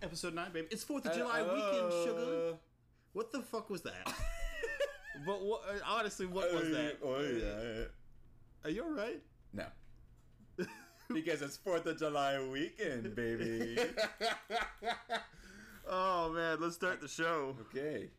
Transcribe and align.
Episode 0.00 0.34
nine, 0.34 0.52
baby. 0.52 0.68
It's 0.70 0.84
Fourth 0.84 1.06
of 1.06 1.14
July 1.14 1.42
weekend, 1.42 1.92
sugar. 2.04 2.54
What 3.14 3.32
the 3.32 3.40
fuck 3.40 3.68
was 3.68 3.82
that? 3.82 4.06
but 5.26 5.42
what, 5.42 5.62
uh, 5.68 5.78
honestly, 5.86 6.26
what 6.26 6.52
was 6.52 6.70
that? 6.70 6.98
Oh 7.04 7.20
yeah. 7.20 7.84
Are 8.64 8.70
you 8.70 8.84
alright? 8.84 9.20
No. 9.52 9.64
because 11.12 11.42
it's 11.42 11.56
Fourth 11.56 11.86
of 11.86 11.98
July 11.98 12.38
weekend, 12.40 13.14
baby. 13.14 13.78
Oh 15.90 16.30
man, 16.34 16.58
let's 16.60 16.74
start 16.74 17.00
the 17.00 17.08
show. 17.08 17.56
okay. 17.74 18.10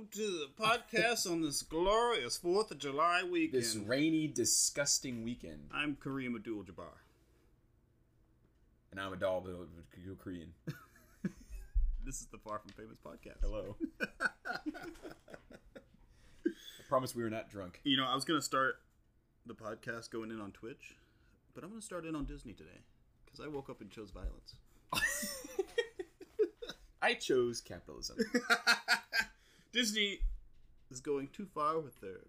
Welcome 0.00 0.18
to 0.18 0.46
the 0.46 0.48
podcast 0.58 1.30
on 1.30 1.42
this 1.42 1.60
glorious 1.60 2.38
Fourth 2.38 2.70
of 2.70 2.78
July 2.78 3.22
weekend. 3.22 3.62
This 3.62 3.76
rainy, 3.76 4.26
disgusting 4.28 5.22
weekend. 5.22 5.68
I'm 5.74 5.94
Kareem 5.94 6.34
Abdul-Jabbar. 6.36 6.96
And 8.90 8.98
I'm 8.98 9.12
a 9.12 9.16
doll 9.16 9.42
with 9.42 10.18
Korean. 10.18 10.54
This 12.02 12.20
is 12.20 12.28
the 12.32 12.38
Far 12.38 12.60
From 12.60 12.70
Famous 12.70 12.96
podcast. 13.04 13.42
Hello. 13.42 13.76
I 16.46 16.50
promise 16.88 17.14
we 17.14 17.22
were 17.22 17.28
not 17.28 17.50
drunk. 17.50 17.80
You 17.84 17.98
know, 17.98 18.06
I 18.06 18.14
was 18.14 18.24
gonna 18.24 18.40
start 18.40 18.76
the 19.44 19.54
podcast 19.54 20.10
going 20.10 20.30
in 20.30 20.40
on 20.40 20.52
Twitch, 20.52 20.96
but 21.54 21.62
I'm 21.62 21.68
gonna 21.68 21.82
start 21.82 22.06
in 22.06 22.16
on 22.16 22.24
Disney 22.24 22.54
today 22.54 22.80
because 23.26 23.40
I 23.40 23.48
woke 23.48 23.68
up 23.68 23.82
and 23.82 23.90
chose 23.90 24.12
violence. 24.12 24.56
I 27.02 27.12
chose 27.14 27.60
capitalism. 27.60 28.16
Disney 29.72 30.20
is 30.90 31.00
going 31.00 31.28
too 31.28 31.46
far 31.54 31.78
with 31.78 32.00
their 32.00 32.20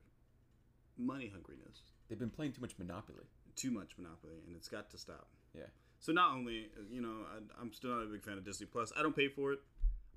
money 0.97 1.31
hungriness. 1.35 1.81
They've 2.09 2.19
been 2.19 2.29
playing 2.29 2.53
too 2.53 2.61
much 2.61 2.73
Monopoly. 2.77 3.25
Too 3.55 3.71
much 3.71 3.91
monopoly, 3.97 4.35
and 4.47 4.55
it's 4.55 4.69
got 4.69 4.89
to 4.91 4.97
stop. 4.97 5.27
Yeah. 5.53 5.65
So 5.99 6.13
not 6.13 6.31
only, 6.31 6.69
you 6.89 7.01
know, 7.01 7.25
I, 7.31 7.61
I'm 7.61 7.73
still 7.73 7.91
not 7.91 8.03
a 8.03 8.05
big 8.05 8.23
fan 8.23 8.37
of 8.37 8.45
Disney 8.45 8.65
Plus. 8.65 8.93
I 8.97 9.01
don't 9.03 9.15
pay 9.15 9.27
for 9.27 9.51
it. 9.51 9.59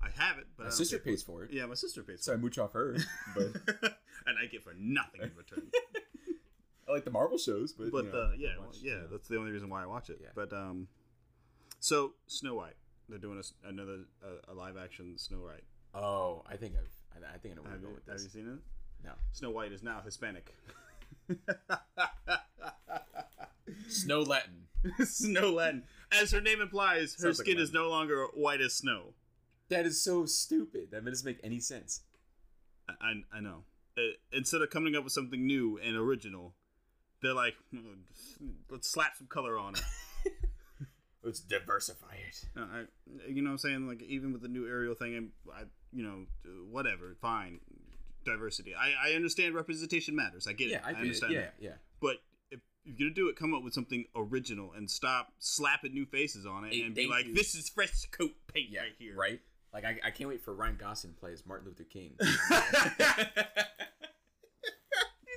I 0.01 0.09
have 0.21 0.37
it, 0.37 0.47
but 0.57 0.63
My 0.63 0.69
I 0.69 0.71
sister 0.71 0.99
pay 0.99 1.11
pays 1.11 1.21
for 1.23 1.43
it. 1.43 1.51
It. 1.51 1.57
Yeah, 1.57 1.65
my 1.65 1.73
sister 1.73 2.01
pays 2.01 2.15
for 2.15 2.21
it. 2.21 2.23
So 2.23 2.33
I 2.33 2.37
mooch 2.37 2.57
off 2.57 2.73
her. 2.73 2.95
But 3.35 3.43
and 4.25 4.37
I 4.41 4.45
get 4.49 4.63
for 4.63 4.73
nothing 4.77 5.21
in 5.21 5.31
return. 5.37 5.67
I 6.87 6.91
like 6.91 7.03
the 7.03 7.11
Marvel 7.11 7.37
shows, 7.37 7.73
but, 7.73 7.91
but 7.91 8.05
you 8.05 8.11
know, 8.11 8.19
uh, 8.19 8.31
yeah, 8.37 8.49
I 8.55 8.59
well, 8.59 8.69
yeah, 8.81 8.91
you 8.91 8.97
know. 8.99 9.07
that's 9.11 9.27
the 9.27 9.37
only 9.37 9.51
reason 9.51 9.69
why 9.69 9.83
I 9.83 9.85
watch 9.85 10.09
it. 10.09 10.19
Yeah. 10.21 10.29
But 10.33 10.53
um, 10.53 10.87
so 11.79 12.13
Snow 12.27 12.55
White, 12.55 12.75
they're 13.09 13.17
doing 13.17 13.37
a 13.37 13.39
s 13.39 13.53
another 13.65 14.05
uh, 14.23 14.51
a 14.51 14.53
live 14.53 14.77
action 14.77 15.17
Snow 15.17 15.39
White. 15.39 15.63
Oh, 15.93 16.43
I 16.47 16.57
think 16.57 16.75
I've 16.75 16.94
I, 17.15 17.35
I 17.35 17.37
think 17.37 17.53
I 17.53 17.55
know 17.57 17.63
where 17.63 17.71
Have 17.71 17.81
to 17.81 17.85
go 17.85 17.89
you, 17.89 17.95
with 17.95 18.07
have 18.07 18.21
you 18.21 18.29
seen 18.29 18.47
it? 18.47 19.05
No. 19.05 19.11
Snow 19.31 19.51
White 19.51 19.71
is 19.71 19.83
now 19.83 20.01
Hispanic. 20.03 20.53
Snow 23.87 24.21
Latin. 24.21 24.67
snow 25.03 25.51
Latin, 25.51 25.83
as 26.11 26.31
her 26.31 26.41
name 26.41 26.61
implies, 26.61 27.15
her 27.15 27.23
Sounds 27.23 27.39
like 27.39 27.45
skin 27.47 27.57
a 27.57 27.61
is 27.61 27.73
no 27.73 27.89
longer 27.89 28.27
white 28.35 28.61
as 28.61 28.75
snow. 28.75 29.13
That 29.69 29.85
is 29.85 30.03
so 30.03 30.25
stupid. 30.25 30.89
That 30.91 31.03
doesn't 31.03 31.25
make 31.25 31.39
any 31.43 31.59
sense. 31.59 32.01
I, 32.87 32.93
I, 33.01 33.37
I 33.37 33.39
know. 33.39 33.63
Uh, 33.97 34.13
instead 34.31 34.61
of 34.61 34.69
coming 34.69 34.95
up 34.95 35.03
with 35.03 35.13
something 35.13 35.45
new 35.45 35.79
and 35.83 35.95
original, 35.95 36.53
they're 37.21 37.33
like, 37.33 37.55
"Hmm, 37.71 37.93
let's 38.69 38.89
slap 38.89 39.15
some 39.17 39.27
color 39.27 39.57
on 39.57 39.73
it. 39.75 39.81
Let's 41.25 41.39
diversify 41.39 42.13
it. 42.29 42.45
Uh, 42.55 42.61
I, 42.61 42.83
you 43.27 43.41
know 43.41 43.49
what 43.49 43.53
I'm 43.53 43.57
saying? 43.57 43.87
Like, 43.87 44.01
even 44.03 44.31
with 44.31 44.43
the 44.43 44.47
new 44.47 44.67
Ariel 44.67 44.93
thing, 44.93 45.15
and 45.15 45.29
I, 45.51 45.63
you 45.91 46.03
know, 46.03 46.25
whatever, 46.69 47.15
fine. 47.19 47.59
Diversity. 48.23 48.73
I, 48.75 48.93
I 49.09 49.13
understand 49.15 49.55
representation 49.55 50.15
matters. 50.15 50.47
I 50.47 50.53
get 50.53 50.69
Yeah, 50.69 50.77
it. 50.77 50.83
I, 50.85 50.91
get 50.93 51.01
understand 51.01 51.33
it. 51.33 51.35
Yeah, 51.35 51.41
that. 51.41 51.53
yeah. 51.59 51.71
But 52.01 52.17
if 52.51 52.59
you're 52.83 52.95
going 52.97 53.13
to 53.15 53.21
do 53.21 53.27
it, 53.29 53.35
come 53.35 53.53
up 53.55 53.63
with 53.63 53.73
something 53.73 54.05
original 54.15 54.71
and 54.77 54.89
stop 54.89 55.33
slapping 55.39 55.93
new 55.93 56.05
faces 56.05 56.45
on 56.45 56.63
it 56.65 56.73
Hey, 56.73 56.81
and 56.83 56.93
be 56.95 57.07
like, 57.07 57.25
you. 57.25 57.33
this 57.35 57.55
is 57.55 57.69
fresh 57.69 58.05
coat 58.11 58.31
paint 58.53 58.69
Yeah, 58.69 58.81
right 58.81 58.91
here. 58.99 59.15
Right? 59.15 59.41
Like 59.73 59.83
I, 59.85 59.99
I 60.05 60.11
can't 60.11 60.29
wait 60.29 60.41
for 60.43 60.53
Ryan 60.53 60.77
Gosling 60.79 61.13
to 61.13 61.19
play 61.19 61.33
as 61.33 61.45
Martin 61.45 61.67
Luther 61.67 61.83
King. 61.83 62.13
Get 62.19 62.29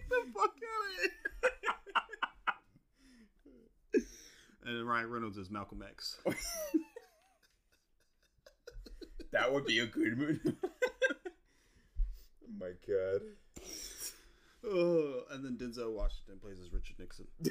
the 0.09 0.23
fuck 0.33 0.51
out 0.51 0.85
of 0.85 1.11
here. 3.93 4.03
And 4.69 4.87
Ryan 4.87 5.11
Reynolds 5.11 5.39
is 5.39 5.51
Malcolm 5.51 5.83
X. 5.89 6.19
that 9.33 9.53
would 9.53 9.65
be 9.65 9.79
a 9.79 9.87
good 9.87 10.19
movie. 10.19 10.41
oh 10.45 10.53
my 12.59 12.73
god. 12.87 13.23
Oh, 14.65 15.23
and 15.31 15.45
then 15.45 15.57
Denzel 15.57 15.93
Washington 15.93 16.39
plays 16.41 16.61
as 16.61 16.73
Richard 16.73 16.99
Nixon. 16.99 17.27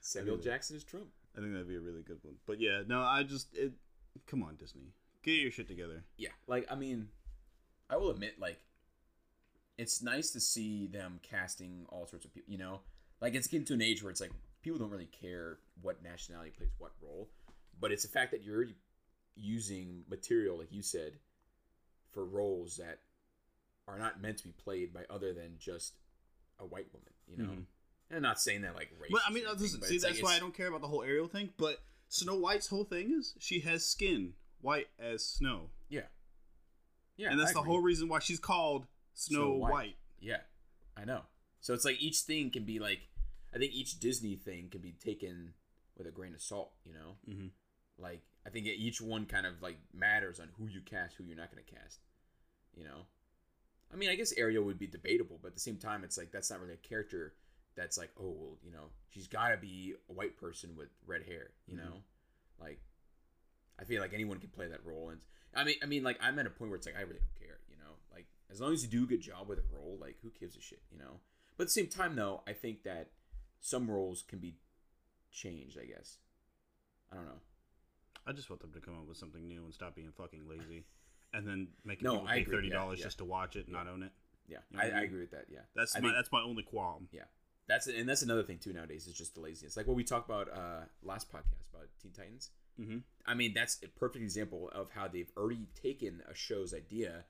Samuel 0.00 0.38
Jackson 0.38 0.76
is 0.76 0.84
Trump. 0.84 1.08
I 1.36 1.40
think 1.40 1.52
that'd 1.52 1.68
be 1.68 1.76
a 1.76 1.80
really 1.80 2.02
good 2.02 2.20
one. 2.22 2.36
But 2.46 2.60
yeah, 2.60 2.82
no, 2.86 3.00
I 3.00 3.24
just 3.24 3.54
it. 3.54 3.72
Come 4.26 4.42
on, 4.44 4.56
Disney, 4.56 4.92
get 5.22 5.32
your 5.32 5.50
shit 5.50 5.66
together. 5.66 6.04
Yeah, 6.16 6.28
like 6.46 6.66
I 6.70 6.76
mean, 6.76 7.08
I 7.90 7.96
will 7.96 8.10
admit, 8.10 8.38
like, 8.38 8.60
it's 9.76 10.02
nice 10.02 10.30
to 10.30 10.40
see 10.40 10.86
them 10.86 11.18
casting 11.22 11.86
all 11.88 12.06
sorts 12.06 12.24
of 12.24 12.32
people. 12.32 12.52
You 12.52 12.58
know, 12.58 12.80
like 13.24 13.34
it's 13.34 13.46
getting 13.46 13.64
to 13.64 13.72
an 13.72 13.80
age 13.80 14.02
where 14.02 14.10
it's 14.10 14.20
like 14.20 14.32
people 14.62 14.78
don't 14.78 14.90
really 14.90 15.06
care 15.06 15.56
what 15.80 16.02
nationality 16.02 16.50
plays 16.50 16.68
what 16.76 16.92
role, 17.02 17.30
but 17.80 17.90
it's 17.90 18.02
the 18.02 18.08
fact 18.08 18.30
that 18.32 18.44
you're 18.44 18.66
using 19.34 20.04
material, 20.10 20.58
like 20.58 20.70
you 20.70 20.82
said, 20.82 21.14
for 22.12 22.26
roles 22.26 22.76
that 22.76 22.98
are 23.88 23.98
not 23.98 24.20
meant 24.20 24.36
to 24.38 24.44
be 24.44 24.52
played 24.52 24.92
by 24.92 25.04
other 25.08 25.32
than 25.32 25.54
just 25.58 25.94
a 26.60 26.66
white 26.66 26.88
woman. 26.92 27.14
You 27.26 27.38
know, 27.38 27.44
mm-hmm. 27.44 27.60
and 28.10 28.16
I'm 28.16 28.22
not 28.22 28.42
saying 28.42 28.60
that 28.60 28.74
like 28.74 28.90
race. 29.00 29.10
But 29.10 29.22
I 29.26 29.32
mean, 29.32 29.44
uh, 29.48 29.54
listen, 29.58 29.80
see, 29.80 29.96
that's 29.96 30.22
why 30.22 30.36
I 30.36 30.38
don't. 30.38 30.54
care 30.54 30.68
about 30.68 30.82
the 30.82 30.88
whole 30.88 31.02
Ariel 31.02 31.26
thing. 31.26 31.48
But 31.56 31.78
Snow 32.08 32.36
White's 32.36 32.66
whole 32.66 32.84
thing 32.84 33.10
is 33.18 33.34
she 33.38 33.60
has 33.60 33.86
skin 33.86 34.34
white 34.60 34.88
as 34.98 35.24
snow, 35.24 35.70
Yeah, 35.88 36.02
yeah, 37.16 37.30
and 37.30 37.40
that's 37.40 37.52
I 37.52 37.54
the 37.54 37.60
agree. 37.60 37.70
whole 37.72 37.80
reason 37.80 38.06
why 38.08 38.18
she's 38.18 38.38
called 38.38 38.86
Snow, 39.14 39.54
White. 39.54 39.96
Yeah, 40.20 40.40
I 40.94 41.06
know. 41.06 41.22
So 41.64 41.72
it's 41.72 41.86
like 41.86 42.02
each 42.02 42.18
thing 42.18 42.50
can 42.50 42.64
be 42.64 42.78
like, 42.78 43.08
I 43.54 43.58
think 43.58 43.72
each 43.72 44.00
Disney 44.00 44.34
thing 44.34 44.68
can 44.70 44.80
be 44.80 44.92
taken 44.92 45.54
with 45.96 46.06
a 46.06 46.10
grain 46.10 46.34
of 46.34 46.42
salt. 46.42 46.72
You 46.84 46.94
know, 46.94 47.16
mm-hmm. 47.28 47.46
like 47.98 48.22
I 48.46 48.50
think 48.50 48.66
each 48.66 49.00
one 49.00 49.26
kind 49.26 49.46
of 49.46 49.62
like 49.62 49.78
matters 49.92 50.40
on 50.40 50.48
who 50.58 50.66
you 50.66 50.80
cast, 50.80 51.16
who 51.16 51.24
you're 51.24 51.36
not 51.36 51.52
going 51.52 51.64
to 51.64 51.74
cast. 51.74 52.00
You 52.74 52.84
know, 52.84 53.06
I 53.92 53.96
mean, 53.96 54.10
I 54.10 54.16
guess 54.16 54.34
Ariel 54.36 54.64
would 54.64 54.78
be 54.78 54.88
debatable, 54.88 55.38
but 55.40 55.48
at 55.48 55.54
the 55.54 55.60
same 55.60 55.76
time, 55.76 56.02
it's 56.02 56.18
like 56.18 56.32
that's 56.32 56.50
not 56.50 56.60
really 56.60 56.74
a 56.74 56.88
character 56.88 57.34
that's 57.76 57.98
like, 57.98 58.10
oh 58.20 58.34
well, 58.36 58.58
you 58.64 58.72
know, 58.72 58.90
she's 59.10 59.28
got 59.28 59.48
to 59.48 59.56
be 59.56 59.94
a 60.08 60.12
white 60.12 60.36
person 60.36 60.76
with 60.76 60.88
red 61.06 61.22
hair. 61.22 61.50
You 61.66 61.76
know, 61.76 62.02
like 62.60 62.80
I 63.78 63.84
feel 63.84 64.00
like 64.00 64.14
anyone 64.14 64.38
can 64.38 64.50
play 64.50 64.68
that 64.68 64.84
role, 64.84 65.10
and 65.10 65.20
I 65.54 65.64
mean, 65.64 65.76
I 65.82 65.86
mean, 65.86 66.02
like 66.02 66.18
I'm 66.20 66.38
at 66.38 66.46
a 66.46 66.50
point 66.50 66.70
where 66.70 66.76
it's 66.76 66.86
like 66.86 66.96
I 66.96 67.02
really 67.02 67.20
don't 67.20 67.46
care, 67.46 67.58
you 67.68 67.76
know, 67.76 67.92
like 68.12 68.26
as 68.50 68.60
long 68.60 68.72
as 68.72 68.82
you 68.82 68.88
do 68.88 69.04
a 69.04 69.06
good 69.06 69.20
job 69.20 69.48
with 69.48 69.58
a 69.58 69.62
role, 69.72 69.98
like 70.00 70.16
who 70.22 70.30
gives 70.38 70.56
a 70.56 70.60
shit, 70.60 70.82
you 70.90 70.98
know. 70.98 71.20
But 71.56 71.64
at 71.64 71.66
the 71.68 71.72
same 71.72 71.86
time, 71.86 72.16
though, 72.16 72.42
I 72.48 72.52
think 72.52 72.82
that 72.82 73.10
some 73.64 73.90
roles 73.90 74.22
can 74.28 74.38
be 74.40 74.56
changed. 75.32 75.78
I 75.80 75.86
guess 75.86 76.18
I 77.10 77.16
don't 77.16 77.24
know. 77.26 77.40
I 78.26 78.32
just 78.32 78.50
want 78.50 78.60
them 78.60 78.72
to 78.72 78.80
come 78.80 78.94
up 78.94 79.06
with 79.08 79.16
something 79.16 79.46
new 79.48 79.64
and 79.64 79.72
stop 79.74 79.94
being 79.94 80.12
fucking 80.16 80.42
lazy, 80.48 80.84
and 81.32 81.46
then 81.46 81.68
make 81.84 82.02
No, 82.02 82.12
people 82.18 82.26
pay 82.28 82.44
thirty 82.44 82.68
dollars 82.70 82.98
yeah, 82.98 83.04
just 83.06 83.18
to 83.18 83.24
watch 83.24 83.56
it 83.56 83.64
and 83.66 83.72
not 83.72 83.88
own 83.88 84.02
it. 84.02 84.12
Yeah, 84.46 84.58
know 84.70 84.80
I, 84.80 84.84
I 84.90 85.00
I 85.00 85.02
agree 85.02 85.20
with 85.20 85.30
that. 85.30 85.46
Yeah, 85.50 85.60
That's 85.74 85.96
I 85.96 86.00
my 86.00 86.08
think- 86.08 86.16
that's 86.16 86.30
my 86.32 86.42
only 86.42 86.62
qualm. 86.62 87.08
yeah. 87.12 87.24
That's 87.66 87.86
and 87.86 88.06
that's 88.06 88.20
another 88.20 88.42
thing 88.42 88.58
too 88.58 88.74
nowadays 88.74 89.06
is 89.06 89.14
just 89.14 89.34
the 89.34 89.40
laziness. 89.40 89.74
Like 89.76 89.86
what 89.86 89.96
we 89.96 90.04
talked 90.04 90.28
about 90.28 90.50
uh 90.52 90.82
last 91.02 91.32
podcast 91.32 91.70
about 91.72 91.86
Teen 92.02 92.12
Titans. 92.12 92.50
Mm-hmm. 92.78 92.98
I 93.24 93.32
mean, 93.34 93.54
that's 93.54 93.78
a 93.82 93.88
perfect 93.88 94.22
example 94.22 94.68
of 94.74 94.90
how 94.90 95.08
they've 95.08 95.30
already 95.36 95.68
taken 95.80 96.20
a 96.30 96.34
show's 96.34 96.74
idea 96.74 97.24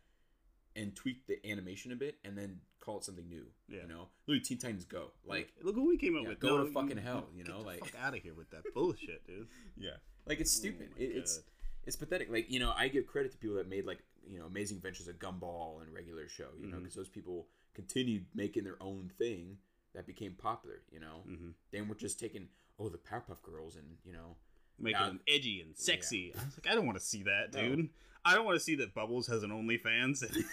and 0.76 0.94
tweak 0.94 1.26
the 1.26 1.38
animation 1.50 1.92
a 1.92 1.96
bit, 1.96 2.16
and 2.24 2.36
then 2.36 2.60
call 2.80 2.98
it 2.98 3.04
something 3.04 3.28
new. 3.28 3.46
Yeah. 3.68 3.82
You 3.82 3.88
know, 3.88 4.08
look 4.26 4.38
at 4.38 4.44
Teen 4.44 4.58
Titans 4.58 4.84
Go. 4.84 5.12
Like, 5.24 5.52
Look 5.62 5.76
what 5.76 5.86
we 5.86 5.96
came 5.96 6.16
up 6.16 6.22
Yeah, 6.22 6.30
with. 6.30 6.40
go 6.40 6.64
to 6.64 6.70
fucking 6.70 6.98
hell, 6.98 7.28
you 7.34 7.44
know, 7.44 7.60
like- 7.60 7.80
fuck 7.80 7.94
out 8.00 8.16
of 8.16 8.22
here 8.22 8.34
with 8.34 8.50
that 8.50 8.62
bullshit, 8.74 9.26
dude. 9.26 9.46
yeah, 9.76 9.96
like 10.26 10.40
it's 10.40 10.52
stupid. 10.52 10.90
my 10.96 11.02
It, 11.02 11.16
it's 11.16 11.40
it's 11.86 11.96
pathetic. 11.96 12.30
Like 12.30 12.50
you 12.50 12.60
know, 12.60 12.72
I 12.76 12.88
give 12.88 13.06
credit 13.06 13.32
to 13.32 13.38
people 13.38 13.56
that 13.56 13.68
made 13.68 13.86
like 13.86 14.02
you 14.26 14.38
know 14.38 14.46
Amazing 14.46 14.78
Adventures 14.78 15.08
of 15.08 15.18
Gumball 15.18 15.82
and 15.82 15.92
regular 15.92 16.28
show. 16.28 16.48
You 16.60 16.68
know, 16.68 16.78
because 16.78 16.94
those 16.94 17.08
people 17.08 17.46
continued 17.74 18.26
making 18.34 18.64
their 18.64 18.80
own 18.80 19.10
thing 19.18 19.58
that 19.94 20.06
became 20.06 20.32
popular. 20.32 20.82
You 20.90 21.00
know, 21.00 21.22
mm-hmm. 21.28 21.50
then 21.72 21.88
we're 21.88 21.94
just 21.94 22.18
taking 22.18 22.48
oh 22.78 22.88
the 22.88 22.98
Powerpuff 22.98 23.42
Girls 23.42 23.76
and 23.76 23.86
you 24.04 24.12
know 24.12 24.36
Make 24.78 24.94
them 24.96 25.20
edgy 25.28 25.60
and 25.60 25.76
sexy. 25.76 26.32
I 26.34 26.44
was 26.44 26.58
like, 26.58 26.72
I 26.72 26.74
don't 26.74 26.86
want 26.86 26.98
to 26.98 27.04
see 27.04 27.22
that, 27.24 27.52
dude. 27.52 27.88
I 28.24 28.34
don't 28.34 28.44
want 28.44 28.56
to 28.56 28.64
see 28.64 28.74
that 28.76 28.94
Bubbles 28.94 29.26
has 29.28 29.42
an 29.42 29.50
OnlyFans 29.50 30.22
and, 30.22 30.44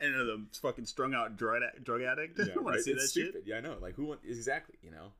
and 0.00 0.14
a 0.14 0.36
fucking 0.60 0.84
strung 0.86 1.14
out 1.14 1.36
drug, 1.36 1.62
drug 1.84 2.02
addict. 2.02 2.38
I 2.42 2.44
don't 2.54 2.64
want 2.64 2.76
to 2.76 2.82
see 2.82 2.92
that 2.92 3.00
it's 3.02 3.12
shit. 3.12 3.34
Yeah, 3.46 3.56
I 3.56 3.60
know. 3.60 3.76
Like 3.80 3.94
who 3.94 4.06
want 4.06 4.20
exactly? 4.28 4.76
You 4.82 4.90
know, 4.90 5.12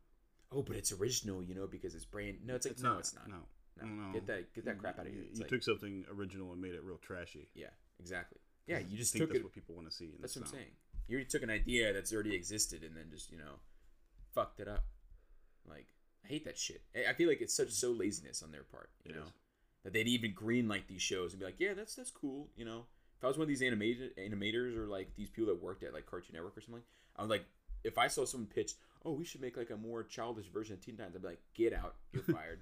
oh, 0.53 0.63
but 0.63 0.77
it's 0.77 0.93
original, 0.93 1.43
you 1.43 1.55
know, 1.55 1.67
because 1.67 1.95
it's 1.95 2.05
brain. 2.05 2.39
No, 2.45 2.55
it's 2.57 2.67
like 2.67 2.79
no, 2.81 2.99
it's 2.99 3.15
not. 3.15 3.29
No, 3.29 3.37
No. 3.81 3.87
no. 3.87 4.13
Get 4.13 4.27
that 4.27 4.53
get 4.55 4.65
that 4.67 4.79
crap 4.79 4.99
out 4.99 5.07
of 5.07 5.13
here. 5.13 5.23
You, 5.23 5.29
It's 5.31 5.39
you 5.39 5.45
like- 5.45 5.51
took 5.51 5.63
something 5.63 6.05
original 6.15 6.53
and 6.53 6.61
made 6.61 6.75
it 6.75 6.83
real 6.83 6.99
trashy. 6.99 7.49
yeah, 7.55 7.69
exactly. 7.99 8.39
Yeah, 8.67 8.79
you 8.79 8.97
just 8.99 9.13
think 9.13 9.23
took 9.23 9.31
that's 9.31 9.41
it. 9.41 9.45
what 9.45 9.53
people 9.53 9.75
want 9.75 9.89
to 9.89 9.95
see. 9.95 10.07
And 10.15 10.23
That's 10.23 10.37
what 10.37 10.47
I'm 10.47 10.53
saying. 10.53 10.71
You 11.09 11.25
took 11.25 11.43
an 11.43 11.51
idea 11.51 11.93
that's 11.93 12.13
already 12.13 12.35
existed 12.37 12.85
and 12.85 12.95
then 12.97 13.07
just 13.11 13.33
you 13.33 13.39
know, 13.39 13.59
fucked 14.35 14.61
it 14.61 14.69
up. 14.69 14.85
Like 15.69 15.87
I 16.25 16.29
hate 16.29 16.45
that 16.45 16.59
shit. 16.59 16.83
I 16.95 17.11
I 17.11 17.13
feel 17.15 17.29
like 17.29 17.41
it's 17.41 17.55
such 17.55 17.71
so 17.71 17.91
laziness 17.91 18.43
on 18.43 18.51
their 18.53 18.63
part. 18.65 18.91
You 19.05 19.13
It 19.13 19.17
know 19.17 19.23
is. 19.25 19.33
that 19.85 19.93
they'd 19.93 20.09
even 20.09 20.33
green 20.35 20.69
light 20.69 20.87
these 20.89 21.03
shows 21.03 21.33
and 21.33 21.41
be 21.41 21.47
like, 21.47 21.59
yeah, 21.59 21.75
that's 21.75 21.95
that's 21.95 22.11
cool. 22.11 22.49
You 22.57 22.65
know, 22.65 22.87
if 23.19 23.25
I 23.25 23.29
was 23.29 23.37
one 23.37 23.43
of 23.45 23.49
these 23.49 23.63
animated 23.63 24.17
animators 24.17 24.77
or 24.77 24.87
like 24.87 25.15
these 25.17 25.31
people 25.31 25.47
that 25.55 25.63
worked 25.63 25.83
at 25.83 25.93
like 25.95 26.07
Cartoon 26.07 26.35
Network 26.35 26.57
or 26.57 26.61
something, 26.61 26.83
I 27.17 27.23
was 27.23 27.31
like, 27.31 27.45
if 27.85 27.97
I 27.99 28.09
saw 28.09 28.25
someone 28.27 28.47
pitch, 28.49 28.73
oh, 29.05 29.13
we 29.13 29.25
should 29.25 29.41
make 29.41 29.57
like 29.57 29.71
a 29.71 29.77
more 29.77 30.03
childish 30.05 30.47
version 30.53 30.75
of 30.75 30.85
Teen 30.85 30.97
Titans, 30.97 31.17
I'd 31.17 31.23
be 31.23 31.29
like, 31.29 31.41
get 31.55 31.73
out, 31.73 31.95
you're 32.13 32.23
fired. 32.23 32.61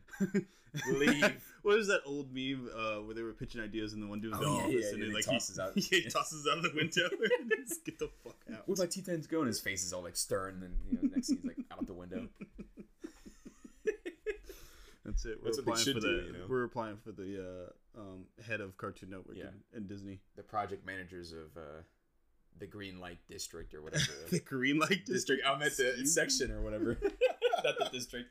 Leave. 0.93 1.43
what 1.62 1.76
was 1.76 1.88
that 1.88 2.00
old 2.06 2.32
meme 2.32 2.69
uh, 2.76 2.96
where 3.02 3.14
they 3.14 3.22
were 3.22 3.32
pitching 3.32 3.60
ideas 3.60 3.94
and 3.94 4.02
the 4.02 4.06
one 4.06 4.20
dude 4.20 4.32
was 4.32 4.40
Oh, 4.43 4.44
in 4.44 4.50
the 4.50 4.58
yeah, 4.58 4.64
office 4.64 4.75
yeah, 4.84 4.88
and 4.90 4.99
yeah, 4.99 5.05
then 5.05 5.08
he 5.08 5.14
like 5.14 5.25
tosses 5.25 5.56
he, 5.56 5.62
out. 5.62 5.72
yeah, 5.76 5.82
he 6.05 6.08
tosses 6.08 6.46
out 6.46 6.58
of 6.58 6.62
the 6.62 6.72
window 6.76 7.08
and 7.40 7.52
just 7.66 7.84
get 7.84 7.99
the 7.99 8.08
fuck 8.22 8.37
out. 8.55 8.69
Where 8.69 8.76
my 8.78 8.87
Teen 8.87 9.02
Titans 9.02 9.26
go? 9.26 9.38
And 9.40 9.49
his 9.49 9.58
face 9.60 9.82
is 9.84 9.93
all 9.93 10.02
like 10.02 10.14
stern, 10.16 10.55
and 10.55 10.62
then 10.62 10.76
you 10.90 10.99
know, 11.02 11.14
next 11.14 11.28
scene's 11.28 11.44
like 11.44 11.56
out 11.72 11.87
the 11.87 11.94
window. 11.94 12.28
That's 15.19 15.26
it. 15.26 15.38
We're 15.43 15.47
That's 15.47 15.56
what 15.59 15.67
they 15.67 15.73
applying 15.73 15.85
should 15.85 15.94
for 15.97 16.00
do, 16.00 16.17
the 16.20 16.26
you 16.26 16.32
know? 16.35 16.38
we're 16.49 16.65
applying 16.65 16.97
for 16.97 17.11
the 17.11 17.73
uh, 17.97 18.00
um, 18.00 18.25
head 18.47 18.61
of 18.61 18.76
Cartoon 18.76 19.11
Network 19.11 19.37
Yeah. 19.37 19.47
and, 19.47 19.61
and 19.75 19.88
Disney. 19.88 20.20
the 20.37 20.44
project 20.44 20.87
managers 20.87 21.32
of 21.32 21.56
uh, 21.56 21.82
the 22.61 22.67
Green 22.69 23.00
Light 23.00 23.19
District 23.29 23.75
or 23.75 23.82
whatever. 23.82 24.05
the 24.31 24.38
green 24.38 24.79
light 24.79 25.05
district. 25.06 25.43
I'm 25.44 25.61
at 25.62 25.76
the 25.76 25.88
Excuse 25.88 26.15
section 26.15 26.53
or 26.53 26.61
whatever. 26.61 26.97
Not 27.65 27.79
the 27.79 27.88
district. 27.93 28.29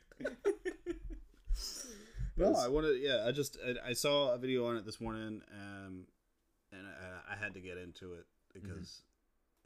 No, 2.38 2.54
I 2.54 2.68
wanted. 2.68 3.00
Yeah, 3.02 3.24
I 3.26 3.32
just 3.32 3.58
I, 3.66 3.90
I 3.90 3.92
saw 3.92 4.32
a 4.32 4.38
video 4.38 4.66
on 4.66 4.76
it 4.76 4.86
this 4.86 5.00
morning, 5.00 5.42
um, 5.52 6.04
and 6.72 6.86
I, 6.86 7.34
I 7.34 7.36
had 7.36 7.52
to 7.54 7.60
get 7.60 7.76
into 7.78 8.14
it 8.14 8.24
because 8.54 9.02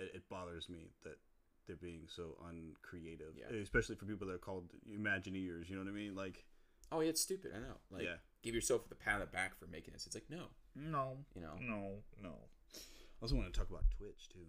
Mm-hmm. 0.00 0.04
it, 0.06 0.16
it 0.16 0.28
bothers 0.28 0.68
me 0.70 0.90
that 1.04 1.18
they're 1.66 1.76
being 1.76 2.04
so 2.08 2.36
uncreative, 2.48 3.34
Yeah. 3.36 3.56
especially 3.58 3.94
for 3.96 4.06
people 4.06 4.26
that 4.26 4.32
are 4.34 4.38
called 4.38 4.70
Imagineers. 4.90 5.68
You 5.68 5.76
know 5.76 5.82
what 5.82 5.90
I 5.90 5.94
mean? 5.94 6.14
Like, 6.16 6.44
Oh, 6.92 7.00
yeah, 7.00 7.08
it's 7.10 7.20
stupid. 7.20 7.52
I 7.54 7.58
know. 7.60 7.76
Like, 7.90 8.04
Yeah. 8.04 8.16
give 8.42 8.54
yourself 8.54 8.88
the 8.88 8.94
pat 8.94 9.14
on 9.14 9.20
the 9.20 9.26
back 9.26 9.56
for 9.58 9.66
making 9.66 9.92
this. 9.94 10.06
It's 10.06 10.14
like, 10.14 10.28
no, 10.30 10.44
no, 10.74 11.16
you 11.34 11.40
know. 11.40 11.54
no, 11.60 12.02
no. 12.22 12.34
I 12.74 12.78
also 13.22 13.34
want 13.36 13.52
to 13.52 13.58
talk 13.58 13.70
about 13.70 13.84
Twitch 13.96 14.28
too. 14.28 14.46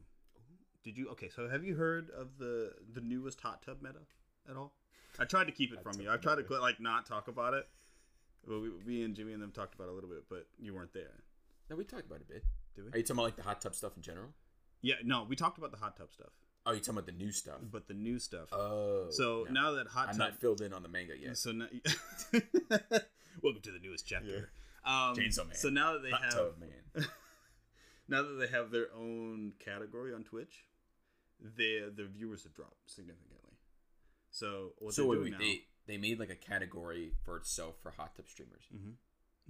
Did 0.84 0.98
you? 0.98 1.10
Okay, 1.12 1.30
so 1.30 1.48
have 1.48 1.64
you 1.64 1.76
heard 1.76 2.10
of 2.10 2.38
the 2.38 2.74
the 2.94 3.00
newest 3.02 3.40
hot 3.40 3.62
tub 3.62 3.82
meta 3.82 4.00
at 4.50 4.58
all? 4.58 4.74
I 5.20 5.26
tried 5.26 5.46
to 5.46 5.52
keep 5.54 5.72
it 5.72 5.82
from 5.82 6.02
you. 6.02 6.10
I 6.12 6.18
tried 6.18 6.46
to 6.46 6.60
like 6.60 6.80
not 6.82 7.06
talk 7.06 7.28
about 7.30 7.54
it. 7.54 7.68
Well, 8.46 8.60
we, 8.60 8.70
me 8.86 9.04
and 9.04 9.16
Jimmy 9.16 9.32
and 9.34 9.42
them 9.42 9.52
talked 9.52 9.76
about 9.76 9.86
it 9.88 9.92
a 9.92 9.94
little 9.94 10.10
bit, 10.10 10.26
but 10.30 10.48
you 10.60 10.74
weren't 10.74 10.92
there. 10.92 11.24
No, 11.70 11.78
we 11.78 11.86
talked 11.86 12.06
about 12.08 12.16
it 12.20 12.26
a 12.30 12.34
bit. 12.34 12.44
Did 12.76 12.86
we? 12.86 12.92
Are 12.92 12.98
you 12.98 13.04
talking 13.04 13.16
about 13.18 13.24
like 13.24 13.36
the 13.38 13.44
hot 13.44 13.62
tub 13.62 13.76
stuff 13.76 13.96
in 13.96 14.02
general? 14.02 14.34
Yeah, 14.82 14.96
no, 15.06 15.24
we 15.24 15.38
talked 15.38 15.58
about 15.58 15.72
the 15.72 15.78
hot 15.78 15.96
tub 15.96 16.12
stuff, 16.12 16.34
Oh, 16.66 16.72
you 16.72 16.80
talking 16.80 16.94
about 16.94 17.06
the 17.08 17.12
new 17.12 17.32
stuff? 17.32 17.58
but 17.72 17.88
the 17.88 17.94
new 17.94 18.20
stuff. 18.20 18.48
Oh, 18.54 19.08
so 19.10 19.46
no. 19.50 19.62
now 19.62 19.72
that 19.74 19.88
hot 19.88 20.08
I'm 20.10 20.14
tub, 20.16 20.20
not 20.20 20.40
filled 20.40 20.62
in 20.62 20.74
on 20.74 20.82
the 20.82 20.88
manga 20.90 21.14
yet. 21.20 21.38
so 21.38 21.52
now, 21.52 21.68
welcome 23.42 23.62
to 23.64 23.72
the 23.72 23.80
newest 23.82 24.08
chapter. 24.08 24.50
Um, 24.86 25.16
Chainsaw 25.16 25.46
Man. 25.48 25.56
So 25.56 25.70
now 25.70 25.94
that 25.94 26.04
they 26.04 26.10
Hot 26.12 26.24
have, 26.24 26.34
tub 26.34 26.54
man. 26.60 27.08
now 28.08 28.22
that 28.22 28.34
they 28.40 28.48
have 28.48 28.72
their 28.72 28.88
own 28.98 29.54
category 29.60 30.14
on 30.14 30.24
Twitch, 30.24 30.66
their 31.40 31.90
their 31.90 32.08
viewers 32.08 32.44
have 32.44 32.54
dropped 32.54 32.90
significantly. 32.90 33.40
So 34.32 34.74
what 34.80 34.94
So 34.94 35.06
wait, 35.06 35.22
wait, 35.22 35.32
now, 35.34 35.38
they 35.40 35.62
they 35.88 35.98
made 35.98 36.20
like 36.20 36.30
a 36.30 36.36
category 36.36 37.14
for 37.24 37.38
itself 37.38 37.76
for 37.84 37.92
hot 37.92 38.16
tub 38.16 38.28
streamers. 38.28 38.64
Mhm. 38.74 38.94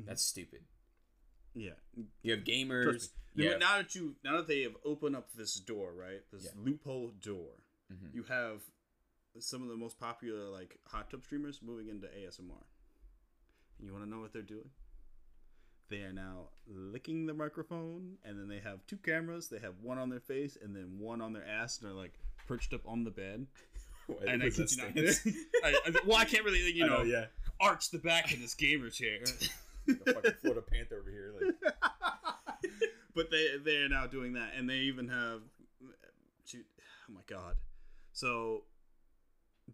Mhm. 0.01 0.05
That's 0.07 0.23
stupid. 0.23 0.61
Yeah, 1.55 1.71
You 2.21 2.31
have 2.35 2.43
gamers. 2.43 3.09
Yeah. 3.35 3.57
Now 3.57 3.77
that 3.77 3.95
you 3.95 4.15
now 4.23 4.37
that 4.37 4.47
they 4.47 4.61
have 4.61 4.75
opened 4.85 5.15
up 5.15 5.31
this 5.33 5.55
door, 5.59 5.93
right, 5.93 6.21
this 6.31 6.45
Yeah. 6.45 6.51
loophole 6.63 7.11
door, 7.19 7.63
Mhm. 7.91 8.13
you 8.13 8.23
have 8.23 8.61
some 9.39 9.63
of 9.63 9.69
the 9.69 9.75
most 9.75 9.99
popular 9.99 10.49
like 10.49 10.79
hot 10.87 11.09
tub 11.09 11.23
streamers 11.25 11.61
moving 11.61 11.89
into 11.89 12.07
ASMR. 12.07 12.63
And 13.79 13.87
you 13.87 13.91
want 13.93 14.05
to 14.05 14.09
know 14.09 14.19
what 14.21 14.33
they're 14.33 14.41
doing? 14.43 14.69
They 15.89 16.01
are 16.03 16.13
now 16.13 16.49
licking 16.67 17.25
the 17.25 17.33
microphone, 17.33 18.17
and 18.23 18.39
then 18.39 18.47
they 18.47 18.59
have 18.59 18.85
two 18.87 18.97
cameras. 18.97 19.49
They 19.49 19.59
have 19.59 19.79
one 19.79 19.97
on 19.97 20.09
their 20.09 20.19
face 20.21 20.55
and 20.61 20.75
then 20.75 20.97
one 20.99 21.19
on 21.21 21.33
their 21.33 21.45
ass, 21.45 21.79
and 21.79 21.87
they're 21.87 21.95
like 21.95 22.13
perched 22.47 22.73
up 22.73 22.87
on 22.87 23.03
the 23.03 23.11
bed. 23.11 23.47
What- 24.07 24.27
And 24.27 24.43
I 24.43 24.49
kid 24.49 24.69
you 24.69 24.77
not. 24.77 24.97
I, 25.63 25.79
I- 25.85 25.91
well, 26.05 26.17
I 26.17 26.25
can't 26.25 26.43
really, 26.43 26.59
you 26.71 26.83
I 26.83 26.87
know, 26.89 27.01
yeah. 27.03 27.27
arch 27.61 27.89
the 27.89 27.99
back 27.99 28.33
of 28.33 28.39
this 28.41 28.53
gamer 28.53 28.89
chair. 28.89 29.23
The 29.85 30.13
fucking 30.13 30.33
Florida 30.41 30.61
Panther 30.61 30.99
over 30.99 31.09
here. 31.11 31.31
Like, 31.39 31.73
but 33.15 33.29
they 33.31 33.57
they 33.63 33.77
are 33.77 33.89
now 33.89 34.07
doing 34.07 34.33
that, 34.33 34.51
and 34.57 34.69
they 34.69 34.75
even 34.77 35.07
have, 35.09 35.41
shoot, 36.45 36.65
oh 37.09 37.13
my 37.13 37.21
god, 37.27 37.55
so 38.11 38.63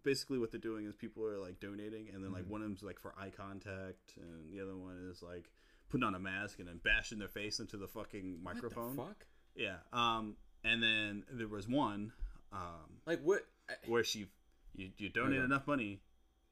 basically 0.04 0.38
what 0.40 0.52
they're 0.52 0.60
doing 0.60 0.86
is 0.86 0.96
people 0.96 1.26
are 1.26 1.38
like 1.40 1.60
donating, 1.60 2.10
and 2.14 2.24
then 2.24 2.32
like 2.32 2.44
Mhm. 2.46 2.50
one 2.50 2.62
of 2.62 2.68
them's 2.68 2.84
like 2.84 3.00
for 3.00 3.14
eye 3.20 3.30
contact, 3.32 4.14
and 4.18 4.50
the 4.52 4.60
other 4.62 4.76
one 4.76 5.08
is 5.12 5.22
like 5.22 5.50
putting 5.90 6.04
on 6.06 6.16
a 6.16 6.20
mask 6.20 6.60
and 6.60 6.68
then 6.68 6.80
bashing 6.84 7.18
their 7.20 7.28
face 7.28 7.60
into 7.60 7.76
the 7.78 7.88
fucking 7.88 8.42
microphone. 8.44 8.96
The 8.96 9.02
fuck? 9.04 9.26
Yeah. 9.56 9.78
Um, 9.92 10.36
and 10.64 10.82
then 10.84 11.24
there 11.32 11.48
was 11.48 11.68
one 11.68 12.12
um 12.52 13.00
Like 13.06 13.22
what? 13.22 13.46
I- 13.70 13.74
where 13.88 14.04
she 14.04 14.28
you, 14.76 14.92
you 14.98 15.10
donate 15.10 15.40
enough 15.42 15.66
money, 15.68 16.02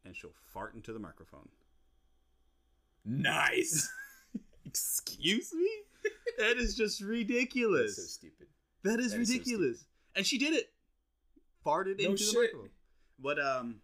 and 0.04 0.16
she'll 0.16 0.34
fart 0.54 0.74
into 0.76 0.92
the 0.92 1.00
microphone. 1.00 1.50
Nice. 3.08 3.90
Excuse 4.66 5.54
me. 5.54 5.70
That 6.38 6.58
is 6.58 6.76
just 6.76 7.02
ridiculous. 7.02 7.96
That's 7.96 8.08
so 8.08 8.20
stupid. 8.28 8.48
That 8.84 9.00
is 9.00 9.12
That 9.12 9.22
is 9.22 9.28
so 9.30 9.34
ridiculous. 9.34 9.86
and 10.16 10.26
she 10.26 10.38
did 10.38 10.54
it. 10.54 10.70
Farted 11.66 12.00
No 12.02 12.12
into 12.12 12.24
the 12.26 12.32
shit. 12.32 12.54
microphone. 12.54 12.70
But 13.20 13.40
um 13.44 13.76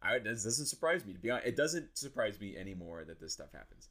I, 0.00 0.14
that 0.18 0.24
doesn't 0.24 0.66
surprise 0.66 1.04
me. 1.04 1.12
To 1.12 1.18
be 1.18 1.30
honest, 1.30 1.46
it 1.48 1.56
doesn't 1.56 1.98
surprise 1.98 2.40
me 2.40 2.56
anymore 2.56 3.04
that 3.04 3.20
this 3.20 3.32
stuff 3.32 3.52
happens. 3.52 3.88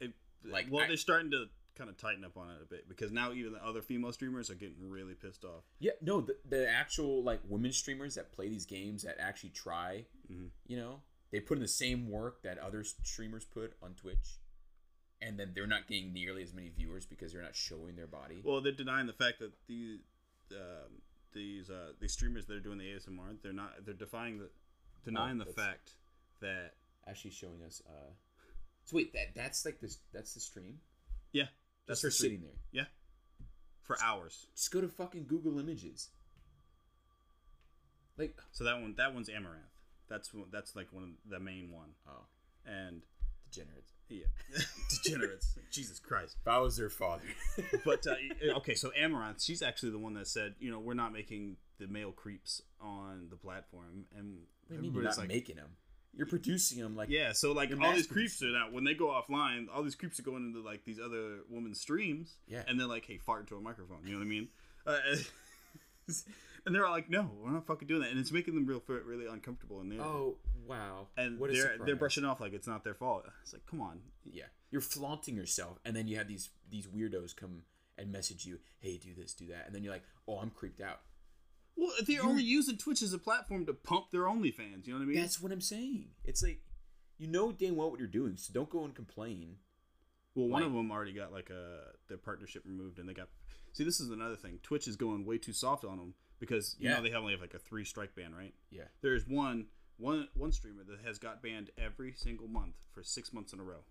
it, 0.00 0.12
Like, 0.44 0.66
well 0.70 0.84
I- 0.84 0.88
they're 0.88 0.96
starting 0.96 1.30
to 1.32 1.46
kind 1.76 1.88
of 1.90 1.96
tighten 1.96 2.24
up 2.24 2.36
on 2.36 2.50
it 2.50 2.56
a 2.62 2.66
bit 2.66 2.88
because 2.88 3.10
now 3.10 3.32
even 3.32 3.52
the 3.52 3.64
other 3.66 3.80
female 3.82 4.12
streamers 4.12 4.50
are 4.50 4.54
getting 4.54 4.88
really 4.88 5.14
pissed 5.14 5.44
off. 5.44 5.64
Yeah, 5.78 5.92
no, 6.02 6.20
the, 6.20 6.36
the 6.48 6.68
actual 6.70 7.22
like 7.22 7.40
women 7.48 7.72
streamers 7.72 8.14
that 8.16 8.32
play 8.32 8.48
these 8.48 8.66
games 8.66 9.02
that 9.02 9.16
actually 9.20 9.50
try, 9.50 10.04
Mhm. 10.30 10.48
you 10.66 10.76
know, 10.76 11.00
they 11.32 11.40
put 11.40 11.56
in 11.58 11.62
the 11.62 11.68
same 11.68 12.08
work 12.10 12.42
that 12.42 12.58
other 12.58 12.82
streamers 12.84 13.44
put 13.44 13.74
on 13.82 13.94
Twitch, 13.94 14.38
and 15.22 15.38
then 15.38 15.52
they're 15.54 15.66
not 15.66 15.86
getting 15.88 16.12
nearly 16.12 16.42
as 16.42 16.52
many 16.52 16.68
viewers 16.70 17.06
because 17.06 17.32
they're 17.32 17.42
not 17.42 17.54
showing 17.56 17.96
their 17.96 18.06
body. 18.06 18.40
Well, 18.44 18.60
they're 18.60 18.72
denying 18.72 19.06
the 19.06 19.12
fact 19.12 19.38
that 19.40 19.52
these 19.68 20.00
um, 20.52 21.02
these 21.32 21.70
uh, 21.70 21.92
these 22.00 22.12
streamers 22.12 22.46
that 22.46 22.54
are 22.56 22.60
doing 22.60 22.78
the 22.78 22.84
ASMR, 22.84 23.36
they're 23.42 23.52
not 23.52 23.84
they're 23.84 23.94
defying 23.94 24.38
the 24.38 24.50
denying 25.04 25.38
the 25.38 25.44
Oh, 25.44 25.52
that's- 25.54 25.66
fact 25.66 25.90
that 26.40 26.74
actually 27.08 27.30
showing 27.30 27.62
us. 27.66 27.80
uh 27.88 28.10
So 28.84 28.96
wait, 28.96 29.12
that 29.12 29.34
that's 29.34 29.64
like 29.64 29.80
this. 29.80 29.98
That's 30.12 30.34
the 30.34 30.40
stream. 30.40 30.80
yeah, 31.32 31.44
That's 31.86 32.00
the 32.02 32.06
her 32.08 32.10
sitting 32.10 32.40
there. 32.42 32.58
Yeah, 32.72 32.84
for 33.82 33.96
hours. 34.02 34.46
Just 34.56 34.70
go 34.72 34.80
to 34.80 34.88
fucking 34.88 35.26
Google 35.28 35.58
Images. 35.58 36.08
Like, 38.18 38.38
So 38.52 38.64
that 38.64 38.80
one 38.80 38.94
that 38.96 39.14
one's 39.14 39.28
Amouranth. 39.28 39.69
That's 40.10 40.30
that's 40.52 40.76
like 40.76 40.92
one 40.92 41.04
of 41.04 41.10
the 41.30 41.40
main 41.40 41.70
one. 41.70 41.90
oh, 42.08 42.24
And 42.66 43.00
degenerates. 43.50 43.92
yeah, 44.08 44.26
degenerates. 45.02 45.56
Jesus 45.70 45.98
Christ. 45.98 46.36
If 46.42 46.48
I 46.48 46.58
was 46.58 46.76
their 46.76 46.90
father. 46.90 47.22
but 47.84 48.06
uh, 48.06 48.14
okay, 48.58 48.74
so 48.74 48.90
Amouranth, 49.00 49.42
she's 49.42 49.62
actually 49.62 49.92
the 49.92 49.98
one 49.98 50.14
that 50.14 50.26
said, 50.28 50.54
you 50.58 50.70
know, 50.70 50.80
we're 50.80 50.94
not 50.94 51.12
making 51.12 51.56
the 51.78 51.86
male 51.86 52.12
creeps 52.12 52.60
on 52.80 53.28
the 53.30 53.36
platform, 53.36 54.04
and 54.16 54.40
What 54.68 54.68
do 54.68 54.74
you 54.76 54.82
mean 54.82 54.94
you're 54.94 55.02
not 55.04 55.16
like, 55.16 55.28
making 55.28 55.56
them? 55.56 55.70
You're 56.12 56.26
producing 56.26 56.80
them 56.82 56.96
like 56.96 57.08
yeah. 57.08 57.30
So 57.32 57.52
like 57.52 57.70
all 57.80 57.92
these 57.92 58.08
creeps 58.08 58.42
are 58.42 58.50
now 58.50 58.66
when 58.72 58.82
they 58.82 58.94
go 58.94 59.06
offline, 59.06 59.66
all 59.72 59.84
these 59.84 59.94
creeps 59.94 60.18
are 60.18 60.24
going 60.24 60.44
into 60.44 60.60
like 60.60 60.84
these 60.84 60.98
other 60.98 61.38
women's 61.48 61.80
streams, 61.80 62.34
Yeah. 62.48 62.64
and 62.66 62.78
they're 62.80 62.88
like, 62.88 63.06
hey, 63.06 63.18
fart 63.18 63.42
into 63.42 63.56
a 63.56 63.60
microphone. 63.60 64.00
You 64.04 64.14
know 64.14 64.18
what 64.18 64.24
I 64.24 64.28
mean? 64.28 64.48
Uh, 64.84 66.12
and 66.66 66.74
they're 66.74 66.86
all 66.86 66.92
like, 66.92 67.10
no, 67.10 67.30
we're 67.40 67.50
not 67.50 67.66
fucking 67.66 67.88
doing 67.88 68.02
that, 68.02 68.10
and 68.10 68.18
it's 68.18 68.32
making 68.32 68.54
them 68.54 68.66
real 68.66 68.82
really 68.86 69.26
uncomfortable, 69.26 69.80
and 69.80 69.90
they're 69.90 70.00
Oh 70.00 70.36
wow! 70.66 71.08
and 71.16 71.38
what 71.38 71.52
they're 71.52 71.76
they're 71.84 71.96
brushing 71.96 72.24
off 72.24 72.40
like 72.40 72.52
it's 72.52 72.66
not 72.66 72.84
their 72.84 72.94
fault. 72.94 73.24
It's 73.42 73.52
like, 73.52 73.66
come 73.66 73.80
on, 73.80 74.00
Yeah, 74.24 74.44
you're 74.70 74.80
flaunting 74.80 75.36
yourself, 75.36 75.78
and 75.84 75.94
then 75.96 76.06
you 76.06 76.16
have 76.16 76.28
these 76.28 76.50
these 76.70 76.86
weirdos 76.86 77.34
come 77.34 77.62
and 77.98 78.10
message 78.12 78.46
you, 78.46 78.58
"Hey, 78.80 78.96
do 78.98 79.14
this, 79.14 79.34
do 79.34 79.46
that," 79.48 79.66
and 79.66 79.74
then 79.74 79.82
you're 79.84 79.92
like, 79.92 80.04
"Oh, 80.26 80.38
I'm 80.38 80.50
creeped 80.50 80.80
out." 80.80 81.00
Well, 81.76 81.92
they're 82.06 82.22
only 82.22 82.42
using 82.42 82.76
Twitch 82.76 83.00
as 83.00 83.12
a 83.12 83.18
platform 83.18 83.64
to 83.66 83.72
pump 83.72 84.10
their 84.10 84.22
OnlyFans. 84.22 84.86
You 84.86 84.92
know 84.92 84.98
what 84.98 85.04
I 85.04 85.08
mean? 85.08 85.20
That's 85.20 85.40
what 85.40 85.52
I'm 85.52 85.60
saying. 85.60 86.08
It's 86.24 86.42
like 86.42 86.60
you 87.18 87.26
know 87.26 87.52
damn 87.52 87.76
well 87.76 87.90
what 87.90 87.98
you're 87.98 88.08
doing, 88.08 88.36
so 88.36 88.52
don't 88.52 88.70
go 88.70 88.84
and 88.84 88.94
complain. 88.94 89.56
Well, 90.34 90.48
one 90.48 90.62
like- 90.62 90.68
of 90.68 90.74
them 90.74 90.90
already 90.90 91.12
got 91.12 91.32
like 91.32 91.50
a 91.50 91.92
their 92.08 92.18
partnership 92.18 92.62
removed, 92.64 92.98
and 92.98 93.08
they 93.08 93.14
got. 93.14 93.28
See, 93.72 93.84
this 93.84 94.00
is 94.00 94.10
another 94.10 94.34
thing. 94.36 94.58
Twitch 94.62 94.88
is 94.88 94.96
going 94.96 95.24
way 95.24 95.38
too 95.38 95.52
soft 95.52 95.84
on 95.84 95.96
them 95.96 96.14
because 96.40 96.74
you 96.80 96.88
Yeah. 96.88 96.96
know 96.96 97.02
they 97.02 97.10
have 97.10 97.20
only 97.22 97.32
have 97.32 97.40
like 97.40 97.54
a 97.54 97.58
three 97.58 97.84
strike 97.84 98.14
ban, 98.16 98.34
right? 98.34 98.52
Yeah, 98.70 98.84
There's 99.00 99.26
one 99.26 99.66
one 99.96 100.28
one 100.34 100.50
streamer 100.52 100.82
that 100.84 101.00
has 101.06 101.18
got 101.18 101.40
banned 101.42 101.70
every 101.78 102.12
single 102.16 102.48
month 102.48 102.74
for 102.92 103.02
six 103.04 103.32
months 103.32 103.52
in 103.52 103.60
a 103.60 103.62
row. 103.62 103.84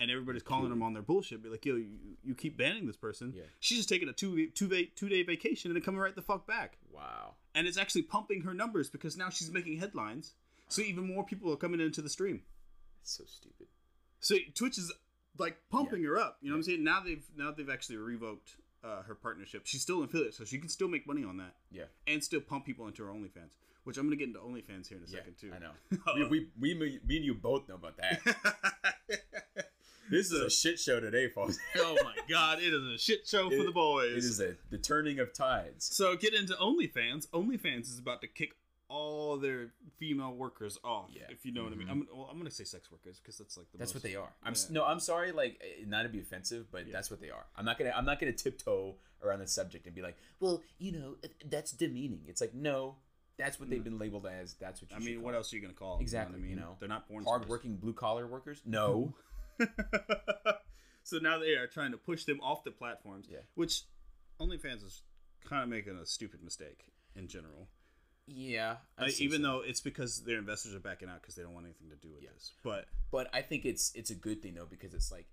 And 0.00 0.12
everybody's 0.12 0.44
calling 0.44 0.70
them 0.70 0.80
on 0.80 0.92
their 0.92 1.02
bullshit. 1.02 1.42
Be 1.42 1.48
like, 1.48 1.66
yo, 1.66 1.74
you, 1.74 1.88
you 2.22 2.34
keep 2.36 2.56
banning 2.56 2.86
this 2.86 2.96
person. 2.96 3.32
Yeah. 3.34 3.42
She's 3.58 3.78
just 3.78 3.88
taking 3.88 4.08
a 4.08 4.12
two 4.12 4.48
two 4.50 4.68
day 4.68 4.90
two 4.94 5.08
day 5.08 5.24
vacation 5.24 5.70
and 5.72 5.76
then 5.76 5.82
coming 5.82 6.00
right 6.00 6.14
the 6.14 6.22
fuck 6.22 6.46
back. 6.46 6.78
Wow. 6.92 7.34
And 7.56 7.66
it's 7.66 7.76
actually 7.76 8.02
pumping 8.02 8.42
her 8.42 8.54
numbers 8.54 8.88
because 8.90 9.16
now 9.16 9.28
she's 9.30 9.50
making 9.50 9.78
headlines. 9.78 10.34
So 10.68 10.82
even 10.82 11.06
more 11.12 11.24
people 11.24 11.52
are 11.52 11.56
coming 11.56 11.80
into 11.80 12.00
the 12.02 12.08
stream. 12.10 12.42
That's 13.00 13.16
so 13.16 13.24
stupid. 13.26 13.66
So 14.20 14.36
Twitch 14.54 14.78
is 14.78 14.92
like 15.38 15.56
pumping 15.70 16.02
her 16.04 16.16
up. 16.18 16.38
You 16.42 16.50
know 16.50 16.54
what 16.54 16.58
I'm 16.58 16.62
saying? 16.64 16.84
Now 16.84 17.00
they've 17.04 17.24
now 17.36 17.52
they've 17.56 17.70
actually 17.70 17.96
revoked 17.96 18.56
uh, 18.84 19.02
her 19.02 19.14
partnership. 19.14 19.62
She's 19.64 19.82
still 19.82 19.98
an 19.98 20.04
affiliate, 20.04 20.34
so 20.34 20.44
she 20.44 20.58
can 20.58 20.68
still 20.68 20.88
make 20.88 21.06
money 21.06 21.24
on 21.24 21.36
that 21.38 21.54
Yeah. 21.70 21.84
and 22.06 22.22
still 22.22 22.40
pump 22.40 22.64
people 22.66 22.86
into 22.86 23.04
her 23.04 23.10
OnlyFans. 23.12 23.52
Which 23.84 23.96
I'm 23.96 24.04
gonna 24.06 24.16
get 24.16 24.28
into 24.28 24.40
OnlyFans 24.40 24.88
here 24.88 24.98
in 24.98 25.04
a 25.04 25.06
Yeah, 25.06 25.18
second 25.18 25.34
too. 25.40 25.52
I 25.54 25.58
know. 25.58 25.70
we, 26.14 26.24
we, 26.28 26.48
we, 26.60 26.74
me 26.74 26.98
me 27.06 27.16
and 27.16 27.24
you 27.24 27.34
both 27.34 27.68
know 27.68 27.76
about 27.76 27.96
that. 27.98 28.20
This 30.10 30.32
is 30.32 30.40
a 30.40 30.48
shit 30.48 30.78
show 30.78 31.00
today, 31.00 31.28
folks. 31.28 31.58
oh 31.76 31.94
my 32.02 32.14
god, 32.30 32.60
it 32.62 32.72
is 32.72 32.82
a 32.94 32.96
shit 32.96 33.26
show 33.28 33.50
for 33.50 33.62
the 33.62 33.70
boys. 33.70 34.12
It 34.12 34.24
is 34.24 34.40
a, 34.40 34.54
the 34.70 34.78
turning 34.78 35.18
of 35.18 35.34
tides. 35.34 35.84
So 35.94 36.16
get 36.16 36.32
into 36.32 36.54
OnlyFans. 36.54 37.28
OnlyFans 37.28 37.82
is 37.92 37.98
about 37.98 38.22
to 38.22 38.26
kick 38.26 38.52
all 38.88 39.36
their 39.36 39.68
female 39.98 40.34
workers 40.34 40.78
off. 40.82 41.10
Yeah. 41.12 41.22
If 41.28 41.44
you 41.44 41.52
know 41.52 41.64
what 41.64 41.72
I 41.72 41.76
mean. 41.76 41.88
I'm, 41.90 42.06
well, 42.12 42.28
I'm 42.30 42.38
gonna 42.38 42.50
say 42.50 42.64
sex 42.64 42.90
workers 42.90 43.20
because 43.20 43.36
that's 43.38 43.56
like 43.56 43.70
the 43.72 43.78
That's 43.78 43.90
most, 43.94 44.02
what 44.02 44.10
they 44.10 44.16
are. 44.16 44.32
I'm 44.42 44.54
Yeah. 44.54 44.60
no, 44.70 44.84
I'm 44.84 45.00
sorry, 45.00 45.32
like 45.32 45.60
eh, 45.62 45.84
not 45.86 46.02
to 46.04 46.08
be 46.08 46.20
offensive, 46.20 46.70
but 46.70 46.86
Yeah. 46.86 46.92
that's 46.92 47.10
what 47.10 47.20
they 47.20 47.30
are. 47.30 47.44
I'm 47.56 47.64
not 47.64 47.78
gonna 47.78 47.92
I'm 47.94 48.04
not 48.06 48.18
gonna 48.20 48.32
tiptoe 48.32 48.96
around 49.22 49.40
the 49.40 49.46
subject 49.46 49.86
and 49.86 49.94
be 49.94 50.00
like, 50.02 50.16
well, 50.40 50.62
you 50.78 50.92
know, 50.92 51.16
eh, 51.22 51.28
that's 51.50 51.72
demeaning. 51.72 52.22
It's 52.28 52.40
like 52.40 52.54
no, 52.54 52.96
that's 53.36 53.60
what 53.60 53.68
they've 53.70 53.84
been 53.84 53.98
labeled 53.98 54.26
as. 54.26 54.54
That's 54.54 54.80
what 54.80 54.90
you 54.90 54.96
I 54.96 55.00
mean, 55.00 55.22
what 55.22 55.34
it. 55.34 55.36
else 55.38 55.52
are 55.52 55.56
you 55.56 55.62
gonna 55.62 55.74
call? 55.74 55.96
them, 55.96 56.02
Exactly, 56.02 56.40
You 56.40 56.42
know, 56.42 56.46
I 56.46 56.54
mean? 56.56 56.58
know. 56.64 56.76
they're 56.80 56.88
not 56.88 57.04
stars. 57.08 57.24
Hardworking 57.26 57.76
blue 57.76 57.92
collar 57.92 58.26
workers? 58.26 58.62
No. 58.64 59.14
so 61.02 61.18
now 61.18 61.38
they 61.38 61.54
are 61.54 61.66
trying 61.66 61.90
to 61.92 61.96
push 61.98 62.24
them 62.24 62.40
off 62.40 62.64
the 62.64 62.70
platforms. 62.70 63.26
Yeah. 63.30 63.38
Which 63.54 63.82
OnlyFans 64.40 64.84
is 64.84 65.02
kind 65.44 65.62
of 65.62 65.68
making 65.68 65.96
a 65.96 66.06
stupid 66.06 66.42
mistake 66.42 66.84
in 67.16 67.28
general. 67.28 67.68
Yeah, 68.28 68.76
even 69.18 69.42
so. 69.42 69.48
though 69.48 69.60
it's 69.60 69.80
because 69.80 70.24
their 70.24 70.38
investors 70.38 70.74
are 70.74 70.80
backing 70.80 71.08
out 71.08 71.20
because 71.22 71.34
they 71.34 71.42
don't 71.42 71.54
want 71.54 71.66
anything 71.66 71.88
to 71.90 71.96
do 71.96 72.12
with 72.12 72.22
Yeah. 72.22 72.30
this. 72.34 72.52
But 72.62 72.86
but 73.10 73.28
I 73.32 73.42
think 73.42 73.64
it's 73.64 73.92
it's 73.94 74.10
a 74.10 74.14
good 74.14 74.42
thing 74.42 74.54
though 74.54 74.66
because 74.66 74.94
it's 74.94 75.10
like 75.10 75.26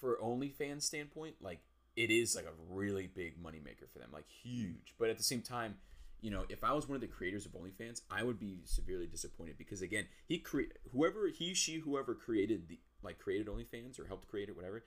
for 0.00 0.16
OnlyFans 0.22 0.82
standpoint, 0.82 1.36
like 1.40 1.60
it 1.94 2.10
is 2.10 2.34
like 2.34 2.46
a 2.46 2.52
really 2.74 3.06
big 3.06 3.42
moneymaker 3.42 3.88
for 3.92 3.98
them, 3.98 4.10
like 4.12 4.26
huge. 4.28 4.94
But 4.98 5.10
at 5.10 5.18
the 5.18 5.22
same 5.22 5.42
time, 5.42 5.76
you 6.20 6.30
know, 6.30 6.44
if 6.48 6.64
I 6.64 6.72
was 6.72 6.88
one 6.88 6.94
of 6.94 7.00
the 7.02 7.06
creators 7.06 7.44
of 7.46 7.52
OnlyFans, 7.52 8.00
I 8.10 8.22
would 8.22 8.38
be 8.38 8.62
severely 8.64 9.06
disappointed 9.06 9.58
because 9.58 9.82
again, 9.82 10.06
he 10.26 10.38
create 10.38 10.72
whoever 10.92 11.28
he 11.28 11.52
she 11.54 11.78
whoever 11.80 12.14
created 12.14 12.68
the 12.68 12.78
like 13.02 13.18
created 13.18 13.46
OnlyFans 13.48 14.00
or 14.00 14.06
helped 14.06 14.28
create 14.28 14.48
it, 14.48 14.56
whatever. 14.56 14.84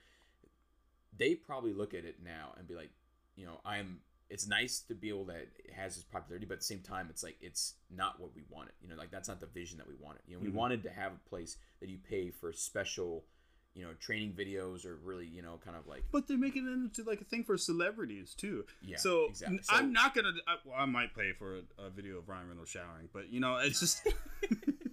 They 1.16 1.34
probably 1.34 1.72
look 1.72 1.94
at 1.94 2.04
it 2.04 2.16
now 2.22 2.54
and 2.58 2.66
be 2.66 2.74
like, 2.74 2.90
you 3.36 3.46
know, 3.46 3.60
I'm. 3.64 4.00
It's 4.28 4.46
nice 4.48 4.80
to 4.88 4.94
be 4.94 5.08
able 5.10 5.26
that 5.26 5.46
it 5.64 5.72
has 5.74 5.94
this 5.94 6.04
popularity, 6.04 6.46
but 6.46 6.54
at 6.54 6.60
the 6.60 6.64
same 6.66 6.80
time, 6.80 7.06
it's 7.10 7.22
like 7.22 7.36
it's 7.40 7.74
not 7.90 8.18
what 8.20 8.34
we 8.34 8.42
wanted. 8.50 8.72
You 8.82 8.88
know, 8.88 8.96
like 8.96 9.10
that's 9.12 9.28
not 9.28 9.38
the 9.40 9.46
vision 9.46 9.78
that 9.78 9.86
we 9.86 9.94
wanted. 10.00 10.22
You 10.26 10.36
know, 10.36 10.42
we 10.42 10.48
Mhm. 10.48 10.54
wanted 10.54 10.82
to 10.84 10.90
have 10.90 11.12
a 11.12 11.28
place 11.28 11.56
that 11.80 11.88
you 11.88 11.98
pay 11.98 12.30
for 12.30 12.52
special, 12.52 13.24
you 13.74 13.84
know, 13.84 13.92
training 14.00 14.32
videos 14.32 14.84
or 14.84 14.96
really, 14.96 15.26
you 15.26 15.42
know, 15.42 15.60
kind 15.64 15.76
of 15.76 15.86
like 15.86 16.02
but 16.10 16.26
they're 16.26 16.36
making 16.38 16.66
it 16.66 16.72
into 16.72 17.04
like 17.04 17.20
a 17.20 17.24
thing 17.24 17.44
for 17.44 17.56
celebrities 17.56 18.34
too. 18.34 18.64
yeah. 18.82 18.96
so 18.96 19.26
exactly. 19.26 19.58
n- 19.58 19.64
I'm 19.68 19.92
not 19.92 20.14
gonna. 20.14 20.32
I, 20.48 20.56
well, 20.64 20.76
I 20.76 20.86
might 20.86 21.14
pay 21.14 21.32
for 21.32 21.58
a, 21.78 21.82
a 21.86 21.90
video 21.90 22.18
of 22.18 22.28
Ryan 22.28 22.48
Reynolds 22.48 22.70
showering, 22.70 23.08
but 23.12 23.28
you 23.30 23.38
know, 23.38 23.56
it's 23.58 23.78
just 23.80 24.06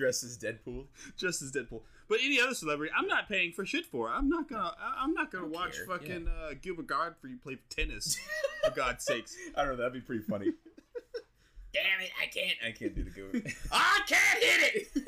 dressed 0.00 0.24
as 0.24 0.36
Deadpool. 0.38 0.86
just 1.16 1.42
as 1.42 1.52
Deadpool. 1.52 1.82
But 2.08 2.18
any 2.24 2.40
other 2.40 2.54
celebrity, 2.54 2.92
I'm 2.96 3.06
not 3.06 3.28
paying 3.28 3.52
for 3.52 3.64
shit 3.64 3.86
for. 3.86 4.08
I'm 4.08 4.28
not 4.28 4.48
gonna. 4.48 4.72
I'm 4.98 5.14
not 5.14 5.30
gonna 5.30 5.46
watch 5.46 5.74
care, 5.76 5.86
fucking 5.86 6.26
uh, 6.26 6.54
Gilbert 6.60 6.88
Gottfried 6.88 7.40
play 7.40 7.58
tennis. 7.68 8.18
for 8.64 8.72
God's 8.72 9.04
sakes, 9.04 9.36
I 9.56 9.62
don't 9.62 9.72
know. 9.72 9.76
That'd 9.76 9.92
be 9.92 10.00
pretty 10.00 10.24
funny. 10.24 10.46
Damn 11.72 12.00
it! 12.00 12.10
I 12.20 12.26
can't. 12.26 12.56
I 12.66 12.72
can't 12.72 12.96
do 12.96 13.04
the 13.04 13.10
good. 13.10 13.54
I 13.72 14.00
can't 14.08 14.42
hit 14.42 14.74
it. 14.96 15.04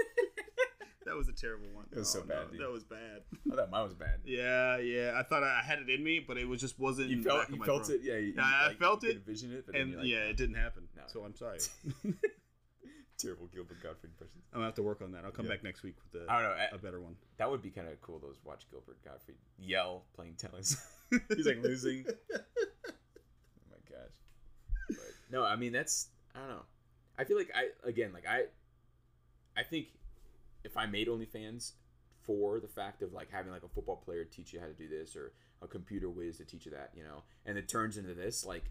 that 1.06 1.16
was 1.16 1.28
a 1.28 1.32
terrible 1.32 1.66
one. 1.74 1.86
It 1.90 1.98
was 1.98 2.08
so 2.08 2.22
bad, 2.22 2.52
dude. 2.52 2.60
That 2.60 2.70
was 2.70 2.84
bad. 2.84 3.22
I 3.52 3.56
thought 3.56 3.70
mine 3.72 3.82
was 3.82 3.94
bad. 3.94 4.20
Yeah, 4.24 4.76
yeah. 4.76 5.14
I 5.16 5.24
thought 5.24 5.42
I 5.42 5.60
had 5.64 5.80
it 5.80 5.90
in 5.90 6.04
me, 6.04 6.20
but 6.24 6.38
it 6.38 6.46
was 6.46 6.60
just 6.60 6.78
wasn't. 6.78 7.10
You 7.10 7.20
felt 7.24 7.50
you 7.50 7.64
felt 7.64 7.90
it. 7.90 8.02
Yeah, 8.04 8.18
you, 8.18 8.34
Yeah, 8.36 8.42
I 8.44 8.68
like, 8.68 8.78
felt 8.78 9.02
you 9.02 9.10
it, 9.10 9.16
Envision 9.16 9.52
it, 9.52 9.66
but 9.66 9.74
and 9.74 9.96
like, 9.96 10.06
yeah, 10.06 10.20
no. 10.22 10.30
it 10.30 10.36
didn't 10.36 10.54
happen. 10.54 10.84
No. 10.94 11.02
So 11.08 11.24
I'm 11.24 11.34
sorry. 11.34 11.58
Terrible 13.22 13.46
Gilbert 13.54 13.82
Gottfried 13.82 14.10
impressions. 14.12 14.42
I'm 14.52 14.58
gonna 14.58 14.66
have 14.66 14.74
to 14.76 14.82
work 14.82 15.00
on 15.02 15.12
that. 15.12 15.24
I'll 15.24 15.30
come 15.30 15.46
Yeah. 15.46 15.52
back 15.52 15.62
next 15.64 15.82
week 15.82 15.96
with 16.12 16.22
I 16.28 16.40
a, 16.40 16.42
don't 16.42 16.50
know. 16.50 16.64
I- 16.64 16.74
a 16.74 16.78
better 16.78 17.00
one. 17.00 17.16
That 17.38 17.50
would 17.50 17.62
be 17.62 17.70
kind 17.70 17.88
of 17.88 18.00
cool. 18.02 18.18
Those 18.18 18.36
watch 18.44 18.68
Gilbert 18.70 19.02
Gottfried 19.04 19.36
yell 19.58 20.04
playing 20.14 20.34
tennis. 20.34 20.76
He's 21.34 21.46
like 21.46 21.62
losing. 21.62 22.04
oh 22.34 22.38
my 23.70 23.76
gosh. 23.88 24.10
But 24.88 24.98
no, 25.30 25.44
I 25.44 25.56
mean 25.56 25.72
that's 25.72 26.08
I 26.34 26.40
don't 26.40 26.48
know. 26.48 26.64
I 27.18 27.24
feel 27.24 27.36
like 27.36 27.50
I 27.54 27.68
again 27.88 28.12
like 28.12 28.26
I 28.28 28.44
I 29.56 29.62
think 29.62 29.88
if 30.64 30.76
I 30.76 30.86
made 30.86 31.08
OnlyFans 31.08 31.72
for 32.22 32.60
the 32.60 32.68
fact 32.68 33.02
of 33.02 33.12
like 33.12 33.30
having 33.30 33.52
like 33.52 33.64
a 33.64 33.68
football 33.68 33.96
player 33.96 34.24
teach 34.24 34.52
you 34.52 34.60
how 34.60 34.66
to 34.66 34.72
do 34.72 34.88
this 34.88 35.16
or 35.16 35.32
a 35.60 35.66
computer 35.66 36.08
whiz 36.08 36.38
to 36.38 36.44
teach 36.44 36.66
you 36.66 36.72
that, 36.72 36.90
you 36.96 37.02
know, 37.02 37.22
and 37.46 37.58
it 37.58 37.68
turns 37.68 37.96
into 37.96 38.14
this 38.14 38.44
like 38.46 38.70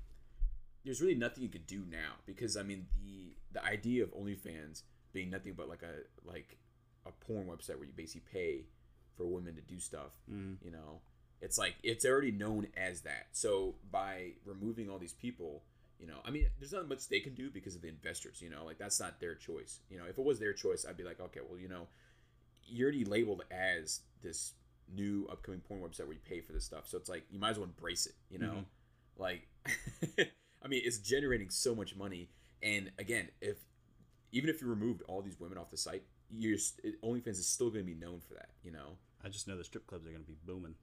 there's 0.85 1.01
really 1.01 1.15
nothing 1.15 1.43
you 1.43 1.49
could 1.49 1.67
do 1.67 1.83
now 1.89 2.13
because 2.25 2.57
I 2.57 2.63
mean 2.63 2.87
the 3.03 3.33
the 3.53 3.63
idea 3.63 4.03
of 4.03 4.13
OnlyFans 4.13 4.83
being 5.13 5.29
nothing 5.29 5.53
but 5.53 5.67
like 5.69 5.83
a 5.83 6.27
like 6.27 6.57
a 7.05 7.11
porn 7.11 7.47
website 7.47 7.77
where 7.77 7.85
you 7.85 7.93
basically 7.95 8.23
pay 8.31 8.65
for 9.17 9.25
women 9.25 9.55
to 9.55 9.61
do 9.61 9.79
stuff 9.79 10.13
Mm. 10.31 10.57
you 10.63 10.71
know 10.71 11.01
it's 11.41 11.57
like 11.57 11.75
it's 11.83 12.05
already 12.05 12.31
known 12.31 12.67
as 12.77 13.01
that 13.01 13.27
so 13.31 13.75
by 13.91 14.33
removing 14.45 14.89
all 14.89 14.99
these 14.99 15.13
people 15.13 15.63
you 15.99 16.07
know 16.07 16.17
i 16.25 16.29
mean 16.31 16.45
there's 16.59 16.71
not 16.71 16.87
much 16.87 17.07
they 17.09 17.19
can 17.19 17.33
do 17.33 17.49
because 17.49 17.75
of 17.75 17.81
the 17.81 17.87
investors 17.89 18.41
you 18.41 18.49
know 18.49 18.63
like 18.63 18.77
that's 18.77 18.99
not 18.99 19.19
their 19.19 19.35
choice 19.35 19.79
you 19.89 19.97
know 19.97 20.05
if 20.05 20.17
it 20.17 20.23
was 20.23 20.39
their 20.39 20.53
choice 20.53 20.85
i'd 20.87 20.95
be 20.97 21.03
like 21.03 21.19
okay 21.19 21.39
well 21.47 21.59
you 21.59 21.67
know 21.67 21.87
you're 22.65 22.85
already 22.87 23.03
labeled 23.03 23.43
as 23.51 24.01
this 24.23 24.53
new 24.95 25.27
upcoming 25.31 25.59
porn 25.61 25.81
website 25.81 26.05
where 26.05 26.13
you 26.13 26.19
pay 26.27 26.39
for 26.41 26.53
this 26.53 26.63
stuff 26.65 26.87
so 26.87 26.95
it's 26.97 27.09
like 27.09 27.23
you 27.31 27.39
might 27.39 27.49
as 27.51 27.57
well 27.57 27.67
embrace 27.67 28.05
it 28.05 28.13
you 28.29 28.37
know 28.39 28.53
Mhm. 28.53 28.65
like 29.17 29.47
i 30.63 30.67
mean 30.67 30.81
it's 30.83 30.97
generating 30.99 31.49
so 31.49 31.73
much 31.75 31.95
money 31.95 32.29
and 32.63 32.91
again 32.99 33.27
if 33.41 33.57
even 34.31 34.49
if 34.49 34.61
you 34.61 34.67
removed 34.67 35.01
all 35.07 35.21
these 35.21 35.39
women 35.39 35.57
off 35.57 35.69
the 35.71 35.77
site 35.77 36.03
you're 36.33 36.57
OnlyFans 37.03 37.31
is 37.39 37.47
still 37.47 37.69
going 37.69 37.85
to 37.85 37.91
be 37.93 37.99
known 37.99 38.21
for 38.21 38.35
that, 38.35 38.47
you 38.63 38.71
know. 38.71 38.95
I 39.21 39.27
just 39.27 39.49
know 39.49 39.57
the 39.57 39.65
strip 39.65 39.85
clubs 39.85 40.07
are 40.07 40.11
gonna 40.11 40.23
be 40.23 40.37
booming 40.45 40.75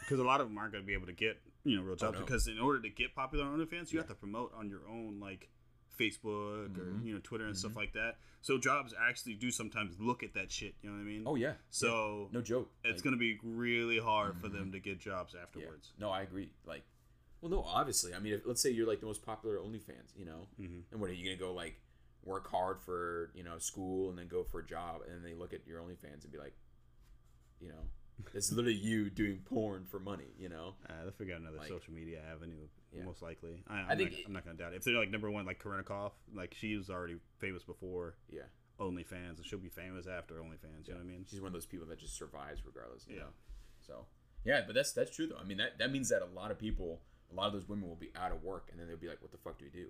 because 0.00 0.18
a 0.20 0.22
lot 0.24 0.40
of 0.40 0.46
them 0.48 0.56
aren't 0.56 0.72
gonna 0.72 0.84
be 0.84 0.94
able 0.94 1.06
to 1.06 1.12
get 1.12 1.40
you 1.64 1.76
know 1.76 1.82
real 1.82 1.96
jobs 1.96 2.16
Oh, 2.16 2.20
no. 2.20 2.24
because 2.24 2.46
in 2.46 2.58
order 2.60 2.80
to 2.80 2.88
get 2.88 3.14
popular 3.14 3.44
on 3.44 3.58
OnlyFans, 3.58 3.90
you 3.92 3.96
Yeah. 3.98 4.02
have 4.02 4.08
to 4.08 4.14
promote 4.14 4.54
on 4.54 4.68
your 4.68 4.86
own 4.88 5.18
like 5.20 5.48
Facebook 5.98 6.76
or 6.78 6.92
Mhm. 6.92 7.04
you 7.04 7.14
know 7.14 7.20
Twitter 7.24 7.46
and 7.46 7.56
stuff 7.56 7.72
Mhm. 7.72 7.76
like 7.76 7.92
that. 7.94 8.18
So 8.40 8.56
jobs 8.58 8.94
actually 8.98 9.34
do 9.34 9.50
sometimes 9.50 9.98
look 10.00 10.22
at 10.22 10.32
that 10.34 10.50
shit. 10.50 10.74
You 10.82 10.90
know 10.90 10.96
what 10.96 11.02
I 11.02 11.06
mean? 11.06 11.22
Oh 11.26 11.34
yeah. 11.34 11.54
So 11.70 12.28
no 12.32 12.40
joke. 12.40 12.70
it's 12.84 12.98
Like, 12.98 13.04
gonna 13.04 13.16
be 13.16 13.38
really 13.42 13.98
hard 13.98 14.36
for 14.38 14.48
Mhm. 14.48 14.52
them 14.52 14.72
to 14.72 14.78
get 14.80 14.98
jobs 15.00 15.34
yeah. 15.34 15.42
afterwards. 15.42 15.92
No, 15.98 16.10
I 16.10 16.22
agree. 16.22 16.50
Like, 16.64 16.84
well, 17.44 17.50
no, 17.50 17.62
obviously. 17.62 18.14
I 18.14 18.18
mean, 18.20 18.32
if, 18.32 18.40
let's 18.46 18.62
say 18.62 18.70
you're 18.70 18.86
like 18.88 19.00
the 19.00 19.06
most 19.06 19.22
popular 19.24 19.58
OnlyFans, 19.58 20.16
you 20.16 20.24
know, 20.24 20.48
Mm-hmm. 20.60 20.80
and 20.92 21.00
what 21.00 21.10
are 21.10 21.12
you 21.12 21.24
gonna 21.24 21.36
go 21.36 21.52
like 21.52 21.80
work 22.24 22.50
hard 22.50 22.80
for 22.80 23.30
you 23.34 23.44
know 23.44 23.58
school 23.58 24.08
and 24.08 24.18
then 24.18 24.28
go 24.28 24.42
for 24.42 24.60
a 24.60 24.66
job 24.66 25.02
and 25.04 25.14
then 25.14 25.22
they 25.22 25.34
look 25.34 25.52
at 25.52 25.66
your 25.66 25.80
OnlyFans 25.80 26.22
and 26.24 26.32
be 26.32 26.38
like, 26.38 26.54
you 27.60 27.68
know, 27.68 27.84
it's 28.32 28.50
literally 28.50 28.76
you 28.78 29.10
doing 29.10 29.40
porn 29.44 29.84
for 29.84 29.98
money, 30.00 30.32
you 30.38 30.48
know. 30.48 30.74
Uh, 30.88 31.02
they'll 31.02 31.10
figure 31.12 31.34
out 31.34 31.40
another 31.42 31.58
Like- 31.58 31.68
social 31.68 31.92
media 31.92 32.20
avenue, 32.32 32.66
Yeah. 32.96 33.04
most 33.04 33.20
likely. 33.22 33.62
I, 33.68 33.80
I'm, 33.80 33.90
I 33.90 33.96
think 33.96 34.12
not, 34.12 34.18
it- 34.20 34.26
I'm 34.26 34.32
not 34.32 34.44
gonna 34.46 34.56
doubt 34.56 34.72
it. 34.72 34.76
If 34.76 34.84
they're 34.84 34.94
like 34.98 35.10
number 35.10 35.30
one, 35.30 35.44
like 35.44 35.58
Corinna 35.58 35.82
Kopf, 35.84 36.12
like 36.34 36.54
she 36.54 36.76
was 36.76 36.88
already 36.90 37.16
famous 37.40 37.62
before 37.62 38.16
Yeah. 38.30 38.42
OnlyFans, 38.80 39.36
and 39.36 39.44
she'll 39.44 39.58
be 39.58 39.68
famous 39.68 40.06
after 40.06 40.34
OnlyFans. 40.36 40.86
You 40.88 40.94
know 40.94 41.00
what 41.00 41.04
I 41.06 41.10
mean? 41.10 41.26
She's 41.28 41.40
one 41.40 41.48
of 41.48 41.52
those 41.52 41.66
people 41.66 41.86
that 41.88 41.98
just 41.98 42.16
survives 42.16 42.64
regardless. 42.64 43.06
You 43.06 43.16
Yeah. 43.16 43.22
know? 43.22 43.28
So 43.80 44.06
yeah, 44.44 44.62
but 44.66 44.74
that's 44.74 44.92
that's 44.92 45.14
true 45.14 45.26
though. 45.26 45.36
I 45.36 45.44
mean 45.44 45.58
that 45.58 45.78
that 45.78 45.90
means 45.92 46.08
that 46.08 46.22
a 46.22 46.26
lot 46.26 46.50
of 46.50 46.58
people, 46.58 47.02
a 47.30 47.34
lot 47.34 47.46
of 47.48 47.52
those 47.52 47.68
women 47.68 47.88
will 47.88 47.96
be 47.96 48.10
out 48.16 48.32
of 48.32 48.42
work, 48.42 48.68
and 48.70 48.80
then 48.80 48.86
they'll 48.88 48.96
be 48.96 49.08
like, 49.08 49.22
"What 49.22 49.32
the 49.32 49.38
fuck 49.38 49.58
do 49.58 49.64
we 49.64 49.70
do?" 49.70 49.88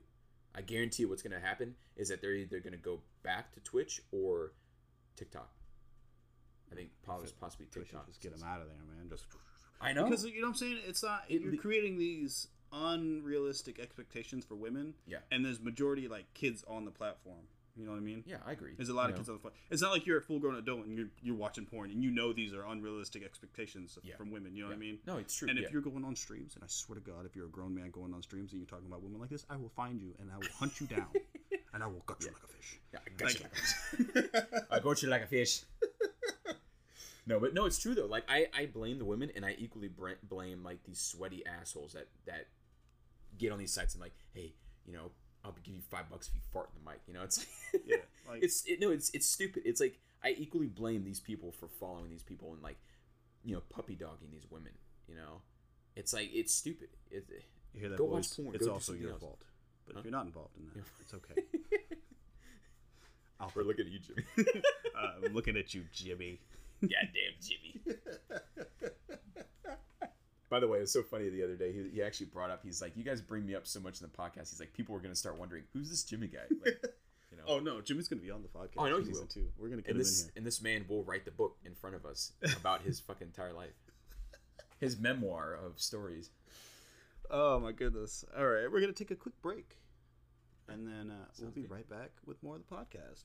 I 0.54 0.62
guarantee 0.62 1.04
what's 1.04 1.22
going 1.22 1.38
to 1.38 1.44
happen 1.44 1.74
is 1.96 2.08
that 2.08 2.20
they're 2.22 2.34
either 2.34 2.60
going 2.60 2.72
to 2.72 2.78
go 2.78 3.00
back 3.22 3.52
to 3.52 3.60
Twitch 3.60 4.00
or 4.12 4.52
TikTok. 5.16 5.50
I 6.70 6.76
think 6.76 6.90
possibly 7.02 7.32
possibly 7.40 7.66
TikTok. 7.66 8.06
just 8.06 8.20
get 8.20 8.36
them 8.36 8.46
out 8.46 8.60
of 8.60 8.68
there, 8.68 8.76
man. 8.96 9.08
Just 9.08 9.26
I 9.80 9.92
know. 9.92 10.04
because 10.04 10.24
you 10.24 10.40
know 10.40 10.48
what 10.48 10.54
I'm 10.54 10.54
saying. 10.54 10.78
It's 10.86 11.02
not 11.02 11.24
It 11.28 11.42
you're 11.42 11.56
creating 11.56 11.98
these 11.98 12.48
unrealistic 12.72 13.78
expectations 13.78 14.44
for 14.44 14.54
women. 14.54 14.94
Yeah. 15.06 15.18
and 15.30 15.44
there's 15.44 15.60
majority 15.60 16.08
like 16.08 16.32
kids 16.34 16.64
on 16.66 16.84
the 16.84 16.90
platform. 16.90 17.46
You 17.76 17.84
know 17.84 17.90
what 17.92 17.96
I 17.98 18.02
mean? 18.02 18.22
yeah, 18.26 18.36
I 18.46 18.52
agree. 18.52 18.72
There's 18.76 18.88
a 18.88 18.94
lot 18.94 19.04
You 19.04 19.08
of 19.08 19.10
know? 19.14 19.16
kids 19.18 19.28
on 19.30 19.34
the 19.34 19.40
platform. 19.40 19.60
It's 19.70 19.82
not 19.82 19.90
like 19.92 20.06
you're 20.06 20.18
a 20.18 20.22
full 20.22 20.38
grown 20.38 20.54
adult 20.56 20.86
and 20.86 20.96
you're 20.96 21.08
you're 21.22 21.34
watching 21.34 21.66
porn 21.66 21.90
and 21.90 22.02
you 22.04 22.10
know 22.10 22.32
these 22.32 22.52
are 22.54 22.64
unrealistic 22.66 23.24
expectations 23.24 23.98
Yeah. 24.04 24.16
from 24.16 24.30
women. 24.30 24.54
You 24.54 24.62
know 24.62 24.68
what 24.68 24.76
I 24.76 24.78
mean? 24.78 24.98
No, 25.06 25.16
it's 25.18 25.34
true. 25.34 25.48
And 25.48 25.58
yeah. 25.58 25.66
if 25.66 25.72
you're 25.72 25.82
going 25.82 26.04
on 26.04 26.14
streams, 26.14 26.54
and 26.54 26.62
I 26.62 26.68
swear 26.68 26.98
to 26.98 27.04
God, 27.04 27.26
if 27.26 27.34
you're 27.34 27.46
a 27.46 27.50
grown 27.50 27.74
man 27.74 27.90
going 27.90 28.14
on 28.14 28.22
streams 28.22 28.52
and 28.52 28.60
you're 28.60 28.68
talking 28.68 28.86
about 28.86 29.02
women 29.02 29.20
like 29.20 29.30
this, 29.30 29.44
I 29.50 29.56
will 29.56 29.70
find 29.74 30.00
you 30.00 30.12
and 30.20 30.30
I 30.32 30.36
will 30.36 30.46
hunt 30.58 30.80
you 30.80 30.86
down. 30.86 31.06
and 31.74 31.82
I 31.82 31.86
will 31.88 32.02
gut 32.06 32.18
you 32.20 32.28
like 32.28 32.42
a 32.44 32.46
fish. 32.46 32.78
Yeah, 32.92 33.00
I 33.04 33.10
got 33.16 33.34
you 33.34 33.40
like 33.40 33.52
a 33.52 34.22
fish. 34.22 34.62
I 34.70 34.78
got 34.78 35.02
you 35.02 35.08
like 35.08 35.22
a 35.22 35.26
fish. 35.26 35.62
no, 37.26 37.40
but 37.40 37.54
no, 37.54 37.64
it's 37.64 37.78
true 37.78 37.94
though. 37.96 38.06
Like 38.06 38.24
I, 38.28 38.46
I 38.56 38.66
blame 38.66 38.98
the 38.98 39.04
women, 39.04 39.30
and 39.34 39.44
I 39.44 39.56
equally 39.58 39.88
br- 39.88 40.10
blame 40.22 40.62
like 40.62 40.84
these 40.84 41.00
sweaty 41.00 41.44
assholes 41.46 41.94
that 41.94 42.06
that 42.26 42.46
get 43.38 43.50
on 43.50 43.58
these 43.58 43.72
sites 43.72 43.94
and 43.94 44.00
like, 44.00 44.14
hey, 44.32 44.52
you 44.86 44.92
know, 44.92 45.10
I'll 45.44 45.52
give 45.62 45.74
you 45.74 45.82
five 45.90 46.08
bucks 46.10 46.28
if 46.28 46.34
you 46.34 46.40
fart 46.52 46.70
in 46.74 46.82
the 46.84 46.90
mic. 46.90 47.00
You 47.06 47.14
know, 47.14 47.22
it's 47.22 47.44
Yeah, 47.86 47.96
like- 48.28 48.42
it's 48.42 48.64
it, 48.66 48.80
no, 48.80 48.90
it's 48.90 49.10
it's 49.14 49.26
stupid. 49.26 49.62
It's 49.66 49.80
like 49.80 49.98
I 50.22 50.30
equally 50.38 50.66
blame 50.68 51.04
these 51.04 51.20
people 51.20 51.52
for 51.52 51.68
following 51.68 52.10
these 52.10 52.22
people 52.22 52.52
and 52.54 52.62
like, 52.62 52.78
you 53.44 53.54
know, 53.54 53.62
puppy 53.68 53.94
dogging 53.94 54.28
these 54.32 54.46
women. 54.50 54.72
You 55.08 55.16
know, 55.16 55.42
it's 55.96 56.12
like 56.14 56.30
it's 56.32 56.54
stupid. 56.54 56.88
It, 57.10 57.26
You 57.74 57.80
hear 57.80 57.88
that 57.90 57.98
Go 57.98 58.06
voice? 58.08 58.32
porn. 58.32 58.54
It's 58.54 58.66
Go 58.66 58.72
also 58.72 58.94
your 58.94 59.10
else. 59.12 59.20
fault. 59.20 59.42
But 59.86 59.94
Huh? 59.96 59.98
if 60.00 60.04
you're 60.06 60.12
not 60.12 60.24
involved 60.26 60.56
in 60.56 60.64
that, 60.74 60.84
it's 61.00 61.12
okay. 61.12 61.42
I'll, 63.40 63.52
we're 63.54 63.64
looking 63.64 63.84
at 63.86 63.92
you, 63.92 63.98
Jimmy. 63.98 64.24
uh, 64.96 65.26
I'm 65.26 65.34
looking 65.34 65.56
at 65.58 65.74
you, 65.74 65.82
Jimmy. 65.92 66.40
Goddamn 66.80 67.34
Jimmy. 67.42 67.96
By 70.54 70.60
the 70.60 70.68
way, 70.68 70.78
it 70.78 70.82
was 70.82 70.92
so 70.92 71.02
funny 71.02 71.28
the 71.30 71.42
other 71.42 71.56
day. 71.56 71.72
He, 71.72 71.96
he 71.96 72.00
actually 72.00 72.26
brought 72.26 72.48
up, 72.48 72.60
he's 72.62 72.80
like, 72.80 72.96
You 72.96 73.02
guys 73.02 73.20
bring 73.20 73.44
me 73.44 73.56
up 73.56 73.66
so 73.66 73.80
much 73.80 74.00
in 74.00 74.08
the 74.08 74.16
podcast. 74.16 74.50
He's 74.50 74.60
like, 74.60 74.72
People 74.72 74.94
are 74.94 75.00
going 75.00 75.10
to 75.10 75.18
start 75.18 75.36
wondering, 75.36 75.64
Who's 75.72 75.90
this 75.90 76.04
Jimmy 76.04 76.28
guy? 76.28 76.44
Like, 76.64 76.78
you 77.32 77.36
know. 77.36 77.42
Oh 77.48 77.58
no, 77.58 77.80
Jimmy's 77.80 78.06
gonna 78.06 78.22
be 78.22 78.30
on 78.30 78.42
the 78.42 78.48
podcast. 78.48 78.74
Oh, 78.78 78.84
I 78.84 78.90
know 78.90 79.00
he 79.02 79.10
will. 79.10 79.26
two. 79.26 79.48
We're 79.58 79.68
gonna 79.68 79.82
get 79.82 79.88
and 79.90 79.96
him 79.96 79.98
this 79.98 80.20
in 80.20 80.26
here. 80.26 80.32
and 80.36 80.46
this 80.46 80.62
man 80.62 80.84
will 80.88 81.02
write 81.02 81.24
the 81.24 81.32
book 81.32 81.56
in 81.64 81.74
front 81.74 81.96
of 81.96 82.06
us 82.06 82.30
about 82.56 82.82
his 82.82 83.00
fucking 83.08 83.26
entire 83.26 83.52
life. 83.52 83.74
His 84.78 84.96
memoir 84.96 85.54
of 85.54 85.80
stories. 85.80 86.30
Oh 87.32 87.58
my 87.58 87.72
goodness! 87.72 88.24
All 88.38 88.46
right, 88.46 88.70
we're 88.70 88.80
gonna 88.80 88.92
take 88.92 89.10
a 89.10 89.16
quick 89.16 89.34
break, 89.42 89.78
and 90.68 90.86
then 90.86 91.10
uh, 91.10 91.24
we'll 91.40 91.50
be 91.50 91.62
good. 91.62 91.70
right 91.72 91.90
back 91.90 92.10
with 92.26 92.40
more 92.44 92.54
of 92.54 92.62
the 92.68 92.76
podcast. 92.76 93.24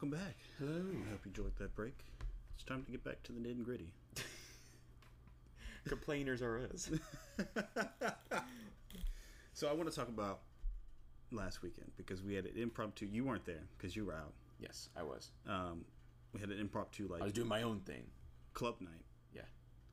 Welcome 0.00 0.18
back. 0.18 0.36
Hello. 0.58 0.70
I 0.72 1.10
hope 1.10 1.20
you 1.26 1.28
enjoyed 1.28 1.54
that 1.58 1.76
break. 1.76 2.06
It's 2.54 2.64
time 2.64 2.82
to 2.84 2.90
get 2.90 3.04
back 3.04 3.22
to 3.24 3.32
the 3.32 3.38
nitty 3.38 3.62
gritty. 3.62 3.92
Complainers 5.88 6.40
are 6.40 6.58
us. 6.72 6.90
So 9.52 9.68
I 9.68 9.74
want 9.74 9.90
to 9.90 9.94
talk 9.94 10.08
about 10.08 10.40
last 11.32 11.62
weekend 11.62 11.90
because 11.98 12.22
we 12.22 12.34
had 12.34 12.46
an 12.46 12.52
impromptu. 12.56 13.04
You 13.12 13.24
weren't 13.24 13.44
there 13.44 13.60
because 13.76 13.94
you 13.94 14.06
were 14.06 14.14
out. 14.14 14.32
yes, 14.58 14.88
I 14.96 15.02
was. 15.02 15.32
Um, 15.46 15.84
we 16.32 16.40
had 16.40 16.48
an 16.48 16.58
impromptu 16.58 17.06
like 17.06 17.20
I 17.20 17.24
was 17.24 17.34
doing 17.34 17.48
my 17.48 17.60
own 17.60 17.80
thing. 17.80 18.04
club 18.54 18.76
night. 18.80 19.04
Yeah. 19.34 19.42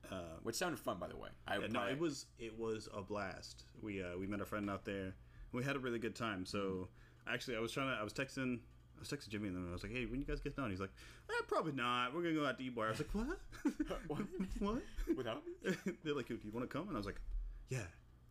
Uh, 0.10 0.38
Which 0.42 0.56
sounded 0.56 0.80
fun, 0.80 1.00
by 1.00 1.10
the 1.10 1.18
way. 1.18 1.32
I 1.46 1.58
Yeah, 1.58 1.68
no, 1.68 1.86
it 1.86 2.00
was 2.00 2.28
it 2.40 2.58
was 2.58 2.88
a 2.96 3.02
blast. 3.02 3.66
We 3.82 4.02
uh, 4.02 4.18
we 4.18 4.26
met 4.26 4.40
a 4.40 4.46
friend 4.46 4.70
out 4.70 4.86
there. 4.86 5.16
We 5.52 5.66
had 5.66 5.76
a 5.76 5.80
really 5.80 6.00
good 6.00 6.16
time. 6.16 6.46
So 6.46 6.88
actually, 7.30 7.58
I 7.58 7.60
was 7.60 7.74
trying 7.74 7.94
to. 7.94 8.00
I 8.00 8.04
was 8.04 8.14
texting. 8.14 8.60
I 8.98 9.00
was 9.00 9.10
texting 9.10 9.30
Jimmy 9.30 9.48
and 9.50 9.56
then 9.58 9.70
I 9.70 9.74
was 9.74 9.84
like, 9.84 9.92
"Hey, 9.92 10.06
when 10.06 10.20
you 10.20 10.26
guys 10.26 10.40
get 10.42 10.56
done?" 10.56 10.72
He's 10.72 10.80
like, 10.80 10.90
eh, 11.30 11.34
"Probably 11.48 11.72
not. 11.74 12.14
We're 12.14 12.24
gonna 12.24 12.34
go 12.36 12.46
out 12.46 12.58
to 12.58 12.64
eat 12.64 12.76
bar." 12.76 12.88
I 12.88 12.90
was 12.92 13.00
like, 13.00 13.14
"What? 13.14 13.40
What? 14.08 14.20
what? 14.60 14.82
Without 15.16 15.44
me? 15.46 15.76
They're 16.04 16.16
like, 16.16 16.28
"Do 16.28 16.40
you 16.44 16.52
want 16.52 16.70
to 16.70 16.78
come?" 16.78 16.88
And 16.88 16.96
I 16.96 17.00
was 17.00 17.06
like, 17.06 17.22
"Yeah, 17.70 17.86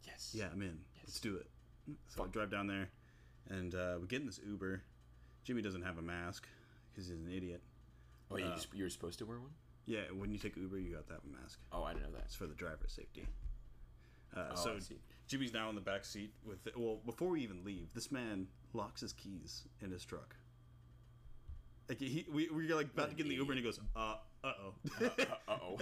Yes. 0.06 0.32
yeah, 0.34 0.46
I'm 0.52 0.60
in. 0.62 0.78
Let's 1.04 1.20
do 1.20 1.36
it." 1.36 1.46
So 2.08 2.24
I 2.24 2.26
drive 2.28 2.50
down 2.50 2.66
there, 2.66 2.88
and 3.48 3.74
uh, 3.74 3.98
we 4.00 4.06
get 4.08 4.20
in 4.20 4.26
this 4.26 4.40
Uber. 4.46 4.82
Jimmy 5.44 5.62
doesn't 5.62 5.82
have 5.82 5.98
a 5.98 6.02
mask 6.02 6.48
because 6.92 7.06
he's 7.08 7.16
an 7.16 7.30
idiot. 7.32 7.62
Oh, 8.30 8.36
you, 8.38 8.44
Uh, 8.44 8.58
you 8.74 8.82
were 8.82 8.90
supposed 8.90 9.20
to 9.20 9.26
wear 9.26 9.38
one? 9.38 9.52
Yeah, 9.84 10.00
when 10.12 10.32
you 10.32 10.38
take 10.38 10.56
Uber, 10.56 10.80
you 10.80 10.96
got 10.96 11.04
a 11.16 11.40
mask. 11.40 11.60
Oh, 11.70 11.84
I 11.84 11.92
didn't 11.92 12.10
know 12.10 12.16
that. 12.18 12.24
It's 12.24 12.34
for 12.34 12.48
the 12.48 12.54
driver's 12.54 12.90
safety. 12.92 13.24
Uh, 14.36 14.48
Oh, 14.50 14.56
so. 14.56 14.78
Jimmy's 15.28 15.52
now 15.52 15.68
in 15.68 15.74
the 15.76 15.80
back 15.80 16.04
seat 16.04 16.32
with. 16.44 16.62
The, 16.64 16.72
well, 16.76 16.98
before 17.06 17.28
we 17.28 17.42
even 17.42 17.64
leave, 17.64 17.88
this 17.94 18.10
man 18.10 18.48
locks 18.74 19.00
his 19.00 19.12
keys 19.12 19.62
in 19.80 19.90
his 19.92 20.04
truck. 20.04 20.34
Like 21.88 21.98
he, 22.00 22.26
we 22.32 22.48
we 22.48 22.70
are 22.70 22.76
like 22.76 22.86
about 22.92 23.10
to 23.10 23.14
get 23.16 23.26
in 23.26 23.30
the 23.30 23.36
Uber, 23.36 23.52
and 23.52 23.58
he 23.58 23.64
goes, 23.64 23.78
"Uh, 23.94 24.16
uh 24.44 24.52
oh." 24.60 24.74
Uh 25.04 25.24
oh. 25.48 25.78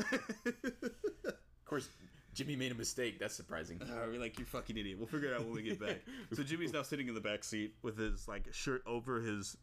Of 1.25 1.65
course, 1.67 1.89
Jimmy 2.35 2.57
made 2.57 2.73
a 2.73 2.75
mistake. 2.75 3.19
That's 3.19 3.35
surprising. 3.35 3.81
Uh, 3.81 4.07
we're 4.07 4.21
like, 4.21 4.39
you 4.39 4.45
fucking 4.45 4.77
idiot. 4.77 4.99
We'll 4.99 5.07
figure 5.09 5.29
it 5.33 5.35
out 5.35 5.45
when 5.45 5.55
we 5.55 5.63
get 5.63 5.81
back. 5.81 6.03
so 6.33 6.43
Jimmy's 6.43 6.73
now 6.73 6.83
sitting 6.83 7.09
in 7.09 7.15
the 7.15 7.21
back 7.21 7.43
seat 7.45 7.75
with 7.83 7.97
his 7.99 8.29
like 8.29 8.53
shirt 8.53 8.83
over 8.87 9.21
his 9.21 9.57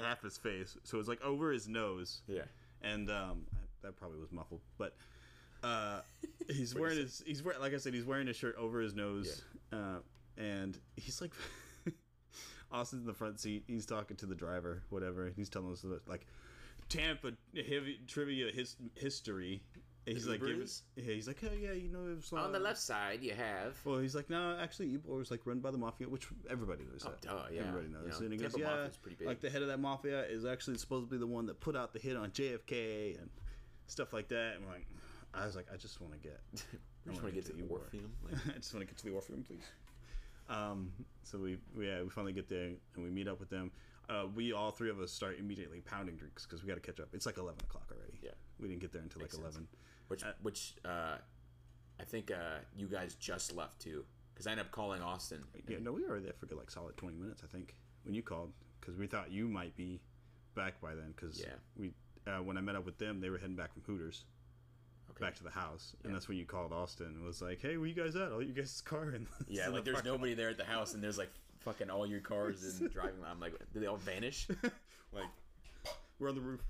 half 0.00 0.22
his 0.22 0.38
face, 0.38 0.76
so 0.84 0.98
it's 0.98 1.08
like 1.08 1.20
over 1.22 1.50
his 1.52 1.68
nose, 1.68 2.22
Yeah. 2.26 2.42
and 2.80 3.10
um, 3.10 3.42
that 3.82 3.96
probably 3.96 4.18
was 4.20 4.32
muffled, 4.32 4.60
but 4.78 4.94
uh, 5.62 6.00
he's 6.48 6.74
wearing 6.74 6.96
his 6.96 7.22
he's 7.26 7.42
wearing 7.42 7.60
like 7.60 7.74
I 7.74 7.76
said 7.76 7.92
he's 7.92 8.06
wearing 8.06 8.28
a 8.28 8.32
shirt 8.32 8.56
over 8.56 8.80
his 8.80 8.94
nose, 8.94 9.42
uh, 9.72 9.98
and 10.38 10.78
he's 10.96 11.20
like 11.20 11.32
Austin's 12.72 13.02
in 13.02 13.06
the 13.06 13.14
front 13.14 13.40
seat. 13.40 13.64
He's 13.66 13.86
talking 13.86 14.16
to 14.18 14.26
the 14.26 14.34
driver, 14.34 14.82
whatever. 14.90 15.30
He's 15.34 15.48
telling 15.48 15.72
us 15.72 15.82
that, 15.82 16.06
like 16.08 16.26
Tampa 16.88 17.32
heavy 17.54 18.00
trivia 18.06 18.50
his 18.52 18.76
history. 18.94 19.62
And 20.04 20.16
he's 20.16 20.26
like, 20.26 20.40
give 20.40 20.48
is? 20.58 20.62
us, 20.64 20.82
yeah, 20.96 21.14
he's 21.14 21.28
like, 21.28 21.36
oh 21.44 21.54
yeah, 21.54 21.70
you 21.72 21.88
know, 21.88 22.10
it 22.10 22.16
was 22.16 22.32
On 22.32 22.50
the 22.50 22.58
left 22.58 22.80
side, 22.80 23.22
you 23.22 23.34
have. 23.34 23.76
well, 23.84 24.00
he's 24.00 24.16
like, 24.16 24.28
no, 24.28 24.58
actually, 24.60 24.88
Ybor 24.88 25.16
was 25.18 25.30
like 25.30 25.40
run 25.44 25.60
by 25.60 25.70
the 25.70 25.78
mafia, 25.78 26.08
which 26.08 26.26
everybody 26.50 26.82
knows 26.82 27.04
Oh, 27.06 27.10
that. 27.10 27.20
duh, 27.20 27.42
yeah. 27.52 27.60
Everybody 27.60 27.86
You 27.86 27.92
knows. 28.08 28.18
know, 28.18 28.24
and 28.24 28.32
he 28.32 28.38
goes, 28.38 28.52
Tampa 28.52 28.66
yeah, 28.68 28.76
Mafia's 28.88 28.96
pretty 28.96 29.16
big. 29.16 29.28
like 29.28 29.40
the 29.40 29.48
head 29.48 29.62
of 29.62 29.68
that 29.68 29.78
mafia 29.78 30.24
is 30.24 30.44
actually 30.44 30.78
supposed 30.78 31.06
to 31.06 31.10
be 31.12 31.18
the 31.18 31.26
one 31.26 31.46
that 31.46 31.60
put 31.60 31.76
out 31.76 31.92
the 31.92 32.00
hit 32.00 32.16
on 32.16 32.30
JFK 32.30 33.16
and 33.20 33.30
stuff 33.86 34.12
like 34.12 34.26
that. 34.28 34.54
And 34.56 34.66
we're 34.66 34.72
like, 34.72 34.86
I 35.34 35.46
was 35.46 35.54
like, 35.54 35.66
I 35.72 35.76
just 35.76 36.00
want 36.00 36.14
to 36.20 36.28
get, 36.28 36.40
I 37.06 37.10
just 37.10 37.22
want 37.22 37.32
to 37.36 37.40
get 37.40 37.46
to 37.46 37.52
the 37.52 37.62
Ybor. 37.62 37.70
Orpheum. 37.70 38.12
Like, 38.28 38.40
I 38.56 38.58
just 38.58 38.74
want 38.74 38.82
to 38.84 38.92
get 38.92 38.98
to 38.98 39.04
the 39.04 39.12
Orpheum, 39.12 39.44
please. 39.44 39.62
Um, 40.52 40.92
so 41.22 41.38
we, 41.38 41.58
we 41.76 41.88
yeah, 41.88 42.02
we 42.02 42.08
finally 42.10 42.32
get 42.32 42.48
there 42.48 42.66
and 42.94 43.04
we 43.04 43.10
meet 43.10 43.28
up 43.28 43.40
with 43.40 43.50
them. 43.50 43.70
Uh, 44.08 44.24
we 44.34 44.52
all 44.52 44.70
three 44.70 44.90
of 44.90 45.00
us 45.00 45.10
start 45.10 45.36
immediately 45.38 45.80
pounding 45.80 46.16
drinks 46.16 46.44
because 46.44 46.62
we 46.62 46.68
got 46.68 46.74
to 46.74 46.80
catch 46.80 47.00
up. 47.00 47.08
It's 47.12 47.24
like 47.26 47.38
eleven 47.38 47.60
o'clock 47.64 47.88
already. 47.90 48.18
Yeah. 48.22 48.30
we 48.60 48.68
didn't 48.68 48.80
get 48.80 48.92
there 48.92 49.02
until 49.02 49.20
Makes 49.22 49.34
like 49.34 49.42
sense. 49.44 49.54
eleven. 49.56 49.68
which, 50.08 50.22
which, 50.42 50.74
uh, 50.84 51.16
I 52.00 52.04
think 52.04 52.30
uh, 52.30 52.58
you 52.76 52.86
guys 52.88 53.14
just 53.14 53.54
left 53.54 53.80
too, 53.80 54.04
because 54.34 54.46
I 54.46 54.50
ended 54.50 54.66
up 54.66 54.72
calling 54.72 55.00
Austin. 55.02 55.42
Yeah, 55.68 55.78
no, 55.80 55.92
we 55.92 56.04
were 56.04 56.20
there 56.20 56.32
for 56.38 56.52
like 56.54 56.70
solid 56.70 56.96
twenty 56.96 57.16
minutes, 57.16 57.42
I 57.44 57.46
think, 57.46 57.74
when 58.04 58.14
you 58.14 58.22
called, 58.22 58.52
because 58.80 58.96
we 58.98 59.06
thought 59.06 59.30
you 59.30 59.48
might 59.48 59.74
be 59.76 60.00
back 60.54 60.80
by 60.80 60.94
then. 60.94 61.14
Because 61.16 61.40
Yeah. 61.40 61.54
we, 61.76 61.92
uh, 62.26 62.42
when 62.42 62.56
I 62.58 62.60
met 62.60 62.74
up 62.76 62.84
with 62.84 62.98
them, 62.98 63.20
they 63.20 63.30
were 63.30 63.38
heading 63.38 63.56
back 63.56 63.72
from 63.72 63.82
Hooters. 63.82 64.24
Back 65.22 65.36
to 65.36 65.44
the 65.44 65.50
house, 65.50 65.94
and 66.04 66.14
that's 66.14 66.28
when 66.28 66.36
you 66.36 66.44
called 66.44 66.72
Austin 66.72 67.06
and 67.06 67.24
was 67.24 67.40
like, 67.40 67.60
"Hey, 67.62 67.76
where 67.76 67.86
you 67.86 67.94
guys 67.94 68.16
at? 68.16 68.32
All 68.32 68.42
you 68.42 68.52
guys' 68.52 68.80
car 68.84 69.10
and 69.10 69.26
Yeah, 69.48 69.68
like 69.68 69.84
there's 69.84 70.04
nobody 70.04 70.34
there 70.34 70.50
at 70.50 70.58
the 70.58 70.64
house, 70.64 70.94
and 70.94 71.02
there's 71.02 71.18
like 71.18 71.30
fucking 71.60 71.90
all 71.90 72.06
your 72.06 72.20
cars 72.20 72.80
and 72.80 72.90
driving. 72.92 73.20
I'm 73.26 73.40
like, 73.40 73.54
did 73.72 73.82
they 73.82 73.86
all 73.86 73.96
vanish? 73.96 74.48
like, 75.12 75.26
We're 76.18 76.28
on 76.28 76.34
the 76.34 76.40
roof. 76.40 76.60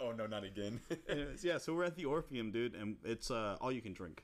oh 0.00 0.12
no, 0.12 0.26
not 0.26 0.44
again. 0.44 0.80
Anyways, 1.08 1.42
yeah, 1.42 1.58
so 1.58 1.74
we're 1.74 1.84
at 1.84 1.96
the 1.96 2.04
Orpheum, 2.04 2.50
dude, 2.50 2.74
and 2.74 2.96
it's 3.04 3.30
uh, 3.30 3.56
all 3.60 3.72
you 3.72 3.80
can 3.80 3.94
drink. 3.94 4.22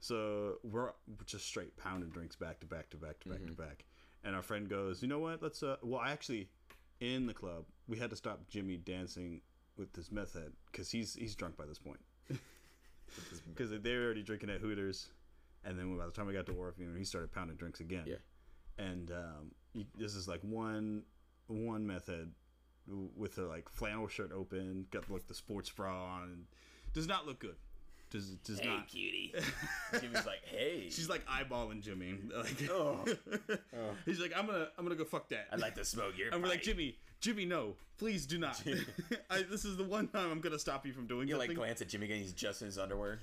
So 0.00 0.58
we're 0.62 0.90
just 1.26 1.46
straight 1.46 1.76
pounding 1.76 2.10
drinks 2.10 2.36
back 2.36 2.60
to 2.60 2.66
back 2.66 2.90
to 2.90 2.96
back 2.96 3.20
to 3.20 3.28
back 3.28 3.46
to 3.46 3.52
back. 3.52 3.84
And 4.22 4.36
our 4.36 4.42
friend 4.42 4.68
goes, 4.68 5.02
you 5.02 5.08
know 5.08 5.18
what? 5.18 5.42
Let's 5.42 5.62
uh, 5.62 5.76
well, 5.82 6.00
actually, 6.00 6.48
in 7.00 7.26
the 7.26 7.34
club, 7.34 7.64
we 7.88 7.98
had 7.98 8.10
to 8.10 8.16
stop 8.16 8.48
Jimmy 8.48 8.76
dancing 8.76 9.40
with 9.76 9.92
this 9.92 10.12
meth 10.12 10.34
head 10.34 10.52
because 10.70 10.90
he's 10.90 11.14
he's 11.14 11.34
drunk 11.34 11.56
by 11.56 11.64
this 11.66 11.78
point. 11.78 12.00
Because 13.48 13.70
they 13.70 13.96
were 13.96 14.04
already 14.04 14.22
drinking 14.22 14.50
at 14.50 14.60
Hooters, 14.60 15.08
and 15.64 15.78
then 15.78 15.96
by 15.96 16.06
the 16.06 16.12
time 16.12 16.26
we 16.26 16.32
got 16.32 16.46
to 16.46 16.52
Orpheum, 16.52 16.96
he 16.96 17.04
started 17.04 17.32
pounding 17.32 17.56
drinks 17.56 17.80
again. 17.80 18.04
Yeah. 18.06 18.16
And 18.78 19.10
um, 19.12 19.52
he, 19.72 19.86
this 19.96 20.14
is 20.14 20.26
like 20.26 20.40
one 20.42 21.02
one 21.46 21.86
method 21.86 22.32
with 23.16 23.38
a 23.38 23.42
like 23.42 23.68
flannel 23.68 24.08
shirt 24.08 24.32
open, 24.34 24.86
got 24.90 25.08
like 25.10 25.26
the 25.26 25.34
sports 25.34 25.70
bra 25.70 26.16
on, 26.16 26.22
and 26.24 26.44
does 26.92 27.06
not 27.06 27.26
look 27.26 27.38
good. 27.38 27.56
Does 28.10 28.30
does 28.36 28.58
not 28.58 28.64
hey, 28.66 28.76
not. 28.76 28.88
cutie. 28.88 29.34
Jimmy's 30.00 30.26
like, 30.26 30.44
hey. 30.44 30.88
She's 30.90 31.08
like 31.08 31.24
eyeballing 31.26 31.80
Jimmy. 31.82 32.14
Like, 32.34 32.68
Oh. 32.70 33.04
he's 34.06 34.20
like, 34.20 34.32
I'm 34.36 34.46
gonna 34.46 34.68
I'm 34.78 34.84
gonna 34.84 34.94
go 34.96 35.04
fuck 35.04 35.28
that. 35.30 35.46
I'd 35.52 35.60
like 35.60 35.74
to 35.76 35.84
smoke 35.84 36.16
your. 36.16 36.32
and 36.32 36.42
we're 36.42 36.48
like. 36.48 36.62
Jimmy, 36.62 36.96
Jimmy, 37.24 37.46
no, 37.46 37.76
please 37.96 38.26
do 38.26 38.36
not. 38.36 38.62
I, 39.30 39.44
this 39.50 39.64
is 39.64 39.78
the 39.78 39.82
one 39.82 40.08
time 40.08 40.30
I'm 40.30 40.40
gonna 40.40 40.58
stop 40.58 40.84
you 40.84 40.92
from 40.92 41.06
doing 41.06 41.26
You 41.26 41.38
like 41.38 41.54
glance 41.54 41.80
at 41.80 41.88
Jimmy 41.88 42.04
again. 42.04 42.18
He's 42.18 42.34
just 42.34 42.60
in 42.60 42.66
his 42.66 42.78
underwear. 42.78 43.20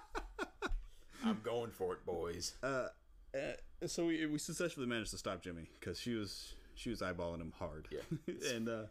I'm 1.24 1.40
going 1.42 1.72
for 1.72 1.94
it, 1.94 2.06
boys. 2.06 2.54
uh, 2.62 2.86
uh, 3.34 3.38
so 3.88 4.06
we 4.06 4.26
we 4.26 4.38
successfully 4.38 4.86
managed 4.86 5.10
to 5.10 5.18
stop 5.18 5.42
Jimmy 5.42 5.68
because 5.80 5.98
she 5.98 6.14
was 6.14 6.54
she 6.76 6.88
was 6.88 7.00
eyeballing 7.00 7.40
him 7.40 7.52
hard. 7.58 7.88
Yeah. 7.90 8.34
and 8.54 8.68
uh, 8.68 8.82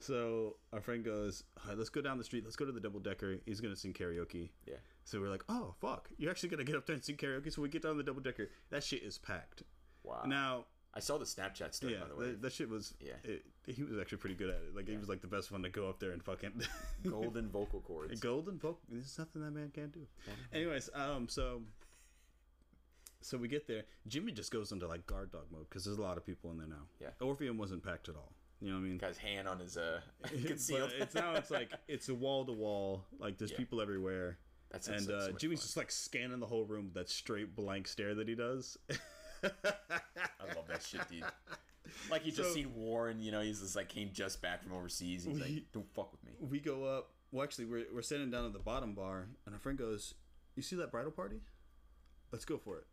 so 0.00 0.56
our 0.72 0.80
friend 0.80 1.04
goes, 1.04 1.44
"All 1.62 1.68
right, 1.68 1.76
let's 1.76 1.90
go 1.90 2.00
down 2.00 2.16
the 2.16 2.24
street. 2.24 2.44
Let's 2.44 2.56
go 2.56 2.64
to 2.64 2.72
the 2.72 2.80
double 2.80 3.00
decker. 3.00 3.40
He's 3.44 3.60
gonna 3.60 3.76
sing 3.76 3.92
karaoke. 3.92 4.48
Yeah. 4.64 4.76
So 5.04 5.20
we're 5.20 5.28
like, 5.28 5.44
oh 5.50 5.74
fuck, 5.82 6.08
you're 6.16 6.30
actually 6.30 6.48
gonna 6.48 6.64
get 6.64 6.76
up 6.76 6.86
there 6.86 6.94
and 6.94 7.04
sing 7.04 7.16
karaoke. 7.16 7.52
So 7.52 7.60
we 7.60 7.68
get 7.68 7.82
down 7.82 7.98
the 7.98 8.02
double 8.02 8.22
decker. 8.22 8.48
That 8.70 8.82
shit 8.82 9.02
is 9.02 9.18
packed. 9.18 9.64
Wow. 10.02 10.22
Now 10.24 10.64
I 10.94 11.00
saw 11.00 11.18
the 11.18 11.26
Snapchat 11.26 11.74
story 11.74 11.92
Yeah, 11.92 12.00
by 12.00 12.08
the 12.08 12.16
way. 12.16 12.26
that, 12.28 12.40
that 12.40 12.52
shit 12.54 12.70
was. 12.70 12.94
Yeah. 13.00 13.12
it, 13.22 13.44
he 13.66 13.82
was 13.82 13.98
actually 13.98 14.18
pretty 14.18 14.36
good 14.36 14.48
at 14.50 14.56
it. 14.56 14.74
Like 14.76 14.88
he 14.88 14.96
was 14.96 15.08
like 15.08 15.20
the 15.20 15.26
best 15.26 15.50
one 15.50 15.62
to 15.62 15.68
go 15.68 15.88
up 15.88 15.98
there 15.98 16.12
and 16.12 16.22
fucking 16.22 16.52
Golden 17.08 17.48
vocal 17.48 17.80
cords. 17.80 18.20
golden 18.20 18.58
vocal. 18.58 18.78
There's 18.88 19.18
nothing 19.18 19.42
that 19.42 19.50
man 19.50 19.70
can't 19.74 19.92
do. 19.92 20.06
Anyways, 20.52 20.88
um, 20.94 21.28
so 21.28 21.62
so 23.20 23.36
we 23.36 23.48
get 23.48 23.66
there. 23.66 23.82
Jimmy 24.06 24.30
just 24.32 24.52
goes 24.52 24.70
into 24.72 24.86
like 24.86 25.06
guard 25.06 25.32
dog 25.32 25.46
mode 25.50 25.68
because 25.68 25.84
there's 25.84 25.98
a 25.98 26.02
lot 26.02 26.16
of 26.16 26.24
people 26.24 26.50
in 26.52 26.58
there 26.58 26.68
now. 26.68 26.84
Yeah. 27.00 27.08
Orpheum 27.20 27.58
wasn't 27.58 27.82
packed 27.84 28.08
at 28.08 28.14
all. 28.14 28.32
You 28.60 28.68
know 28.70 28.76
what 28.76 28.84
I 28.84 28.88
mean? 28.88 28.98
Got 28.98 29.08
his 29.08 29.18
hand 29.18 29.48
on 29.48 29.58
his 29.58 29.76
uh 29.76 30.00
concealed. 30.46 30.92
it's 30.98 31.14
now 31.14 31.34
it's 31.34 31.50
like 31.50 31.72
it's 31.88 32.08
a 32.08 32.14
wall 32.14 32.44
to 32.44 32.52
wall. 32.52 33.04
Like 33.18 33.36
there's 33.38 33.50
Yeah. 33.50 33.56
people 33.58 33.80
everywhere. 33.80 34.38
That 34.70 34.84
sounds 34.84 35.06
And 35.06 35.12
like 35.12 35.20
so 35.22 35.28
uh, 35.28 35.32
much 35.32 35.40
Jimmy's 35.40 35.58
fun. 35.60 35.64
just 35.66 35.76
like 35.76 35.90
scanning 35.90 36.40
the 36.40 36.46
whole 36.46 36.64
room 36.64 36.84
with 36.86 36.94
that 36.94 37.08
straight 37.10 37.54
blank 37.56 37.86
stare 37.88 38.14
that 38.14 38.28
he 38.28 38.34
does. 38.34 38.78
I 39.42 39.48
love 40.54 40.66
that 40.68 40.82
shit, 40.82 41.00
dude. 41.10 41.24
Like 42.10 42.22
he 42.22 42.30
just 42.30 42.52
seen 42.54 42.74
war 42.74 43.08
and 43.08 43.22
you 43.22 43.32
know 43.32 43.40
he's 43.40 43.60
just 43.60 43.76
like 43.76 43.88
came 43.88 44.10
just 44.12 44.40
back 44.42 44.62
from 44.62 44.72
overseas. 44.72 45.24
He's 45.24 45.34
We- 45.36 45.40
like, 45.42 45.72
don't 45.72 45.88
fuck 45.94 46.12
with 46.12 46.24
me. 46.24 46.32
we 46.40 46.60
go 46.60 46.84
up. 46.84 47.10
Well, 47.32 47.42
actually, 47.44 47.66
we're 47.66 47.86
we're 47.92 48.02
sitting 48.02 48.30
down 48.30 48.44
at 48.46 48.52
the 48.52 48.58
bottom 48.58 48.94
bar, 48.94 49.28
and 49.44 49.54
our 49.54 49.58
friend 49.60 49.76
goes, 49.76 50.14
"You 50.54 50.62
see 50.62 50.76
that 50.76 50.90
bridal 50.92 51.10
party? 51.10 51.40
Let's 52.32 52.44
go 52.44 52.56
for 52.58 52.78
it." 52.78 52.86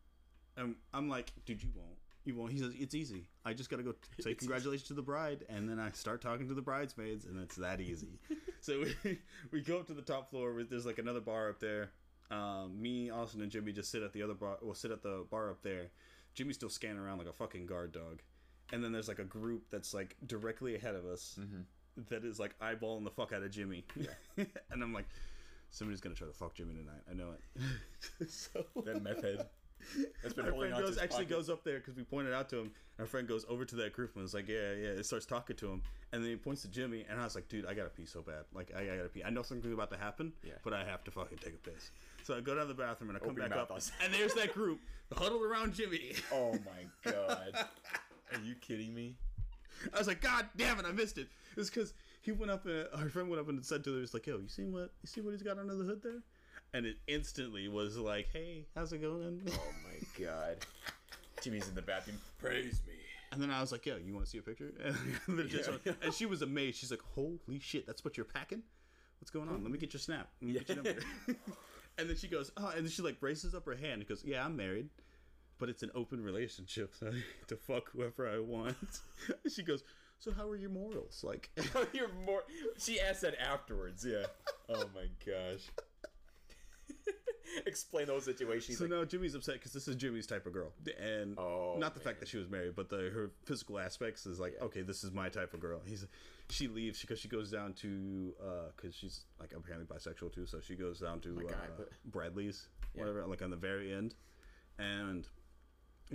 And 0.57 0.75
I'm 0.93 1.07
like, 1.09 1.31
"Dude, 1.45 1.61
you 1.63 1.69
won't. 1.75 1.97
You 2.25 2.35
won't." 2.35 2.51
He 2.51 2.57
says, 2.59 2.73
"It's 2.77 2.95
easy. 2.95 3.27
I 3.45 3.53
just 3.53 3.69
gotta 3.69 3.83
go 3.83 3.93
say 4.19 4.31
It's 4.31 4.39
congratulations 4.39 4.87
to 4.87 4.93
the 4.95 5.01
bride, 5.03 5.45
and 5.49 5.69
then 5.69 5.79
I 5.79 5.91
start 5.91 6.21
talking 6.21 6.47
to 6.47 6.53
the 6.53 6.61
bridesmaids, 6.61 7.25
and 7.25 7.39
it's 7.41 7.55
that 7.57 7.79
easy." 7.79 8.19
so 8.61 8.83
we 9.03 9.19
we 9.51 9.61
go 9.61 9.79
up 9.79 9.87
to 9.87 9.93
the 9.93 10.01
top 10.01 10.29
floor. 10.31 10.63
There's 10.63 10.85
like 10.85 10.97
another 10.99 11.21
bar 11.21 11.49
up 11.49 11.59
there. 11.59 11.91
Um, 12.31 12.81
me, 12.81 13.11
Austin, 13.11 13.41
and 13.41 13.51
Jimmy 13.51 13.71
just 13.71 13.91
sit 13.91 14.01
at 14.01 14.13
the 14.13 14.23
other 14.23 14.33
bar. 14.33 14.57
We'll 14.61 14.73
sit 14.73 14.89
at 14.91 15.03
the 15.03 15.25
bar 15.29 15.51
up 15.51 15.61
there. 15.61 15.91
Jimmy's 16.33 16.55
still 16.55 16.69
scanning 16.69 16.97
around 16.99 17.19
like 17.19 17.27
a 17.27 17.33
fucking 17.33 17.67
guard 17.67 17.91
dog. 17.91 18.21
And 18.71 18.83
then 18.83 18.91
there's 18.91 19.07
like 19.07 19.19
a 19.19 19.25
group 19.25 19.63
that's 19.69 19.93
like 19.93 20.15
directly 20.25 20.75
ahead 20.75 20.95
of 20.95 21.05
us 21.05 21.37
mm-hmm. 21.39 21.61
that 22.09 22.25
is 22.25 22.39
like 22.39 22.57
eyeballing 22.59 23.03
the 23.03 23.11
fuck 23.11 23.33
out 23.33 23.43
of 23.43 23.51
Jimmy. 23.51 23.85
Yeah. 23.95 24.45
and 24.71 24.81
I'm 24.81 24.93
like, 24.93 25.05
somebody's 25.69 26.01
gonna 26.01 26.15
try 26.15 26.27
to 26.27 26.33
fuck 26.33 26.55
Jimmy 26.55 26.73
tonight. 26.73 27.01
I 27.09 27.13
know 27.13 27.31
it. 27.31 28.29
so 28.29 28.65
That 28.83 29.03
meth 29.03 29.23
head. 29.23 29.45
That's 30.21 30.33
been 30.33 30.45
our 30.45 30.53
friend 30.53 30.73
goes 30.73 30.97
actually 30.97 31.25
pocket. 31.25 31.29
goes 31.29 31.49
up 31.49 31.63
there 31.63 31.79
because 31.79 31.95
we 31.95 32.03
pointed 32.03 32.33
out 32.33 32.49
to 32.49 32.59
him. 32.59 32.71
Our 32.99 33.05
friend 33.05 33.27
goes 33.27 33.45
over 33.49 33.65
to 33.65 33.75
that 33.77 33.93
group 33.93 34.11
and 34.15 34.21
was 34.21 34.33
like, 34.33 34.47
yeah, 34.47 34.73
yeah. 34.73 34.89
It 34.89 35.05
starts 35.05 35.25
talking 35.25 35.55
to 35.57 35.67
him, 35.67 35.81
and 36.11 36.23
then 36.23 36.29
he 36.29 36.35
points 36.35 36.61
to 36.61 36.67
Jimmy, 36.67 37.05
and 37.09 37.19
I 37.19 37.23
was 37.23 37.35
like, 37.35 37.47
dude, 37.49 37.65
I 37.65 37.73
gotta 37.73 37.89
pee 37.89 38.05
so 38.05 38.21
bad. 38.21 38.45
Like 38.53 38.71
I, 38.75 38.81
I 38.81 38.97
gotta 38.97 39.09
pee. 39.09 39.23
I 39.23 39.29
know 39.29 39.41
something's 39.41 39.73
about 39.73 39.91
to 39.91 39.97
happen, 39.97 40.31
Yeah. 40.43 40.53
but 40.63 40.73
I 40.73 40.85
have 40.85 41.03
to 41.05 41.11
fucking 41.11 41.39
take 41.39 41.55
a 41.55 41.69
piss. 41.69 41.91
So 42.23 42.37
I 42.37 42.41
go 42.41 42.55
down 42.55 42.67
to 42.67 42.73
the 42.73 42.81
bathroom 42.81 43.09
and 43.09 43.17
I 43.17 43.19
come 43.19 43.31
Open 43.31 43.41
your 43.41 43.49
back 43.49 43.57
up, 43.57 43.71
and 43.71 44.13
there's 44.13 44.33
that 44.35 44.53
group 44.53 44.79
huddled 45.13 45.43
around 45.43 45.73
Jimmy. 45.73 46.13
Oh 46.31 46.53
my 46.53 47.11
god. 47.11 47.65
Are 48.33 48.39
you 48.39 48.55
kidding 48.55 48.93
me? 48.93 49.15
I 49.93 49.97
was 49.97 50.07
like, 50.07 50.21
God 50.21 50.45
damn 50.55 50.79
it, 50.79 50.85
I 50.85 50.91
missed 50.91 51.17
it. 51.17 51.27
It's 51.57 51.69
because 51.69 51.93
he 52.21 52.31
went 52.31 52.51
up 52.51 52.65
and 52.65 52.87
our 52.95 53.09
friend 53.09 53.29
went 53.29 53.41
up 53.41 53.49
and 53.49 53.63
said 53.65 53.83
to 53.83 53.93
her, 53.93 53.99
"He's 53.99 54.13
like, 54.13 54.25
yo, 54.27 54.37
you 54.37 54.47
see 54.47 54.63
what 54.63 54.91
you 55.01 55.07
see 55.07 55.21
what 55.21 55.31
he's 55.31 55.43
got 55.43 55.57
under 55.59 55.75
the 55.75 55.83
hood 55.83 56.01
there?" 56.01 56.21
And 56.73 56.85
it 56.85 56.97
instantly 57.07 57.67
was 57.67 57.97
like, 57.97 58.29
"Hey, 58.31 58.65
how's 58.75 58.93
it 58.93 58.99
going?" 58.99 59.41
Oh 59.47 59.73
my 59.83 60.25
god. 60.25 60.57
Jimmy's 61.41 61.67
in 61.67 61.75
the 61.75 61.81
bathroom. 61.81 62.17
Praise 62.39 62.81
me. 62.87 62.93
And 63.31 63.41
then 63.41 63.51
I 63.51 63.61
was 63.61 63.71
like, 63.71 63.85
"Yo, 63.85 63.97
you 63.97 64.13
want 64.13 64.25
to 64.25 64.31
see 64.31 64.37
a 64.37 64.41
picture?" 64.41 64.71
And, 65.27 65.51
Yeah. 65.51 65.93
and 66.01 66.13
she 66.13 66.25
was 66.25 66.41
amazed. 66.41 66.77
She's 66.77 66.91
like, 66.91 67.01
"Holy 67.15 67.59
shit, 67.59 67.85
that's 67.85 68.05
what 68.05 68.15
you're 68.17 68.25
packing? 68.25 68.63
What's 69.19 69.31
going 69.31 69.49
on? 69.49 69.63
Let 69.63 69.71
me 69.71 69.77
get 69.77 69.93
your 69.93 69.99
snap. 69.99 70.29
Let 70.41 70.47
me 70.47 70.53
get 70.53 70.69
your 70.69 70.83
number." 70.83 71.01
and 71.97 72.09
then 72.09 72.15
she 72.15 72.27
goes, 72.27 72.51
"Oh," 72.57 72.67
and 72.69 72.85
then 72.85 72.89
she 72.91 73.01
like 73.01 73.19
braces 73.19 73.53
up 73.53 73.65
her 73.65 73.75
hand 73.75 74.01
and 74.01 74.07
goes, 74.07 74.23
"Yeah, 74.25 74.45
I'm 74.45 74.55
married." 74.55 74.89
But 75.63 75.69
it's 75.69 75.81
an 75.81 75.91
open 75.95 76.21
relationship, 76.21 76.93
so 76.93 77.09
to 77.47 77.55
fuck 77.55 77.89
whoever 77.93 78.27
I 78.29 78.37
want. 78.39 78.75
she 79.49 79.63
goes, 79.63 79.81
"So 80.19 80.33
how 80.33 80.49
are 80.49 80.57
your 80.57 80.69
morals?" 80.71 81.23
Like, 81.23 81.51
You're 81.93 82.09
more. 82.25 82.43
She 82.77 82.99
asked 82.99 83.21
that 83.21 83.39
afterwards. 83.39 84.05
Yeah. 84.05 84.25
Oh 84.67 84.83
my 84.93 85.07
gosh. 85.25 85.61
Explain 87.65 88.07
the 88.07 88.11
whole 88.11 88.19
situation. 88.19 88.71
He's 88.71 88.77
So 88.79 88.83
like, 88.83 88.91
now 88.91 89.05
Jimmy's 89.05 89.35
upset 89.35 89.55
because 89.55 89.71
this 89.71 89.87
is 89.87 89.95
Jimmy's 89.95 90.27
type 90.27 90.45
of 90.45 90.51
girl, 90.51 90.73
and 91.01 91.39
Oh, 91.39 91.75
not 91.77 91.93
the 91.93 92.01
man. 92.01 92.07
fact 92.07 92.19
that 92.19 92.27
she 92.27 92.35
was 92.35 92.49
married, 92.49 92.75
but 92.75 92.89
the 92.89 93.09
her 93.15 93.31
physical 93.45 93.79
aspects 93.79 94.25
is 94.25 94.41
like, 94.41 94.55
Yeah. 94.57 94.65
okay, 94.65 94.81
this 94.81 95.05
is 95.05 95.13
my 95.13 95.29
type 95.29 95.53
of 95.53 95.61
girl. 95.61 95.79
He's 95.85 96.05
she 96.49 96.67
leaves 96.67 96.99
because 96.99 97.19
she 97.19 97.29
goes 97.29 97.49
down 97.49 97.71
to 97.75 98.33
because 98.75 98.93
she's 98.93 99.21
like 99.39 99.53
apparently 99.55 99.87
bisexual 99.87 100.33
too, 100.35 100.45
so 100.45 100.59
she 100.59 100.75
goes 100.75 100.99
down 100.99 101.21
to 101.21 101.29
My 101.29 101.43
guy, 101.43 101.51
uh, 101.53 101.77
but- 101.77 101.89
Bradley's, 102.03 102.67
Yeah. 102.93 103.03
whatever, 103.03 103.25
like 103.27 103.41
on 103.41 103.49
the 103.49 103.55
very 103.55 103.93
end, 103.93 104.13
and. 104.77 105.25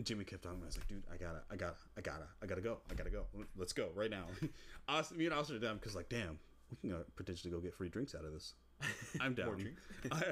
Jimmy 0.04 0.24
kept 0.24 0.42
talking. 0.42 0.60
I 0.62 0.66
was 0.66 0.76
like, 0.76 0.88
"Dude, 0.88 1.02
I 1.12 1.16
gotta, 1.16 1.42
I 1.50 1.56
gotta, 1.56 1.76
I 1.96 2.00
gotta, 2.00 2.26
I 2.42 2.46
gotta 2.46 2.60
go. 2.60 2.78
I 2.90 2.94
gotta 2.94 3.10
go. 3.10 3.24
Let's 3.56 3.72
go 3.72 3.88
right 3.94 4.10
now." 4.10 4.24
Austin, 4.88 5.18
me 5.18 5.26
and 5.26 5.34
Austin 5.34 5.56
are 5.56 5.60
down 5.60 5.76
because, 5.76 5.94
like, 5.94 6.08
damn, 6.08 6.38
we 6.70 6.76
can 6.76 6.96
potentially 7.16 7.52
go 7.52 7.60
get 7.60 7.74
free 7.74 7.88
drinks 7.88 8.14
out 8.14 8.24
of 8.24 8.32
this. 8.32 8.54
I'm 9.20 9.34
down. 9.34 9.68
I, 10.12 10.22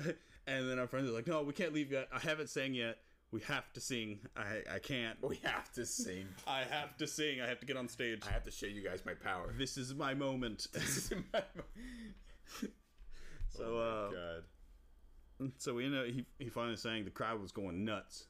and 0.47 0.71
then 0.71 0.79
our 0.79 0.87
friends 0.87 1.09
are 1.09 1.13
like, 1.13 1.27
"No, 1.27 1.43
we 1.43 1.53
can't 1.53 1.73
leave 1.73 1.91
yet. 1.91 2.09
I 2.13 2.21
haven't 2.21 2.49
sang 2.49 2.75
yet. 2.75 2.99
We 3.33 3.41
have 3.43 3.73
to 3.73 3.81
sing. 3.81 4.21
I, 4.37 4.77
I 4.77 4.79
can't. 4.79 5.19
we 5.21 5.41
have 5.43 5.73
to 5.73 5.85
sing. 5.85 6.29
I 6.47 6.61
have 6.61 6.97
to 6.99 7.07
sing. 7.07 7.41
I 7.41 7.49
have 7.49 7.59
to 7.61 7.67
get 7.67 7.77
on 7.77 7.89
stage. 7.89 8.23
I 8.27 8.33
have 8.33 8.45
to 8.45 8.53
show 8.53 8.67
you 8.67 8.83
guys 8.83 9.03
my 9.05 9.15
power. 9.15 9.53
This 9.59 9.77
is 9.77 9.95
my 9.95 10.15
moment." 10.15 10.69
This 10.73 10.97
is 10.97 11.11
my. 11.33 11.43
moment. 11.55 12.75
so, 13.49 13.65
oh 13.65 14.11
my 14.13 14.19
uh, 14.19 14.41
god. 15.41 15.53
so 15.59 15.75
we 15.75 15.85
ended 15.85 16.09
up, 16.09 16.15
he 16.15 16.25
he 16.39 16.49
finally 16.49 16.77
sang. 16.77 17.05
The 17.05 17.11
crowd 17.11 17.41
was 17.41 17.51
going 17.51 17.85
nuts. 17.85 18.27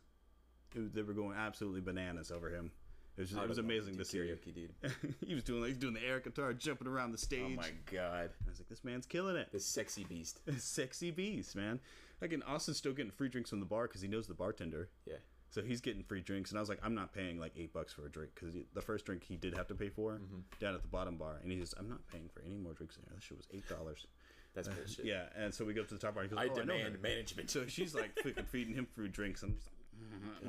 It 0.74 0.94
they 0.94 1.02
were 1.02 1.12
going 1.14 1.36
absolutely 1.36 1.80
bananas 1.80 2.30
over 2.30 2.50
him. 2.50 2.70
It 3.16 3.22
was, 3.22 3.34
I 3.36 3.44
it 3.44 3.48
was 3.48 3.56
amazing 3.58 3.96
to 3.96 4.04
see. 4.04 4.18
karaoke, 4.18 4.54
dude. 4.54 4.74
he 5.26 5.34
was 5.34 5.42
doing 5.42 5.60
like 5.62 5.68
he's 5.68 5.78
doing 5.78 5.94
the 5.94 6.04
air 6.06 6.20
guitar, 6.20 6.52
jumping 6.52 6.86
around 6.86 7.12
the 7.12 7.18
stage. 7.18 7.40
Oh 7.44 7.48
my 7.48 7.70
god. 7.90 8.30
I 8.46 8.50
was 8.50 8.58
like, 8.58 8.68
this 8.68 8.84
man's 8.84 9.06
killing 9.06 9.36
it. 9.36 9.48
This 9.52 9.64
sexy 9.64 10.04
beast. 10.04 10.40
Sexy 10.58 11.10
beast, 11.10 11.56
man. 11.56 11.80
Again, 12.20 12.42
Austin's 12.46 12.76
still 12.76 12.92
getting 12.92 13.10
free 13.12 13.28
drinks 13.30 13.48
from 13.50 13.60
the 13.60 13.66
bar 13.66 13.86
because 13.86 14.02
he 14.02 14.08
knows 14.08 14.26
the 14.26 14.34
bartender. 14.34 14.90
Yeah. 15.06 15.16
So 15.48 15.62
he's 15.62 15.80
getting 15.80 16.02
free 16.02 16.20
drinks, 16.20 16.50
and 16.50 16.58
I 16.58 16.60
was 16.60 16.68
like, 16.68 16.80
I'm 16.82 16.94
not 16.94 17.14
paying 17.14 17.38
like 17.38 17.52
eight 17.56 17.72
bucks 17.72 17.92
for 17.92 18.04
a 18.04 18.10
drink 18.10 18.32
because 18.34 18.54
the 18.74 18.82
first 18.82 19.06
drink 19.06 19.22
he 19.24 19.36
did 19.36 19.54
have 19.56 19.68
to 19.68 19.74
pay 19.74 19.88
for 19.88 20.12
Mm-hmm. 20.12 20.40
down 20.60 20.74
at 20.74 20.82
the 20.82 20.88
bottom 20.88 21.16
bar, 21.16 21.36
and 21.42 21.50
he 21.50 21.58
says, 21.58 21.74
I'm 21.78 21.88
not 21.88 22.06
paying 22.08 22.28
for 22.34 22.42
any 22.44 22.56
more 22.58 22.74
drinks 22.74 22.96
in 22.96 23.02
there. 23.06 23.14
That 23.14 23.22
shit 23.22 23.38
was 23.38 23.46
eight 23.54 23.66
dollars. 23.68 24.06
That's 24.54 24.68
bullshit. 24.76 25.04
Yeah, 25.06 25.22
and 25.38 25.54
so 25.54 25.64
we 25.64 25.72
go 25.72 25.80
up 25.82 25.88
to 25.88 25.94
the 25.94 26.00
top 26.00 26.14
bar. 26.14 26.24
And 26.24 26.32
he 26.32 26.36
goes, 26.36 26.44
I 26.44 26.48
oh, 26.48 26.60
I 26.62 26.64
know 26.64 26.72
her." 26.74 26.78
demand 26.90 27.02
management. 27.02 27.50
So 27.50 27.66
she's 27.66 27.94
like 27.94 28.14
fucking 28.22 28.44
feeding 28.44 28.74
him 28.74 28.86
free 28.94 29.08
drinks. 29.08 29.42
I'm 29.42 29.54
just 29.54 29.66
like, 29.66 29.75
"Mhm, 29.75 29.75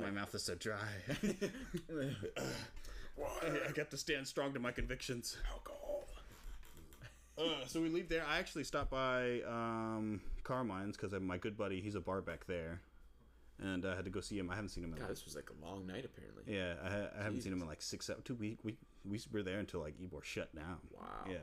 my 0.00 0.10
mouth 0.10 0.34
is 0.34 0.42
so 0.44 0.54
dry. 0.54 0.76
I, 3.18 3.68
I 3.68 3.72
got 3.72 3.90
to 3.90 3.96
stand 3.96 4.26
strong 4.26 4.52
to 4.54 4.60
my 4.60 4.70
convictions. 4.72 5.36
alcohol. 5.50 6.06
Uh, 7.36 7.64
so 7.66 7.80
we 7.80 7.88
leave 7.88 8.08
there. 8.08 8.24
I 8.26 8.38
actually 8.38 8.64
stopped 8.64 8.90
by 8.90 9.42
um, 9.42 10.20
Carmine's 10.42 10.96
because 10.96 11.18
my 11.20 11.38
good 11.38 11.56
buddy, 11.56 11.80
he's 11.80 11.94
a 11.94 12.00
bar 12.00 12.20
back 12.20 12.46
there, 12.46 12.80
and 13.62 13.86
I 13.86 13.94
had 13.94 14.04
to 14.06 14.10
go 14.10 14.20
see 14.20 14.38
him. 14.38 14.50
I 14.50 14.56
haven't 14.56 14.70
seen 14.70 14.82
him 14.82 14.90
in 14.92 14.96
God, 14.98 15.04
like, 15.04 15.10
this 15.10 15.24
was 15.24 15.36
like 15.36 15.48
a 15.50 15.64
long 15.64 15.86
night 15.86 16.04
apparently. 16.04 16.42
yeah, 16.52 16.74
I, 16.82 17.20
I 17.20 17.22
haven't 17.22 17.42
seen 17.42 17.52
him 17.52 17.62
in 17.62 17.68
like 17.68 17.80
six, 17.80 18.06
seven, 18.06 18.22
two 18.24 18.34
week. 18.34 18.58
We 18.64 18.76
we 19.08 19.20
were 19.32 19.44
there 19.44 19.60
until 19.60 19.80
like 19.80 19.94
Ybor 20.00 20.24
shut 20.24 20.54
down. 20.54 20.78
Wow. 20.92 21.04
Yeah. 21.30 21.36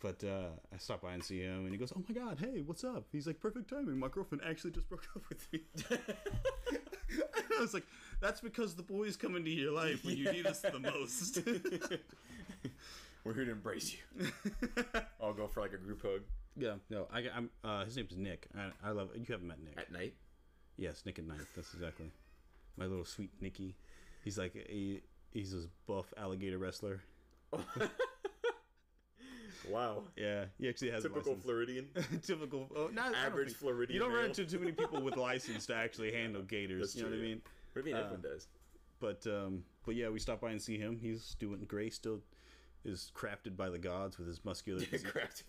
But 0.00 0.22
uh, 0.22 0.50
I 0.72 0.78
stop 0.78 1.02
by 1.02 1.14
and 1.14 1.24
see 1.24 1.40
him, 1.40 1.64
and 1.64 1.70
he 1.70 1.76
goes, 1.76 1.92
"Oh 1.96 2.02
my 2.08 2.14
God, 2.14 2.38
hey, 2.40 2.62
what's 2.64 2.84
up?" 2.84 3.06
He's 3.10 3.26
like, 3.26 3.40
"Perfect 3.40 3.68
timing. 3.68 3.98
My 3.98 4.08
girlfriend 4.08 4.42
actually 4.46 4.70
just 4.70 4.88
broke 4.90 5.06
up 5.16 5.22
with 5.28 5.46
me." 5.52 5.62
I 7.58 7.60
was 7.60 7.74
like, 7.74 7.86
"That's 8.20 8.40
because 8.40 8.74
the 8.74 8.82
boys 8.82 9.16
come 9.16 9.34
into 9.34 9.50
your 9.50 9.72
life 9.72 10.04
when 10.04 10.16
you 10.16 10.30
need 10.30 10.46
us 10.46 10.60
the 10.60 10.78
most." 10.78 11.38
We're 13.24 13.34
here 13.34 13.46
to 13.46 13.50
embrace 13.50 13.94
you. 13.94 14.28
I'll 15.20 15.34
go 15.34 15.48
for 15.48 15.60
like 15.60 15.72
a 15.72 15.78
group 15.78 16.02
hug 16.02 16.22
yeah, 16.58 16.74
no, 16.90 17.06
I, 17.12 17.24
I'm. 17.34 17.50
Uh, 17.62 17.84
his 17.84 17.96
name's 17.96 18.16
Nick. 18.16 18.48
I, 18.56 18.88
I 18.88 18.90
love. 18.90 19.10
You 19.14 19.24
haven't 19.28 19.46
met 19.46 19.62
Nick. 19.62 19.78
at 19.78 19.92
night. 19.92 20.14
Yes, 20.76 21.02
Nick 21.06 21.18
at 21.18 21.26
Night. 21.26 21.46
That's 21.54 21.72
exactly 21.72 22.10
my 22.76 22.86
little 22.86 23.04
sweet 23.04 23.30
Nicky. 23.40 23.76
He's 24.24 24.38
like 24.38 24.54
a, 24.56 25.00
he's 25.30 25.52
this 25.52 25.66
buff 25.86 26.12
alligator 26.16 26.58
wrestler. 26.58 27.00
Wow. 29.70 30.02
Yeah, 30.16 30.44
he 30.58 30.68
actually 30.68 30.90
has 30.90 31.04
a 31.04 31.08
Typical. 31.08 31.36
Floridian. 31.36 31.86
Typical. 32.22 32.70
Oh, 32.74 32.88
not, 32.92 33.14
Average 33.14 33.48
think- 33.48 33.58
Floridian. 33.58 33.94
You 33.94 34.00
don't 34.00 34.12
run 34.14 34.26
into 34.26 34.44
too 34.46 34.58
many 34.58 34.72
people 34.72 35.00
with 35.00 35.16
license 35.16 35.66
to 35.66 35.74
actually 35.74 36.12
handle 36.12 36.42
gators. 36.42 36.80
That's 36.80 36.96
you 36.96 37.02
know 37.02 37.08
true, 37.08 37.18
what 37.18 37.24
I 37.24 37.28
mean? 37.28 37.42
What 37.72 37.84
do 37.84 37.90
you 37.90 37.94
mean 37.94 38.02
Uh, 38.02 38.06
everyone 38.06 38.22
does? 38.22 38.46
But 39.00 39.26
um, 39.26 39.64
but 39.86 39.94
yeah, 39.94 40.08
we 40.08 40.18
stop 40.18 40.40
by 40.40 40.50
and 40.50 40.60
see 40.60 40.78
him. 40.78 40.98
He's 41.00 41.36
doing 41.38 41.64
great. 41.68 41.94
Still 41.94 42.20
is 42.84 43.10
crafted 43.14 43.56
by 43.56 43.68
the 43.70 43.78
gods 43.78 44.18
with 44.18 44.26
his 44.28 44.44
muscular 44.44 44.80
physique. 44.84 45.12
Cracked. 45.12 45.44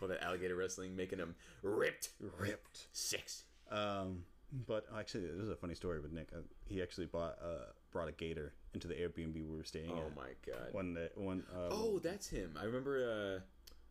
Well, 0.00 0.08
that 0.08 0.22
alligator 0.22 0.56
wrestling 0.56 0.96
making 0.96 1.18
him 1.18 1.34
ripped. 1.62 2.10
ripped. 2.38 2.86
Six. 2.92 3.44
Um, 3.70 4.24
but 4.66 4.84
actually, 4.98 5.26
this 5.26 5.42
is 5.42 5.48
a 5.50 5.56
funny 5.56 5.74
story 5.74 6.00
with 6.00 6.12
Nick. 6.12 6.28
Uh, 6.34 6.40
he 6.66 6.82
actually 6.82 7.06
bought 7.06 7.38
uh, 7.42 7.66
brought 7.92 8.08
a 8.08 8.12
gator 8.12 8.52
into 8.74 8.86
the 8.88 8.94
Airbnb 8.94 9.34
we 9.34 9.56
were 9.56 9.64
staying 9.64 9.90
at 9.90 9.96
Oh 9.96 10.06
at. 10.06 10.16
my 10.16 10.28
god. 10.46 10.72
One 10.72 10.94
day, 10.94 11.08
one. 11.14 11.44
Uh, 11.54 11.68
Oh, 11.70 11.98
that's 12.02 12.28
him. 12.28 12.56
I 12.60 12.64
remember 12.64 13.38
uh, 13.38 13.40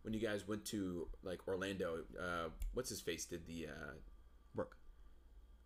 when 0.03 0.13
you 0.13 0.19
guys 0.19 0.47
went 0.47 0.65
to 0.65 1.07
like 1.23 1.47
Orlando. 1.47 2.03
Uh, 2.19 2.49
what's 2.73 2.89
his 2.89 3.01
face 3.01 3.25
did 3.25 3.45
the? 3.47 3.67
Uh, 3.67 3.93
Brooke. 4.55 4.75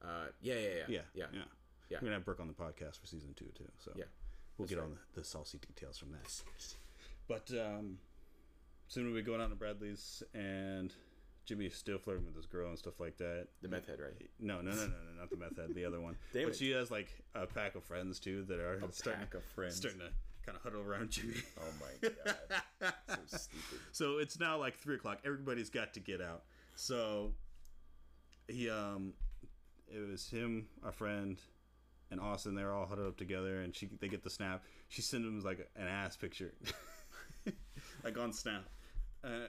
uh, 0.04 0.28
yeah, 0.42 0.56
yeah, 0.56 0.60
yeah, 0.60 0.70
Yeah, 0.88 1.00
yeah. 1.16 1.26
yeah, 1.34 1.40
Yeah. 1.90 1.98
We're 2.02 2.06
gonna 2.08 2.14
have 2.16 2.26
Brooke 2.26 2.40
on 2.42 2.48
the 2.48 2.54
podcast 2.54 3.00
for 3.00 3.08
season 3.08 3.34
two 3.36 3.46
too. 3.56 3.70
So 3.80 3.92
Yeah. 3.96 4.06
We'll 4.58 4.68
get 4.68 4.78
on 4.80 4.92
the, 5.16 5.22
the 5.22 5.26
saucy 5.26 5.58
details 5.58 5.98
from 5.98 6.12
that. 6.12 6.44
But 7.28 7.50
um, 7.60 7.98
soon 8.88 9.06
we'll 9.06 9.16
be 9.16 9.22
going 9.24 9.42
out 9.42 9.50
to 9.50 9.56
Bradley's, 9.56 10.22
and 10.36 10.94
Jimmy 11.46 11.66
is 11.66 11.76
still 11.76 11.98
flirting 11.98 12.26
with 12.26 12.36
this 12.36 12.46
girl 12.46 12.70
and 12.70 12.78
stuff 12.78 13.00
like 13.00 13.18
that. 13.18 13.48
The 13.62 13.68
meth 13.68 13.88
head, 13.88 14.00
right? 14.00 14.30
No, 14.40 14.62
no, 14.62 14.72
no, 14.72 14.78
no, 14.78 14.84
no, 14.86 15.20
not 15.20 15.30
the 15.30 15.38
meth 15.38 15.58
head, 15.58 15.76
the 15.76 15.86
other 15.86 16.00
one. 16.00 16.16
Damn 16.34 16.44
but 16.44 16.54
it. 16.54 16.58
she 16.58 16.72
has 16.72 16.90
like 16.90 17.10
a 17.36 17.46
pack 17.46 17.76
of 17.76 17.84
friends 17.84 18.20
too 18.20 18.44
that 18.46 18.60
are 18.60 18.80
starting, 18.92 19.22
pack 19.24 19.34
of 19.34 19.44
friends. 19.44 19.76
starting 19.76 20.00
to 20.00 20.10
kind 20.46 20.56
of 20.58 20.62
huddle 20.64 20.82
around 20.82 21.10
Jimmy. 21.10 21.36
Oh 21.60 21.64
my 21.80 22.10
god, 22.82 22.94
so 23.28 23.38
stupid. 23.38 23.80
So 23.92 24.18
it's 24.20 24.40
now 24.40 24.58
like 24.58 24.78
three 24.78 24.96
o'clock. 24.96 25.20
Everybody's 25.26 25.70
got 25.70 25.94
to 25.96 26.00
get 26.00 26.22
out. 26.22 26.44
So 26.76 27.32
he 28.48 28.70
um, 28.70 29.14
it 29.88 30.00
was 30.00 30.30
him, 30.30 30.68
a 30.84 30.92
friend, 30.92 31.38
and 32.10 32.20
Austin. 32.22 32.56
They're 32.56 32.74
all 32.74 32.86
huddled 32.86 33.08
up 33.08 33.18
together, 33.18 33.62
and 33.62 33.76
she 33.76 33.90
they 34.00 34.08
get 34.08 34.24
the 34.24 34.30
snap. 34.30 34.64
She 34.88 35.02
sends 35.02 35.28
him 35.28 35.40
like 35.42 35.70
an 35.76 35.88
ass 35.88 36.16
picture, 36.16 36.54
like 38.04 38.18
on 38.18 38.32
Snap. 38.32 38.64
Uh, 39.24 39.48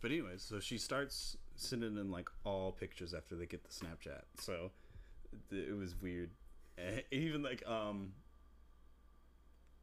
but 0.00 0.10
anyways, 0.10 0.42
so 0.42 0.60
she 0.60 0.78
starts 0.78 1.36
sending 1.56 1.96
in 1.96 2.10
like 2.10 2.28
all 2.44 2.72
pictures 2.72 3.14
after 3.14 3.34
they 3.34 3.46
get 3.46 3.64
the 3.64 3.70
Snapchat. 3.70 4.22
So 4.40 4.70
th- 5.50 5.68
it 5.68 5.76
was 5.76 5.94
weird. 6.00 6.30
Eh, 6.78 7.00
Even 7.10 7.42
like 7.42 7.66
um 7.66 8.12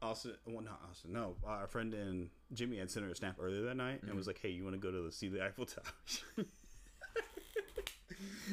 Austin, 0.01 0.33
well, 0.45 0.61
not 0.63 0.81
Austin. 0.89 1.13
No, 1.13 1.35
our 1.45 1.67
friend 1.67 1.93
and 1.93 2.29
Jimmy 2.53 2.77
had 2.77 2.91
sent 2.91 3.05
her 3.05 3.11
a 3.11 3.15
snap 3.15 3.37
earlier 3.39 3.61
that 3.63 3.77
night 3.77 4.01
and 4.03 4.13
was 4.15 4.27
like, 4.27 4.39
"Hey, 4.41 4.49
you 4.49 4.63
want 4.63 4.75
to 4.75 4.79
go 4.79 4.91
to 4.91 5.01
the, 5.01 5.11
see 5.11 5.29
the 5.29 5.43
Eiffel 5.43 5.65
Tower?" 5.65 5.83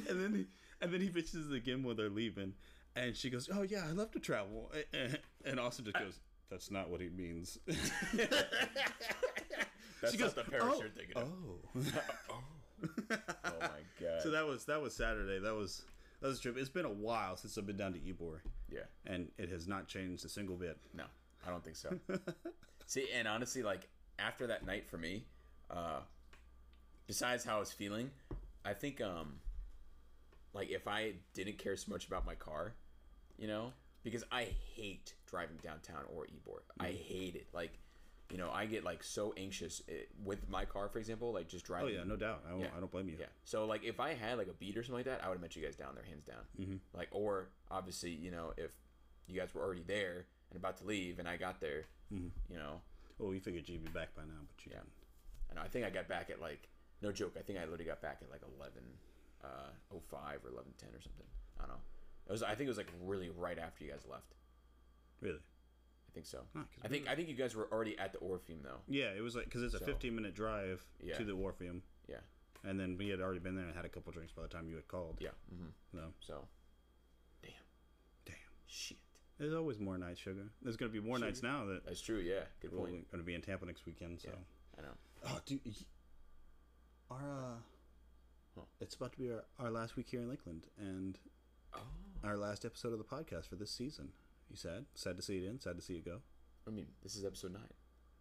and 0.09 0.23
then 0.23 0.35
he, 0.35 0.46
and 0.81 0.92
then 0.92 1.01
he 1.01 1.09
bitches 1.09 1.53
again 1.53 1.83
when 1.83 1.96
they're 1.96 2.09
leaving, 2.09 2.55
and 2.94 3.16
she 3.16 3.31
goes, 3.31 3.49
"Oh 3.53 3.62
yeah, 3.62 3.85
I 3.88 3.92
love 3.92 4.12
to 4.12 4.20
travel," 4.20 4.70
and, 4.94 5.18
and 5.44 5.59
Austin 5.59 5.87
just 5.87 5.99
goes, 5.99 6.20
"That's 6.51 6.70
not 6.70 6.88
what 6.88 7.01
he 7.01 7.09
means." 7.09 7.59
That's 10.00 10.14
she 10.14 10.20
not 10.20 10.34
the 10.34 10.44
Paris 10.44 10.64
"Oh, 10.68 10.80
you're 10.80 10.88
thinking 10.90 11.16
of. 11.16 11.28
oh. 12.30 12.36
Oh 13.12 13.52
my 13.60 13.68
god. 14.00 14.22
so 14.22 14.30
that 14.30 14.46
was 14.46 14.64
that 14.64 14.80
was 14.80 14.94
Saturday. 14.94 15.38
That 15.38 15.54
was 15.54 15.82
that 16.20 16.28
was 16.28 16.38
a 16.38 16.42
trip. 16.42 16.56
It's 16.56 16.70
been 16.70 16.86
a 16.86 16.92
while 16.92 17.36
since 17.36 17.58
I've 17.58 17.66
been 17.66 17.76
down 17.76 17.92
to 17.92 17.98
Ybor, 17.98 18.38
yeah. 18.70 18.80
and 19.06 19.28
it 19.36 19.50
has 19.50 19.66
not 19.68 19.86
changed 19.86 20.24
a 20.24 20.28
single 20.28 20.56
bit. 20.56 20.78
No, 20.94 21.04
I 21.46 21.50
don't 21.50 21.62
think 21.62 21.76
so. 21.76 21.98
See, 22.86 23.08
and 23.14 23.28
honestly, 23.28 23.62
like 23.62 23.88
after 24.18 24.46
that 24.46 24.64
night 24.64 24.88
for 24.88 24.96
me, 24.96 25.24
uh, 25.70 26.00
besides 27.06 27.44
how 27.44 27.56
I 27.56 27.60
was 27.60 27.72
feeling, 27.72 28.10
I 28.64 28.72
think 28.72 29.00
um, 29.00 29.40
like 30.54 30.70
if 30.70 30.88
I 30.88 31.12
didn't 31.34 31.58
care 31.58 31.76
so 31.76 31.92
much 31.92 32.06
about 32.06 32.24
my 32.24 32.34
car, 32.34 32.74
you 33.38 33.46
know, 33.46 33.72
because 34.02 34.24
I 34.32 34.48
hate 34.74 35.14
driving 35.26 35.58
downtown 35.62 36.02
or 36.14 36.24
Ybor. 36.24 36.60
I 36.78 36.88
hate 36.88 37.34
it. 37.34 37.46
Like, 37.52 37.78
you 38.30 38.38
know, 38.38 38.50
I 38.50 38.66
get 38.66 38.84
like 38.84 39.02
so 39.02 39.34
anxious 39.36 39.82
eh, 39.88 39.92
with 40.24 40.48
my 40.48 40.64
car, 40.64 40.88
for 40.88 40.98
example, 40.98 41.32
like 41.32 41.48
just 41.48 41.64
driving. 41.64 41.88
Oh 41.88 41.92
driving. 41.92 42.08
yeah, 42.10 42.14
no 42.14 42.16
doubt. 42.16 42.42
I, 42.48 42.52
won't, 42.52 42.62
Yeah. 42.64 42.70
I 42.76 42.80
don't 42.80 42.90
blame 42.92 43.08
you. 43.08 43.16
Yeah. 43.18 43.26
So 43.44 43.66
like 43.66 43.82
if 43.84 43.98
I 44.00 44.14
had 44.14 44.38
like 44.38 44.48
a 44.48 44.52
beat 44.52 44.76
or 44.76 44.82
something 44.82 44.96
like 44.96 45.04
that, 45.06 45.24
I 45.24 45.28
would 45.28 45.34
have 45.34 45.42
met 45.42 45.56
you 45.56 45.62
guys 45.64 45.76
down 45.76 45.94
there, 45.94 46.04
hands 46.04 46.24
down. 46.24 46.44
Mm-hmm. 46.60 46.76
Like 46.94 47.08
or 47.12 47.48
obviously, 47.70 48.10
you 48.10 48.30
know, 48.30 48.52
if 48.56 48.72
you 49.26 49.38
guys 49.38 49.54
were 49.54 49.62
already 49.62 49.82
there 49.86 50.26
and 50.50 50.56
about 50.58 50.76
to 50.78 50.84
leave, 50.84 51.18
and 51.18 51.28
I 51.28 51.36
got 51.36 51.60
there, 51.60 51.84
you 52.10 52.30
know, 52.56 52.80
Oh, 53.22 53.26
we 53.28 53.38
figured 53.38 53.68
you'd 53.68 53.84
be 53.84 53.90
back 53.90 54.14
by 54.16 54.22
now, 54.22 54.40
but 54.48 54.64
you 54.64 54.72
Yeah. 54.72 54.78
didn't. 54.78 54.92
and 55.50 55.58
I 55.58 55.66
think 55.68 55.84
I 55.84 55.90
got 55.90 56.08
back 56.08 56.30
at 56.30 56.40
like 56.40 56.68
no 57.02 57.12
joke. 57.12 57.34
I 57.38 57.42
think 57.42 57.58
I 57.58 57.62
literally 57.62 57.84
got 57.84 58.00
back 58.00 58.18
at 58.22 58.30
like 58.30 58.42
eleven 58.56 58.82
uh, 59.44 59.70
oh 59.94 60.00
five 60.10 60.38
or 60.44 60.50
eleven 60.50 60.72
ten 60.78 60.90
or 60.90 61.00
something. 61.00 61.26
I 61.58 61.62
don't 61.62 61.70
know. 61.70 61.82
It 62.28 62.32
was 62.32 62.42
I 62.42 62.54
think 62.54 62.62
it 62.66 62.68
was 62.68 62.76
like 62.78 62.90
really 63.02 63.28
right 63.30 63.58
after 63.58 63.84
you 63.84 63.90
guys 63.90 64.06
left. 64.10 64.34
Really? 65.20 65.38
I 66.11 66.12
think 66.12 66.27
so. 66.27 66.40
Ah, 66.57 66.64
I 66.85 66.88
think 66.88 67.09
I 67.09 67.14
think 67.14 67.29
you 67.29 67.35
guys 67.37 67.55
were 67.55 67.68
already 67.70 67.96
at 67.96 68.12
the 68.12 68.18
Orpheum 68.18 68.59
though. 68.64 68.81
Yeah, 68.88 69.12
it 69.16 69.20
was 69.23 69.37
like 69.37 69.44
because 69.44 69.62
it's 69.62 69.75
a 69.75 69.79
So- 69.79 69.85
15 69.87 70.14
minute 70.14 70.35
drive 70.35 70.85
Yeah. 71.01 71.16
to 71.16 71.25
the 71.25 71.33
Orpheum, 71.35 71.83
Yeah. 72.09 72.16
and 72.64 72.79
then 72.81 72.96
we 72.99 73.09
had 73.09 73.20
already 73.20 73.38
been 73.38 73.55
there 73.55 73.66
and 73.66 73.75
had 73.77 73.85
a 73.85 73.88
couple 73.88 74.11
drinks 74.12 74.33
by 74.33 74.42
the 74.42 74.49
time 74.49 74.68
you 74.68 74.75
had 74.77 74.88
called. 74.88 75.18
Yeah. 75.20 75.31
Mm-hmm. 75.55 75.68
No, 75.99 76.12
So, 76.20 76.49
damn 77.42 77.53
damn. 78.25 78.35
shit. 78.66 78.99
There's 79.38 79.55
always 79.55 79.79
more 79.79 79.96
nights, 79.99 80.20
sugar. 80.20 80.51
There's 80.62 80.77
gonna 80.77 80.90
be 80.90 81.01
more 81.01 81.18
nights 81.18 81.42
now 81.44 81.64
that 81.66 81.85
That's 81.87 82.01
true. 82.01 82.18
Yeah. 82.18 82.44
Good 82.61 82.73
point. 82.73 82.92
we're 82.92 83.03
gonna 83.12 83.23
be 83.23 83.35
in 83.35 83.42
Tampa 83.42 83.64
next 83.66 83.87
weekend. 83.87 84.20
So, 84.20 84.31
I 84.79 84.83
know. 84.83 84.94
oh, 85.27 85.40
dude, 85.46 85.61
our 87.11 87.18
uh, 87.55 87.57
Huh. 88.57 88.62
it's 88.81 88.96
about 88.96 89.12
to 89.12 89.18
be 89.18 89.31
our, 89.31 89.44
our 89.61 89.70
last 89.70 89.94
week 89.96 90.09
here 90.09 90.20
in 90.20 90.29
Lakeland 90.29 90.66
and 90.77 91.18
Oh. 91.73 91.87
our 92.25 92.37
last 92.37 92.64
episode 92.64 92.92
of 92.92 92.99
the 92.99 93.05
podcast 93.05 93.46
for 93.46 93.55
this 93.55 93.70
season. 93.70 94.12
You 94.50 94.56
sad? 94.56 94.84
Sad 94.94 95.16
to 95.16 95.22
see 95.22 95.38
it 95.38 95.44
in. 95.48 95.60
Sad 95.60 95.76
to 95.76 95.82
see 95.82 95.94
it 95.94 96.04
go. 96.04 96.18
I 96.66 96.70
mean, 96.70 96.86
this 97.02 97.14
is 97.16 97.24
episode 97.24 97.52
nine. 97.52 97.62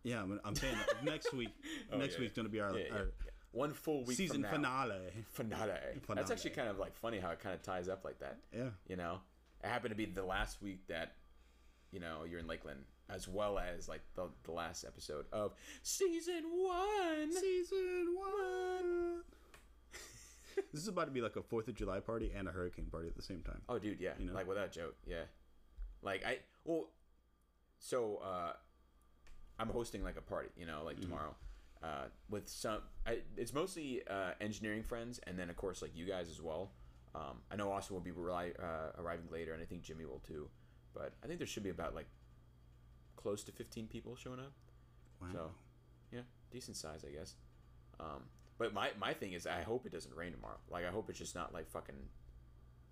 Yeah, 0.03 0.21
I'm, 0.21 0.39
I'm 0.45 0.55
saying 0.55 0.75
next 1.03 1.33
week. 1.33 1.49
Oh, 1.91 1.97
next 1.97 2.13
yeah, 2.13 2.19
week's 2.21 2.33
gonna 2.33 2.49
be 2.49 2.59
our, 2.61 2.71
Yeah, 2.77 2.85
yeah, 2.87 2.93
our 2.93 2.99
yeah. 2.99 3.31
One 3.51 3.73
full 3.73 4.05
week 4.05 4.15
season 4.15 4.41
now. 4.41 4.51
finale. 4.51 5.09
finale. 5.31 5.71
That's 6.15 6.29
actually 6.29 6.51
kind 6.51 6.67
of 6.69 6.77
like 6.77 6.95
funny 6.95 7.19
how 7.19 7.31
it 7.31 7.39
kind 7.39 7.55
of 7.55 7.63
ties 7.63 7.89
up 7.89 8.05
like 8.05 8.19
that. 8.19 8.37
Yeah. 8.55 8.69
You 8.87 8.95
know, 8.95 9.21
it 9.63 9.67
happened 9.67 9.89
to 9.91 9.95
be 9.95 10.05
the 10.05 10.23
last 10.23 10.61
week 10.61 10.87
that 10.87 11.15
you 11.91 11.99
know 11.99 12.25
you're 12.29 12.39
in 12.39 12.47
Lakeland, 12.47 12.81
as 13.09 13.27
well 13.27 13.57
as 13.57 13.89
like 13.89 14.01
the, 14.15 14.29
the 14.43 14.51
last 14.51 14.85
episode 14.85 15.25
of 15.33 15.53
season 15.81 16.43
one. 16.63 17.31
Season 17.33 18.15
one. 18.15 19.21
this 20.71 20.81
is 20.81 20.87
about 20.87 21.05
to 21.05 21.11
be 21.11 21.21
like 21.21 21.35
a 21.35 21.41
Fourth 21.41 21.67
of 21.67 21.75
July 21.75 21.99
party 21.99 22.31
and 22.35 22.47
a 22.47 22.51
hurricane 22.51 22.85
party 22.85 23.07
at 23.07 23.15
the 23.15 23.23
same 23.23 23.41
time. 23.41 23.61
Oh, 23.67 23.79
dude, 23.79 23.99
yeah, 23.99 24.11
You 24.19 24.27
know? 24.27 24.33
like 24.33 24.47
without 24.47 24.71
joke, 24.71 24.95
yeah. 25.07 25.23
Like 26.01 26.25
I 26.25 26.39
well, 26.65 26.89
so 27.79 28.17
uh, 28.23 28.53
I'm 29.59 29.69
hosting 29.69 30.03
like 30.03 30.17
a 30.17 30.21
party, 30.21 30.49
you 30.57 30.65
know, 30.65 30.81
like 30.85 30.97
Mm-hmm. 30.97 31.09
tomorrow. 31.09 31.35
Uh, 31.81 32.07
with 32.29 32.49
some, 32.49 32.79
I, 33.07 33.19
it's 33.37 33.53
mostly 33.53 34.01
uh, 34.09 34.31
engineering 34.41 34.83
friends, 34.83 35.19
and 35.25 35.39
then 35.39 35.49
of 35.49 35.55
course 35.55 35.81
like 35.81 35.91
you 35.95 36.05
guys 36.05 36.29
as 36.29 36.41
well. 36.41 36.71
Um, 37.15 37.37
I 37.49 37.55
know 37.55 37.71
Austin 37.71 37.95
will 37.95 38.01
be 38.03 38.11
reli- 38.11 38.57
uh, 38.59 39.01
arriving 39.01 39.25
later, 39.31 39.53
and 39.53 39.61
I 39.61 39.65
think 39.65 39.81
Jimmy 39.81 40.05
will 40.05 40.19
too. 40.27 40.49
But 40.93 41.13
I 41.23 41.27
think 41.27 41.39
there 41.39 41.47
should 41.47 41.63
be 41.63 41.69
about 41.69 41.95
like 41.95 42.07
close 43.15 43.43
to 43.45 43.51
15 43.53 43.87
people 43.87 44.15
showing 44.17 44.39
up. 44.39 44.51
Wow. 45.21 45.27
So, 45.31 45.51
yeah, 46.11 46.21
decent 46.51 46.75
size, 46.77 47.05
I 47.07 47.11
guess. 47.17 47.35
Um, 47.99 48.23
but 48.57 48.73
my 48.73 48.89
my 48.99 49.13
thing 49.13 49.31
is, 49.33 49.47
I 49.47 49.61
hope 49.63 49.85
it 49.85 49.91
doesn't 49.93 50.13
rain 50.15 50.33
tomorrow. 50.33 50.57
Like, 50.69 50.85
I 50.85 50.89
hope 50.91 51.09
it's 51.09 51.19
just 51.19 51.33
not 51.35 51.53
like 51.53 51.69
fucking 51.69 51.95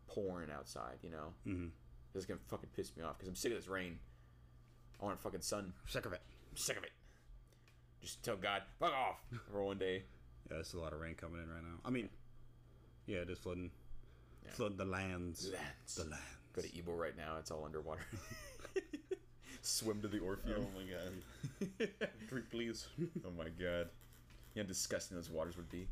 pouring 0.08 0.50
outside. 0.50 0.98
You 1.02 1.10
know, 1.12 1.34
mm-hmm. 1.46 1.68
This 2.14 2.22
is 2.24 2.26
gonna 2.26 2.40
fucking 2.48 2.70
piss 2.76 2.96
me 2.98 3.04
off 3.04 3.18
because 3.18 3.28
I'm 3.30 3.36
sick 3.36 3.52
of 3.52 3.58
this 3.58 3.68
rain. 3.68 4.00
I 5.02 5.06
want 5.06 5.20
fucking 5.22 5.42
sun. 5.42 5.74
Sick 5.88 6.06
of 6.06 6.14
it. 6.14 6.22
I'm 6.52 6.58
sick 6.58 6.78
of 6.78 6.84
it. 6.84 6.92
Just 8.02 8.24
tell 8.24 8.36
God, 8.38 8.62
fuck 8.80 8.94
off 8.94 9.20
for 9.52 9.64
one 9.64 9.78
day. 9.78 10.04
Yeah, 10.50 10.56
there's 10.56 10.74
a 10.74 10.80
lot 10.80 10.94
of 10.94 11.00
rain 11.02 11.16
coming 11.16 11.42
in 11.42 11.50
right 11.50 11.64
now. 11.64 11.80
I 11.86 11.90
mean, 11.90 12.10
yeah, 13.06 13.20
it 13.20 13.30
is 13.30 13.38
flooding, 13.38 13.70
Yeah. 14.46 14.52
flooding 14.54 14.78
the 14.78 14.86
lands. 14.86 15.52
Lands. 15.52 15.96
The 15.96 16.04
lands. 16.06 16.24
Go 16.54 16.62
to 16.62 16.70
Ybor 16.70 16.98
right 16.98 17.18
now. 17.18 17.36
It's 17.40 17.52
all 17.52 17.66
underwater. 17.66 18.02
Swim 19.62 20.02
to 20.02 20.08
the 20.08 20.20
Orpheum. 20.20 20.66
Oh 20.66 20.80
my 20.80 20.86
god. 21.80 21.90
Drink, 22.30 22.50
please. 22.50 22.88
Oh 23.26 23.32
my 23.38 23.46
god. 23.46 23.90
You 24.54 24.62
know 24.62 24.64
how 24.64 24.68
disgusting 24.68 25.18
those 25.18 25.30
waters 25.30 25.58
would 25.58 25.70
be? 25.70 25.88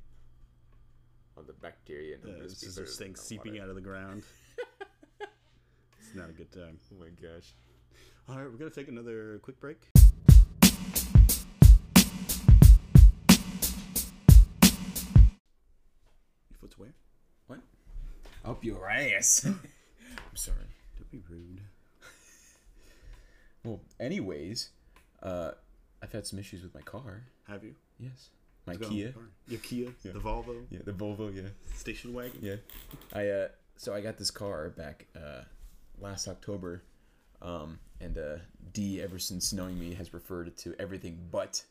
All 1.38 1.44
the 1.44 1.54
bacteria 1.54 2.16
and 2.16 2.24
Yeah, 2.26 2.34
all 2.36 2.40
this 2.42 2.54
those 2.54 2.64
is 2.64 2.70
people 2.76 2.86
just 2.86 3.02
in 3.02 3.08
things 3.08 3.22
seeping 3.22 3.54
water. 3.54 3.64
out 3.64 3.70
of 3.70 3.76
the 3.76 3.82
ground. 3.82 4.24
Not 6.16 6.30
a 6.30 6.34
good 6.34 6.52
time. 6.52 6.80
Oh 6.94 7.00
my 7.00 7.10
gosh. 7.10 7.54
All 8.30 8.36
right, 8.38 8.46
we're 8.46 8.58
gonna 8.58 8.70
take 8.72 8.88
another 8.88 9.40
quick 9.44 9.60
break. 9.60 9.78
Your 16.50 16.58
foot's 16.60 16.78
where? 16.78 16.94
What? 17.48 17.60
Up 18.44 18.64
your 18.64 18.90
ass. 18.90 19.46
I'm 19.46 20.36
sorry. 20.36 20.58
Don't 20.98 21.12
be 21.12 21.22
rude. 21.30 21.62
Well, 23.64 23.80
anyways, 24.00 24.70
uh, 25.24 25.52
I've 26.02 26.12
had 26.12 26.28
some 26.28 26.38
issues 26.40 26.62
with 26.64 26.74
my 26.76 26.82
car. 26.82 27.24
Have 27.48 27.64
you? 27.64 27.76
Yes. 28.00 28.30
My 28.68 28.76
going 28.76 28.92
Kia. 28.92 29.14
Your 29.48 29.60
Kia, 29.60 29.90
yeah. 30.04 30.12
the 30.12 30.20
Volvo, 30.20 30.66
Yeah, 30.70 30.80
the 30.84 30.92
Volvo. 30.92 31.36
Yeah. 31.36 31.50
station 31.76 32.14
wagon. 32.14 32.40
Yeah. 32.42 32.56
I 33.14 33.28
uh 33.28 33.48
so 33.78 33.94
I 33.94 34.02
got 34.02 34.18
this 34.18 34.32
car 34.32 34.70
back 34.70 35.06
uh 35.16 35.42
last 36.00 36.28
October. 36.28 36.84
Um 37.42 37.80
and 38.00 38.18
uh 38.18 38.38
D 38.74 39.02
ever 39.02 39.20
since 39.20 39.54
knowing 39.54 39.80
me 39.80 39.94
has 39.96 40.14
referred 40.14 40.56
to 40.58 40.76
everything 40.80 41.28
but 41.32 41.64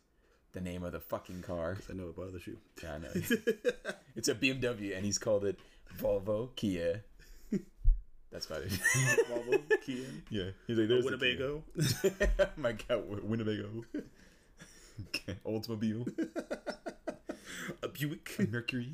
the 0.53 0.61
name 0.61 0.85
of 0.85 0.93
the 0.93 1.01
fucking 1.01 1.43
car. 1.43 1.79
I 1.91 1.93
know 1.95 2.09
it 2.09 2.17
bothers 2.17 2.47
you. 2.47 2.59
Yeah, 2.83 2.95
I 2.95 2.99
know. 2.99 3.11
it's 4.17 4.29
a 4.29 4.35
BMW 4.35 4.97
and 4.97 5.05
he's 5.05 5.19
called 5.19 5.45
it 5.45 5.59
Volvo 5.99 6.55
Kia. 6.57 7.03
That's 8.35 8.47
about 8.47 8.63
it. 8.63 8.73
Volvo, 9.31 9.63
Kia, 9.83 10.07
yeah. 10.29 10.51
He's 10.67 10.77
like 10.77 10.89
there's 10.89 11.05
the 11.05 11.11
Winnebago. 11.13 11.63
Kia. 12.03 12.51
My 12.57 12.73
god, 12.73 13.05
Winnebago. 13.23 13.85
okay. 15.09 15.37
Oldsmobile. 15.47 16.09
a 17.81 17.89
Buick. 17.89 18.51
Mercury. 18.51 18.93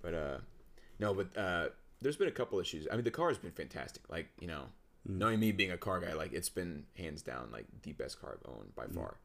But 0.00 0.14
uh 0.14 0.38
no, 0.98 1.12
but 1.12 1.36
uh 1.36 1.68
there's 2.00 2.16
been 2.16 2.28
a 2.28 2.32
couple 2.32 2.58
issues. 2.58 2.86
I 2.90 2.94
mean 2.94 3.04
the 3.04 3.10
car 3.10 3.28
has 3.28 3.38
been 3.38 3.52
fantastic. 3.52 4.02
Like, 4.08 4.28
you 4.40 4.46
know, 4.46 4.64
Knowing 5.08 5.38
me 5.38 5.52
being 5.52 5.70
a 5.70 5.76
car 5.76 6.00
guy, 6.00 6.14
like 6.14 6.32
it's 6.32 6.48
been 6.48 6.84
hands 6.98 7.22
down 7.22 7.48
like 7.52 7.66
the 7.82 7.92
best 7.92 8.20
car 8.20 8.36
I've 8.36 8.50
owned 8.50 8.74
by 8.74 8.86
far. 8.86 9.18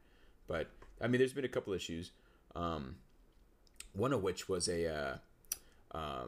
But 0.46 0.68
I 1.00 1.08
mean, 1.08 1.18
there's 1.18 1.32
been 1.32 1.44
a 1.44 1.48
couple 1.48 1.72
issues. 1.72 2.12
Um, 2.54 2.96
one 3.92 4.12
of 4.12 4.22
which 4.22 4.48
was 4.48 4.68
a 4.68 4.86
uh, 4.86 5.96
uh, 5.96 6.24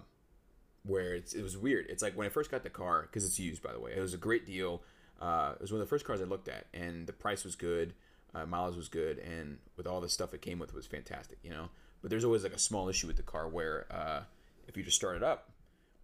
where 0.84 1.14
it's, 1.14 1.34
it 1.34 1.42
was 1.42 1.56
weird. 1.56 1.86
It's 1.88 2.02
like 2.02 2.16
when 2.16 2.26
I 2.26 2.30
first 2.30 2.50
got 2.50 2.64
the 2.64 2.70
car 2.70 3.02
because 3.02 3.24
it's 3.24 3.38
used, 3.38 3.62
by 3.62 3.72
the 3.72 3.78
way. 3.78 3.92
It 3.96 4.00
was 4.00 4.12
a 4.12 4.18
great 4.18 4.44
deal. 4.44 4.82
Uh, 5.20 5.52
it 5.54 5.60
was 5.60 5.70
one 5.70 5.80
of 5.80 5.86
the 5.86 5.90
first 5.90 6.04
cars 6.04 6.20
I 6.20 6.24
looked 6.24 6.48
at, 6.48 6.66
and 6.74 7.06
the 7.06 7.12
price 7.12 7.44
was 7.44 7.54
good, 7.54 7.94
uh, 8.34 8.44
mileage 8.46 8.76
was 8.76 8.88
good, 8.88 9.18
and 9.18 9.58
with 9.76 9.86
all 9.86 10.00
the 10.00 10.08
stuff 10.08 10.34
it 10.34 10.42
came 10.42 10.58
with, 10.58 10.70
it 10.70 10.74
was 10.74 10.86
fantastic. 10.86 11.38
You 11.44 11.50
know, 11.50 11.68
but 12.02 12.10
there's 12.10 12.24
always 12.24 12.42
like 12.42 12.54
a 12.54 12.58
small 12.58 12.88
issue 12.88 13.06
with 13.06 13.16
the 13.16 13.22
car 13.22 13.48
where 13.48 13.86
uh, 13.88 14.20
if 14.66 14.76
you 14.76 14.82
just 14.82 14.96
start 14.96 15.16
it 15.16 15.22
up 15.22 15.50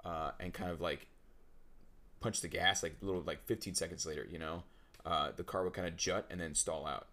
uh, 0.04 0.32
and 0.40 0.52
kind 0.52 0.70
of 0.70 0.80
like 0.80 1.06
punch 2.20 2.40
the 2.40 2.48
gas 2.48 2.82
like 2.82 2.96
a 3.02 3.04
little 3.04 3.22
like 3.22 3.44
15 3.46 3.74
seconds 3.74 4.06
later, 4.06 4.26
you 4.30 4.38
know, 4.38 4.62
uh, 5.04 5.30
the 5.34 5.44
car 5.44 5.64
would 5.64 5.72
kind 5.72 5.88
of 5.88 5.96
jut 5.96 6.26
and 6.30 6.40
then 6.40 6.54
stall 6.54 6.86
out. 6.86 7.06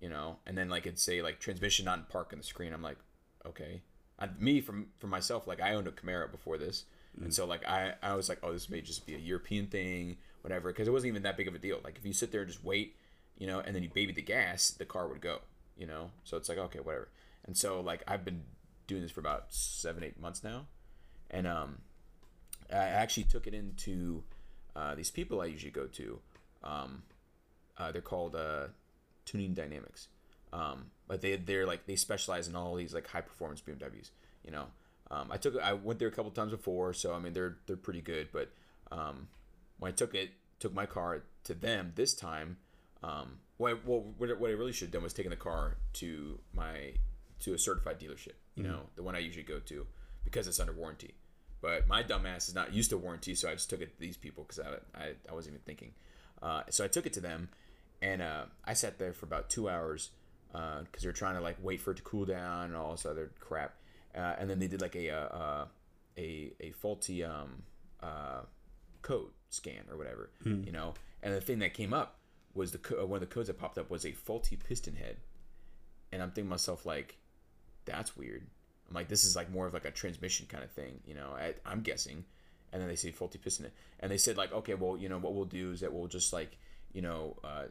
You 0.00 0.08
know, 0.08 0.38
and 0.46 0.58
then 0.58 0.68
like 0.68 0.84
it'd 0.84 0.98
say 0.98 1.22
like 1.22 1.38
transmission 1.38 1.84
not 1.84 1.98
in 1.98 2.04
park 2.06 2.30
on 2.32 2.38
the 2.38 2.44
screen. 2.44 2.72
I'm 2.72 2.82
like, 2.82 2.98
okay. 3.46 3.82
I, 4.18 4.28
me 4.38 4.60
from 4.60 4.86
for 4.98 5.06
myself, 5.06 5.46
like 5.46 5.60
I 5.60 5.74
owned 5.74 5.86
a 5.86 5.92
Camaro 5.92 6.30
before 6.30 6.58
this, 6.58 6.84
and 7.20 7.32
so 7.32 7.44
like 7.44 7.66
I 7.66 7.94
I 8.02 8.14
was 8.14 8.28
like, 8.28 8.38
oh, 8.42 8.52
this 8.52 8.68
may 8.68 8.80
just 8.80 9.06
be 9.06 9.14
a 9.14 9.18
European 9.18 9.66
thing, 9.66 10.16
whatever, 10.40 10.70
because 10.70 10.88
it 10.88 10.90
wasn't 10.90 11.10
even 11.10 11.22
that 11.22 11.36
big 11.36 11.48
of 11.48 11.54
a 11.54 11.58
deal. 11.58 11.78
Like 11.84 11.98
if 11.98 12.06
you 12.06 12.12
sit 12.12 12.32
there 12.32 12.42
and 12.42 12.50
just 12.50 12.64
wait, 12.64 12.96
you 13.38 13.46
know, 13.46 13.60
and 13.60 13.74
then 13.74 13.82
you 13.82 13.90
baby 13.90 14.12
the 14.12 14.22
gas, 14.22 14.70
the 14.70 14.84
car 14.84 15.08
would 15.08 15.20
go, 15.20 15.40
you 15.76 15.86
know. 15.86 16.10
So 16.24 16.36
it's 16.36 16.48
like 16.48 16.58
okay, 16.58 16.80
whatever. 16.80 17.08
And 17.44 17.56
so 17.56 17.80
like 17.80 18.02
I've 18.08 18.24
been 18.24 18.42
doing 18.86 19.02
this 19.02 19.12
for 19.12 19.20
about 19.20 19.52
seven 19.52 20.02
eight 20.02 20.20
months 20.20 20.42
now, 20.42 20.66
and 21.30 21.46
um, 21.46 21.78
I 22.72 22.84
actually 22.84 23.24
took 23.24 23.46
it 23.46 23.54
into 23.54 24.22
uh, 24.74 24.94
these 24.94 25.10
people 25.10 25.40
I 25.40 25.46
usually 25.46 25.70
go 25.70 25.86
to. 25.86 26.18
Um, 26.64 27.02
uh, 27.76 27.92
they're 27.92 28.00
called 28.00 28.34
uh, 28.34 28.68
Tuning 29.24 29.54
Dynamics. 29.54 30.08
Um, 30.52 30.86
but 31.08 31.20
they 31.20 31.36
they're 31.36 31.66
like 31.66 31.86
they 31.86 31.96
specialize 31.96 32.48
in 32.48 32.56
all 32.56 32.74
these 32.74 32.94
like 32.94 33.06
high 33.06 33.20
performance 33.20 33.62
BMWs. 33.62 34.10
You 34.44 34.50
know, 34.50 34.66
um, 35.10 35.28
I 35.30 35.36
took 35.36 35.60
I 35.60 35.72
went 35.72 35.98
there 35.98 36.08
a 36.08 36.12
couple 36.12 36.30
times 36.30 36.52
before, 36.52 36.92
so 36.92 37.14
I 37.14 37.18
mean 37.18 37.32
they're 37.32 37.56
they're 37.66 37.76
pretty 37.76 38.02
good. 38.02 38.28
But 38.32 38.50
um, 38.90 39.28
when 39.78 39.90
I 39.90 39.94
took 39.94 40.14
it 40.14 40.30
took 40.58 40.74
my 40.74 40.86
car 40.86 41.22
to 41.44 41.54
them 41.54 41.92
this 41.96 42.14
time, 42.14 42.58
um, 43.02 43.38
what 43.56 43.72
I, 43.72 43.76
well 43.84 44.04
what, 44.18 44.38
what 44.38 44.50
I 44.50 44.54
really 44.54 44.72
should 44.72 44.86
have 44.86 44.92
done 44.92 45.02
was 45.02 45.14
taking 45.14 45.30
the 45.30 45.36
car 45.36 45.76
to 45.94 46.38
my 46.54 46.94
to 47.40 47.54
a 47.54 47.58
certified 47.58 47.98
dealership. 47.98 48.34
You 48.54 48.64
know, 48.64 48.80
the 48.96 49.02
one 49.02 49.16
I 49.16 49.20
usually 49.20 49.44
go 49.44 49.58
to 49.60 49.86
because 50.24 50.46
it's 50.46 50.60
under 50.60 50.72
warranty. 50.72 51.14
But 51.62 51.86
my 51.88 52.02
dumbass 52.02 52.48
is 52.48 52.54
not 52.54 52.74
used 52.74 52.90
to 52.90 52.98
warranty, 52.98 53.34
so 53.34 53.48
I 53.48 53.52
just 53.52 53.70
took 53.70 53.80
it 53.80 53.94
to 53.94 54.00
these 54.00 54.16
people 54.16 54.44
because 54.44 54.58
I, 54.58 55.00
I, 55.00 55.12
I 55.30 55.32
wasn't 55.32 55.54
even 55.54 55.64
thinking. 55.64 55.92
Uh, 56.42 56.62
so 56.68 56.84
I 56.84 56.88
took 56.88 57.06
it 57.06 57.12
to 57.14 57.20
them, 57.20 57.48
and 58.02 58.20
uh, 58.20 58.46
I 58.64 58.74
sat 58.74 58.98
there 58.98 59.12
for 59.12 59.26
about 59.26 59.48
two 59.48 59.68
hours 59.70 60.10
because 60.50 61.02
they're 61.02 61.12
trying 61.12 61.36
to 61.36 61.40
like 61.40 61.56
wait 61.62 61.80
for 61.80 61.92
it 61.92 61.96
to 61.98 62.02
cool 62.02 62.24
down 62.26 62.64
and 62.66 62.76
all 62.76 62.90
this 62.90 63.06
other 63.06 63.30
crap. 63.40 63.74
Uh, 64.14 64.34
and 64.38 64.50
then 64.50 64.58
they 64.58 64.66
did 64.66 64.82
like 64.82 64.96
a 64.96 65.08
uh, 65.10 65.14
uh, 65.28 65.64
a 66.18 66.52
a 66.60 66.70
faulty 66.72 67.24
um, 67.24 67.62
uh, 68.02 68.40
code 69.00 69.30
scan 69.48 69.84
or 69.90 69.96
whatever, 69.96 70.30
you 70.66 70.72
know. 70.72 70.94
And 71.22 71.32
the 71.32 71.40
thing 71.40 71.60
that 71.60 71.72
came 71.74 71.94
up 71.94 72.18
was 72.54 72.72
the 72.72 72.78
co- 72.78 73.06
one 73.06 73.22
of 73.22 73.28
the 73.28 73.32
codes 73.32 73.46
that 73.46 73.58
popped 73.58 73.78
up 73.78 73.88
was 73.88 74.04
a 74.04 74.12
faulty 74.12 74.56
piston 74.56 74.96
head, 74.96 75.16
and 76.10 76.20
I'm 76.20 76.30
thinking 76.30 76.46
to 76.46 76.50
myself 76.50 76.84
like, 76.84 77.16
that's 77.84 78.16
weird. 78.16 78.48
I'm 78.92 78.96
like, 78.96 79.08
this 79.08 79.24
is 79.24 79.34
like 79.34 79.50
more 79.50 79.66
of 79.66 79.72
like 79.72 79.86
a 79.86 79.90
transmission 79.90 80.46
kind 80.46 80.62
of 80.62 80.70
thing, 80.70 81.00
you 81.06 81.14
know. 81.14 81.30
I, 81.34 81.54
I'm 81.64 81.80
guessing. 81.80 82.26
And 82.72 82.80
then 82.80 82.88
they 82.88 82.96
say 82.96 83.10
faulty 83.10 83.38
piston, 83.38 83.70
and 84.00 84.12
they 84.12 84.18
said 84.18 84.36
like, 84.36 84.52
okay, 84.52 84.74
well, 84.74 84.98
you 84.98 85.08
know, 85.08 85.18
what 85.18 85.34
we'll 85.34 85.46
do 85.46 85.72
is 85.72 85.80
that 85.80 85.92
we'll 85.92 86.08
just 86.08 86.32
like, 86.32 86.58
you 86.92 87.00
know, 87.00 87.36
uh, 87.42 87.64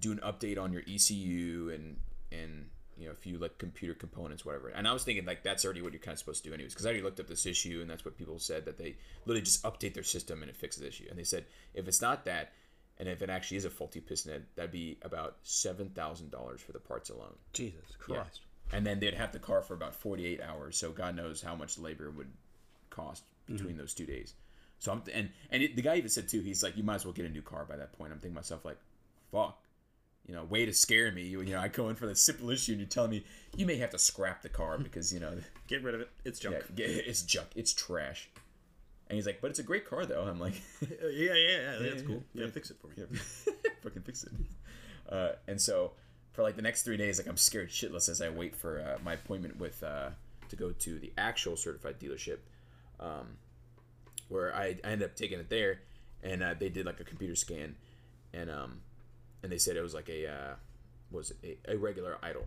do 0.00 0.10
an 0.10 0.18
update 0.18 0.58
on 0.58 0.72
your 0.72 0.82
ECU 0.82 1.70
and 1.72 1.96
and 2.32 2.66
you 2.96 3.06
know 3.06 3.12
a 3.12 3.16
few 3.16 3.38
like 3.38 3.56
computer 3.58 3.94
components, 3.94 4.44
whatever. 4.44 4.68
And 4.68 4.88
I 4.88 4.92
was 4.92 5.04
thinking 5.04 5.24
like 5.24 5.44
that's 5.44 5.64
already 5.64 5.80
what 5.80 5.92
you're 5.92 6.00
kind 6.00 6.14
of 6.14 6.18
supposed 6.18 6.42
to 6.42 6.48
do 6.50 6.54
anyways, 6.54 6.72
because 6.72 6.86
I 6.86 6.88
already 6.88 7.04
looked 7.04 7.20
up 7.20 7.28
this 7.28 7.46
issue, 7.46 7.78
and 7.80 7.88
that's 7.88 8.04
what 8.04 8.16
people 8.16 8.38
said 8.40 8.64
that 8.64 8.78
they 8.78 8.96
literally 9.26 9.44
just 9.44 9.62
update 9.62 9.94
their 9.94 10.02
system 10.02 10.42
and 10.42 10.50
it 10.50 10.56
fixes 10.56 10.82
the 10.82 10.88
issue. 10.88 11.06
And 11.08 11.16
they 11.16 11.24
said 11.24 11.44
if 11.72 11.86
it's 11.86 12.02
not 12.02 12.24
that, 12.24 12.52
and 12.98 13.08
if 13.08 13.22
it 13.22 13.30
actually 13.30 13.58
is 13.58 13.64
a 13.64 13.70
faulty 13.70 14.00
piston 14.00 14.32
head, 14.32 14.46
that'd 14.56 14.72
be 14.72 14.98
about 15.02 15.36
seven 15.42 15.90
thousand 15.90 16.32
dollars 16.32 16.60
for 16.60 16.72
the 16.72 16.80
parts 16.80 17.10
alone. 17.10 17.34
Jesus 17.52 17.96
Yeah. 18.08 18.44
And 18.72 18.86
then 18.86 18.98
they'd 18.98 19.14
have 19.14 19.32
the 19.32 19.38
car 19.38 19.62
for 19.62 19.74
about 19.74 19.94
48 19.94 20.40
hours. 20.40 20.76
So 20.76 20.90
God 20.90 21.14
knows 21.14 21.42
how 21.42 21.54
much 21.54 21.78
labor 21.78 22.10
would 22.10 22.30
cost 22.90 23.22
between 23.46 23.76
those 23.76 23.94
two 23.94 24.06
days. 24.06 24.34
So 24.78 24.92
I'm 24.92 25.02
and 25.12 25.30
and 25.50 25.62
it, 25.62 25.76
the 25.76 25.82
guy 25.82 25.96
even 25.96 26.10
said 26.10 26.28
too. 26.28 26.40
He's 26.40 26.62
like, 26.62 26.76
you 26.76 26.82
might 26.82 26.96
as 26.96 27.04
well 27.04 27.12
get 27.12 27.26
a 27.26 27.28
new 27.28 27.42
car 27.42 27.64
by 27.64 27.76
that 27.76 27.92
point. 27.92 28.12
I'm 28.12 28.18
thinking 28.18 28.34
myself 28.34 28.64
like, 28.64 28.78
fuck, 29.30 29.58
you 30.26 30.34
know, 30.34 30.44
way 30.44 30.66
to 30.66 30.72
scare 30.72 31.12
me. 31.12 31.22
You, 31.22 31.40
you 31.42 31.52
know, 31.54 31.60
I 31.60 31.68
go 31.68 31.88
in 31.88 31.96
for 31.96 32.06
the 32.06 32.16
simple 32.16 32.50
issue, 32.50 32.72
and 32.72 32.80
you're 32.80 32.88
telling 32.88 33.10
me 33.10 33.24
you 33.56 33.66
may 33.66 33.76
have 33.76 33.90
to 33.90 33.98
scrap 33.98 34.42
the 34.42 34.48
car 34.48 34.78
because 34.78 35.12
you 35.12 35.20
know, 35.20 35.32
Get 35.68 35.82
rid 35.82 35.94
of 35.94 36.00
it. 36.02 36.10
It's 36.24 36.38
junk. 36.38 36.56
yeah, 36.76 36.86
yeah, 36.86 37.02
it's 37.06 37.22
junk, 37.22 37.48
it's 37.54 37.72
trash. 37.72 38.28
And 39.08 39.16
he's 39.16 39.26
like, 39.26 39.40
but 39.40 39.50
it's 39.50 39.58
a 39.58 39.62
great 39.64 39.88
car 39.88 40.06
though. 40.06 40.22
I'm 40.22 40.40
like, 40.40 40.54
Yeah, 40.80 40.88
yeah, 41.12 41.34
yeah. 41.34 41.76
That's 41.80 42.02
cool. 42.02 42.22
Yeah, 42.32 42.44
yeah. 42.44 42.50
fix 42.50 42.70
it 42.70 42.76
for 42.80 42.88
me. 42.88 42.94
Yeah, 42.96 43.52
fucking 43.82 44.02
fix 44.02 44.24
it. 44.24 44.32
Uh, 45.08 45.32
and 45.46 45.60
so 45.60 45.92
for 46.34 46.42
like 46.42 46.56
the 46.56 46.62
next 46.62 46.82
three 46.82 46.96
days, 46.96 47.18
like 47.18 47.28
I'm 47.28 47.36
scared 47.36 47.70
shitless 47.70 48.08
as 48.08 48.20
I 48.20 48.28
wait 48.28 48.54
for 48.54 48.80
uh, 48.80 48.98
my 49.02 49.14
appointment 49.14 49.58
with 49.58 49.82
uh, 49.82 50.10
to 50.48 50.56
go 50.56 50.72
to 50.72 50.98
the 50.98 51.12
actual 51.16 51.56
certified 51.56 51.98
dealership, 51.98 52.38
um, 53.00 53.38
where 54.28 54.54
I, 54.54 54.76
I 54.84 54.88
ended 54.88 55.08
up 55.08 55.16
taking 55.16 55.38
it 55.38 55.48
there, 55.48 55.80
and 56.22 56.42
uh, 56.42 56.54
they 56.58 56.68
did 56.68 56.86
like 56.86 56.98
a 56.98 57.04
computer 57.04 57.36
scan, 57.36 57.76
and 58.32 58.50
um, 58.50 58.80
and 59.42 59.50
they 59.50 59.58
said 59.58 59.76
it 59.76 59.82
was 59.82 59.94
like 59.94 60.08
a 60.08 60.26
uh, 60.26 60.54
was 61.12 61.32
it 61.42 61.60
a, 61.68 61.74
a 61.74 61.78
regular 61.78 62.18
idle 62.20 62.46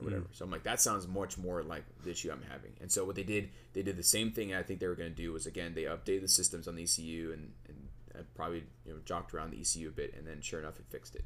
or 0.00 0.04
whatever. 0.04 0.26
So 0.32 0.44
I'm 0.44 0.50
like, 0.50 0.62
that 0.62 0.80
sounds 0.80 1.06
much 1.06 1.36
more 1.36 1.62
like 1.62 1.84
the 2.04 2.10
issue 2.10 2.30
I'm 2.30 2.42
having. 2.50 2.72
And 2.80 2.90
so 2.90 3.04
what 3.04 3.16
they 3.16 3.22
did, 3.22 3.50
they 3.72 3.82
did 3.82 3.96
the 3.96 4.02
same 4.02 4.30
thing 4.30 4.54
I 4.54 4.62
think 4.62 4.80
they 4.80 4.86
were 4.86 4.94
going 4.94 5.10
to 5.10 5.16
do 5.16 5.32
was 5.32 5.46
again 5.46 5.74
they 5.74 5.82
updated 5.82 6.22
the 6.22 6.28
systems 6.28 6.66
on 6.66 6.74
the 6.74 6.84
ECU 6.84 7.32
and 7.32 7.52
and 7.68 7.88
I 8.14 8.22
probably 8.34 8.64
you 8.86 8.94
know 8.94 8.98
jocked 9.04 9.34
around 9.34 9.50
the 9.50 9.60
ECU 9.60 9.88
a 9.88 9.92
bit, 9.92 10.14
and 10.16 10.26
then 10.26 10.40
sure 10.40 10.58
enough 10.58 10.78
it 10.78 10.86
fixed 10.88 11.16
it. 11.16 11.24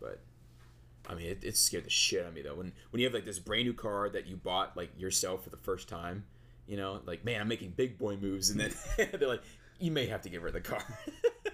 But 0.00 0.20
I 1.08 1.14
mean, 1.14 1.26
it, 1.26 1.44
it 1.44 1.56
scared 1.56 1.84
the 1.84 1.90
shit 1.90 2.22
out 2.22 2.28
of 2.28 2.34
me 2.34 2.42
though. 2.42 2.54
When 2.54 2.72
when 2.90 3.00
you 3.00 3.06
have 3.06 3.14
like 3.14 3.24
this 3.24 3.38
brand 3.38 3.64
new 3.64 3.74
car 3.74 4.08
that 4.08 4.26
you 4.26 4.36
bought 4.36 4.76
like 4.76 4.90
yourself 4.98 5.44
for 5.44 5.50
the 5.50 5.56
first 5.58 5.88
time, 5.88 6.24
you 6.66 6.76
know, 6.76 7.00
like 7.04 7.24
man, 7.24 7.40
I'm 7.40 7.48
making 7.48 7.70
big 7.76 7.98
boy 7.98 8.16
moves, 8.16 8.50
and 8.50 8.58
then 8.60 8.72
they're 9.18 9.28
like, 9.28 9.42
you 9.78 9.90
may 9.90 10.06
have 10.06 10.22
to 10.22 10.28
get 10.30 10.40
rid 10.42 10.54
of 10.56 10.62
the 10.62 10.68
car. 10.68 10.84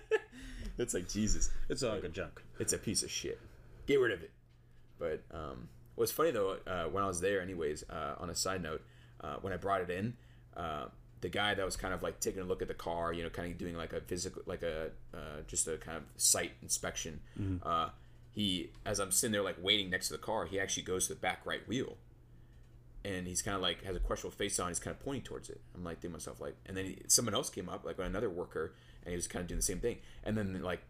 it's 0.79 0.95
like 0.95 1.09
Jesus, 1.09 1.51
It's 1.69 1.83
all 1.83 1.99
good 2.01 2.15
junk. 2.15 2.41
it's 2.59 2.73
a 2.73 2.79
piece 2.79 3.03
of 3.03 3.11
shit. 3.11 3.41
Get 3.87 3.97
rid 4.01 4.13
of 4.13 4.23
it. 4.23 4.31
But 4.99 5.23
um, 5.33 5.69
what's 5.95 6.13
funny 6.13 6.31
though, 6.31 6.57
uh, 6.67 6.85
when 6.85 7.03
I 7.03 7.07
was 7.07 7.21
there, 7.21 7.41
anyways, 7.41 7.85
uh, 7.91 8.15
on 8.19 8.31
a 8.31 8.35
side 8.35 8.63
note, 8.63 8.83
uh, 9.21 9.37
when 9.41 9.53
I 9.53 9.57
brought 9.57 9.81
it 9.83 9.91
in, 9.91 10.15
uh, 10.57 10.87
the 11.23 11.29
guy 11.29 11.55
that 11.55 11.65
was 11.65 11.77
kind 11.77 11.93
of 11.93 12.03
like 12.03 12.21
taking 12.21 12.41
a 12.41 12.45
look 12.45 12.63
at 12.63 12.69
the 12.69 12.75
car, 12.75 13.13
you 13.13 13.23
know, 13.23 13.29
kind 13.29 13.51
of 13.53 13.59
doing 13.59 13.77
like 13.77 13.93
a 13.93 14.01
physical, 14.01 14.43
like 14.47 14.63
a 14.63 14.91
uh, 15.13 15.43
just 15.47 15.69
a 15.69 15.77
kind 15.77 15.99
of 15.99 16.05
site 16.17 16.53
inspection. 16.63 17.21
Uh, 17.63 17.89
he, 18.33 18.71
as 18.87 19.01
I'm 19.01 19.11
sitting 19.11 19.33
there 19.33 19.43
like 19.43 19.57
waiting 19.61 19.91
next 19.91 20.09
to 20.09 20.13
the 20.15 20.19
car, 20.19 20.47
he 20.47 20.61
actually 20.61 20.85
goes 20.85 21.09
to 21.09 21.15
the 21.15 21.21
back 21.21 21.41
right 21.45 21.67
wheel, 21.67 21.97
and 23.05 23.27
he's 23.27 23.43
kind 23.43 23.55
of 23.55 23.63
like 23.63 23.85
has 23.85 23.97
a 23.97 24.01
questionable 24.01 24.37
face 24.37 24.59
on. 24.61 24.69
He's 24.69 24.79
kind 24.79 24.97
of 24.97 25.05
pointing 25.05 25.23
towards 25.23 25.51
it. 25.51 25.61
I'm 25.75 25.85
like 25.85 25.97
thinking 25.97 26.13
myself 26.13 26.41
like, 26.41 26.57
and 26.67 26.77
then 26.77 26.85
he, 26.87 26.99
someone 27.09 27.35
else 27.35 27.51
came 27.51 27.69
up, 27.69 27.85
like 27.85 27.99
another 27.99 28.31
worker, 28.31 28.75
and 29.05 29.11
he 29.11 29.17
was 29.17 29.27
kind 29.27 29.43
of 29.43 29.49
doing 29.49 29.59
the 29.59 29.63
same 29.63 29.81
thing. 29.81 29.99
And 30.25 30.37
then 30.37 30.63
like 30.63 30.81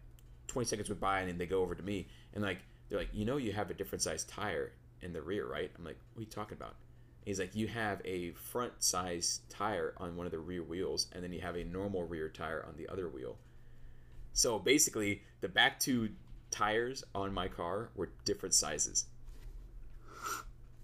20 0.48 0.66
seconds 0.66 0.88
went 0.88 1.00
by, 1.00 1.20
and 1.20 1.29
then 1.29 1.38
they 1.38 1.46
go 1.46 1.62
over 1.62 1.74
to 1.74 1.83
me, 1.83 2.09
and 2.35 2.42
like 2.42 2.59
they're 2.88 2.98
like, 2.98 3.11
you 3.12 3.24
know, 3.24 3.37
you 3.37 3.53
have 3.53 3.70
a 3.70 3.74
different 3.74 4.03
size 4.03 4.24
tire 4.24 4.72
in 5.00 5.12
the 5.12 5.22
rear, 5.22 5.46
right? 5.46 5.70
I'm 5.79 5.85
like, 5.85 5.98
what 6.12 6.20
are 6.20 6.24
you 6.24 6.31
talking 6.31 6.57
about? 6.57 6.74
He's 7.24 7.38
like, 7.38 7.55
you 7.55 7.68
have 7.68 8.00
a 8.05 8.33
front 8.33 8.83
size 8.83 9.40
tire 9.48 9.94
on 9.98 10.16
one 10.16 10.26
of 10.26 10.33
the 10.33 10.38
rear 10.38 10.62
wheels, 10.62 11.07
and 11.12 11.22
then 11.22 11.33
you 11.33 11.40
have 11.40 11.57
a 11.57 11.64
normal 11.64 12.05
rear 12.05 12.29
tire 12.29 12.64
on 12.66 12.76
the 12.76 12.88
other 12.88 13.09
wheel. 13.09 13.37
So 14.33 14.59
basically, 14.59 15.22
the 15.40 15.48
back 15.48 15.79
two 15.81 16.11
tires 16.50 17.04
on 17.14 17.32
my 17.32 17.48
car 17.48 17.90
were 17.94 18.10
different 18.24 18.54
sizes. 18.54 19.06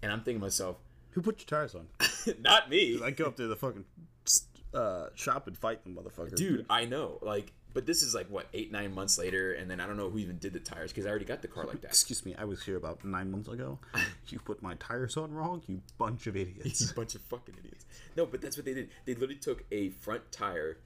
And 0.01 0.11
I'm 0.11 0.19
thinking 0.19 0.39
to 0.39 0.45
myself, 0.45 0.77
Who 1.11 1.21
put 1.21 1.39
your 1.39 1.59
tires 1.59 1.75
on? 1.75 1.87
not 2.41 2.69
me. 2.69 2.99
I 3.03 3.11
go 3.11 3.25
up 3.25 3.37
to 3.37 3.47
the 3.47 3.55
fucking 3.55 3.85
uh, 4.73 5.07
shop 5.15 5.47
and 5.47 5.57
fight 5.57 5.83
them 5.83 5.95
motherfuckers. 5.95 6.35
Dude, 6.35 6.65
I 6.69 6.85
know. 6.85 7.19
Like, 7.21 7.51
but 7.73 7.85
this 7.85 8.01
is 8.01 8.15
like, 8.15 8.27
what, 8.29 8.47
eight, 8.53 8.71
nine 8.71 8.93
months 8.93 9.17
later, 9.17 9.53
and 9.53 9.69
then 9.69 9.79
I 9.79 9.87
don't 9.87 9.97
know 9.97 10.09
who 10.09 10.17
even 10.19 10.37
did 10.37 10.53
the 10.53 10.59
tires 10.59 10.91
because 10.91 11.05
I 11.05 11.09
already 11.09 11.25
got 11.25 11.41
the 11.41 11.47
car 11.47 11.65
like 11.65 11.81
that. 11.81 11.89
Excuse 11.89 12.25
me, 12.25 12.35
I 12.37 12.45
was 12.45 12.63
here 12.63 12.77
about 12.77 13.03
nine 13.03 13.31
months 13.31 13.47
ago. 13.47 13.79
you 14.27 14.39
put 14.39 14.61
my 14.61 14.75
tires 14.75 15.17
on 15.17 15.33
wrong, 15.33 15.61
you 15.67 15.81
bunch 15.97 16.27
of 16.27 16.35
idiots. 16.35 16.81
you 16.87 16.87
bunch 16.95 17.15
of 17.15 17.21
fucking 17.21 17.55
idiots. 17.59 17.85
No, 18.15 18.25
but 18.25 18.41
that's 18.41 18.57
what 18.57 18.65
they 18.65 18.73
did. 18.73 18.89
They 19.05 19.13
literally 19.13 19.35
took 19.35 19.63
a 19.71 19.89
front 19.89 20.31
tire 20.31 20.77